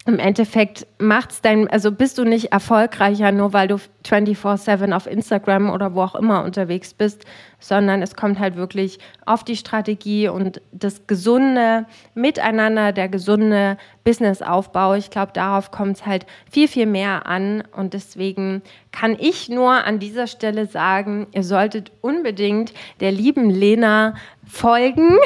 im 0.05 0.18
Endeffekt 0.18 0.86
macht's 0.98 1.42
dein, 1.42 1.68
also 1.68 1.92
bist 1.92 2.18
du 2.18 2.24
nicht 2.24 2.53
erfolgreicher, 2.53 3.30
nur 3.30 3.53
weil 3.53 3.68
du 3.68 3.76
24/7 4.05 4.92
auf 4.92 5.07
Instagram 5.07 5.70
oder 5.70 5.94
wo 5.94 6.03
auch 6.03 6.16
immer 6.16 6.42
unterwegs 6.44 6.92
bist, 6.92 7.24
sondern 7.61 8.03
es 8.03 8.16
kommt 8.16 8.40
halt 8.40 8.57
wirklich 8.57 8.98
auf 9.26 9.44
die 9.44 9.57
Strategie 9.57 10.28
und 10.28 10.61
das 10.72 11.07
gesunde 11.07 11.86
Miteinander, 12.14 12.92
der 12.92 13.09
gesunde 13.09 13.76
Businessaufbau. 14.03 14.94
Ich 14.94 15.11
glaube, 15.11 15.32
darauf 15.32 15.70
kommt 15.70 15.98
es 15.98 16.07
halt 16.07 16.26
viel, 16.50 16.66
viel 16.66 16.86
mehr 16.86 17.26
an. 17.26 17.62
Und 17.76 17.94
deswegen 17.94 18.62
kann 18.90 19.16
ich 19.18 19.48
nur 19.48 19.84
an 19.84 20.00
dieser 20.00 20.26
Stelle 20.26 20.66
sagen, 20.66 21.28
ihr 21.32 21.44
solltet 21.44 21.92
unbedingt 22.00 22.72
der 22.98 23.12
lieben 23.12 23.48
Lena 23.48 24.14
folgen, 24.53 25.16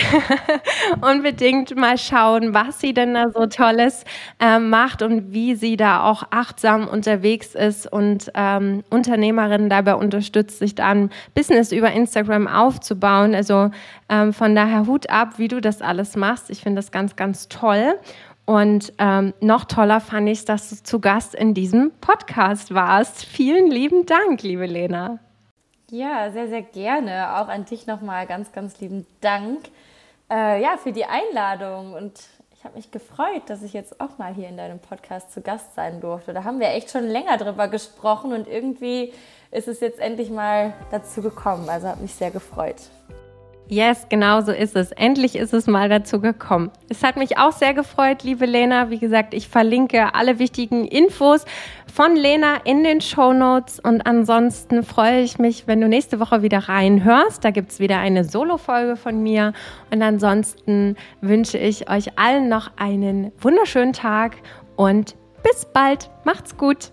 unbedingt 1.00 1.74
mal 1.76 1.98
schauen, 1.98 2.54
was 2.54 2.80
sie 2.80 2.94
denn 2.94 3.14
da 3.14 3.30
so 3.30 3.46
Tolles 3.46 4.04
äh, 4.38 4.60
macht 4.60 5.02
und 5.02 5.32
wie 5.32 5.56
sie 5.56 5.76
da 5.76 6.04
auch 6.04 6.22
achtsam 6.30 6.86
unterwegs 6.86 7.56
ist 7.56 7.92
und 7.92 8.30
ähm, 8.34 8.84
Unternehmerinnen 8.88 9.68
dabei 9.68 9.96
unterstützt, 9.96 10.60
sich 10.60 10.76
da 10.76 10.86
ein 10.86 11.10
Business 11.34 11.72
über 11.72 11.90
Instagram 11.90 12.46
aufzubauen. 12.46 13.34
Also 13.34 13.70
ähm, 14.08 14.32
von 14.32 14.54
daher 14.54 14.86
Hut 14.86 15.10
ab, 15.10 15.38
wie 15.38 15.48
du 15.48 15.60
das 15.60 15.82
alles 15.82 16.14
machst. 16.14 16.48
Ich 16.48 16.60
finde 16.60 16.76
das 16.76 16.92
ganz, 16.92 17.16
ganz 17.16 17.48
toll. 17.48 17.98
Und 18.44 18.92
ähm, 18.98 19.34
noch 19.40 19.64
toller 19.64 19.98
fand 20.00 20.28
ich 20.28 20.38
es, 20.38 20.44
dass 20.44 20.70
du 20.70 20.76
zu 20.76 21.00
Gast 21.00 21.34
in 21.34 21.52
diesem 21.52 21.90
Podcast 22.00 22.72
warst. 22.72 23.24
Vielen 23.24 23.72
lieben 23.72 24.06
Dank, 24.06 24.42
liebe 24.42 24.66
Lena. 24.66 25.18
Ja, 25.90 26.30
sehr, 26.30 26.48
sehr 26.48 26.62
gerne. 26.62 27.36
Auch 27.36 27.48
an 27.48 27.64
dich 27.64 27.86
nochmal 27.86 28.26
ganz, 28.26 28.52
ganz 28.52 28.80
lieben 28.80 29.06
Dank 29.20 29.68
äh, 30.30 30.60
ja, 30.60 30.76
für 30.76 30.92
die 30.92 31.04
Einladung. 31.04 31.94
Und 31.94 32.20
ich 32.56 32.64
habe 32.64 32.74
mich 32.74 32.90
gefreut, 32.90 33.42
dass 33.46 33.62
ich 33.62 33.72
jetzt 33.72 34.00
auch 34.00 34.18
mal 34.18 34.34
hier 34.34 34.48
in 34.48 34.56
deinem 34.56 34.80
Podcast 34.80 35.32
zu 35.32 35.42
Gast 35.42 35.74
sein 35.76 36.00
durfte. 36.00 36.34
Da 36.34 36.42
haben 36.42 36.58
wir 36.58 36.70
echt 36.70 36.90
schon 36.90 37.04
länger 37.04 37.36
drüber 37.36 37.68
gesprochen 37.68 38.32
und 38.32 38.48
irgendwie 38.48 39.12
ist 39.52 39.68
es 39.68 39.80
jetzt 39.80 40.00
endlich 40.00 40.30
mal 40.30 40.74
dazu 40.90 41.22
gekommen. 41.22 41.68
Also 41.68 41.86
hat 41.86 42.00
mich 42.00 42.14
sehr 42.14 42.32
gefreut. 42.32 42.90
Yes, 43.68 44.06
genau 44.08 44.42
so 44.42 44.52
ist 44.52 44.76
es. 44.76 44.92
Endlich 44.92 45.34
ist 45.34 45.52
es 45.52 45.66
mal 45.66 45.88
dazu 45.88 46.20
gekommen. 46.20 46.70
Es 46.88 47.02
hat 47.02 47.16
mich 47.16 47.36
auch 47.36 47.50
sehr 47.50 47.74
gefreut, 47.74 48.22
liebe 48.22 48.46
Lena. 48.46 48.90
Wie 48.90 48.98
gesagt, 48.98 49.34
ich 49.34 49.48
verlinke 49.48 50.14
alle 50.14 50.38
wichtigen 50.38 50.84
Infos 50.84 51.44
von 51.92 52.14
Lena 52.14 52.58
in 52.62 52.84
den 52.84 53.00
Show 53.00 53.32
Notes. 53.32 53.80
Und 53.80 54.06
ansonsten 54.06 54.84
freue 54.84 55.20
ich 55.20 55.40
mich, 55.40 55.66
wenn 55.66 55.80
du 55.80 55.88
nächste 55.88 56.20
Woche 56.20 56.42
wieder 56.42 56.68
reinhörst. 56.68 57.44
Da 57.44 57.50
gibt's 57.50 57.80
wieder 57.80 57.98
eine 57.98 58.22
Solo-Folge 58.22 58.94
von 58.94 59.20
mir. 59.20 59.52
Und 59.90 60.00
ansonsten 60.00 60.96
wünsche 61.20 61.58
ich 61.58 61.90
euch 61.90 62.16
allen 62.16 62.48
noch 62.48 62.70
einen 62.76 63.32
wunderschönen 63.40 63.92
Tag 63.92 64.36
und 64.76 65.16
bis 65.42 65.66
bald. 65.72 66.08
Macht's 66.24 66.56
gut. 66.56 66.92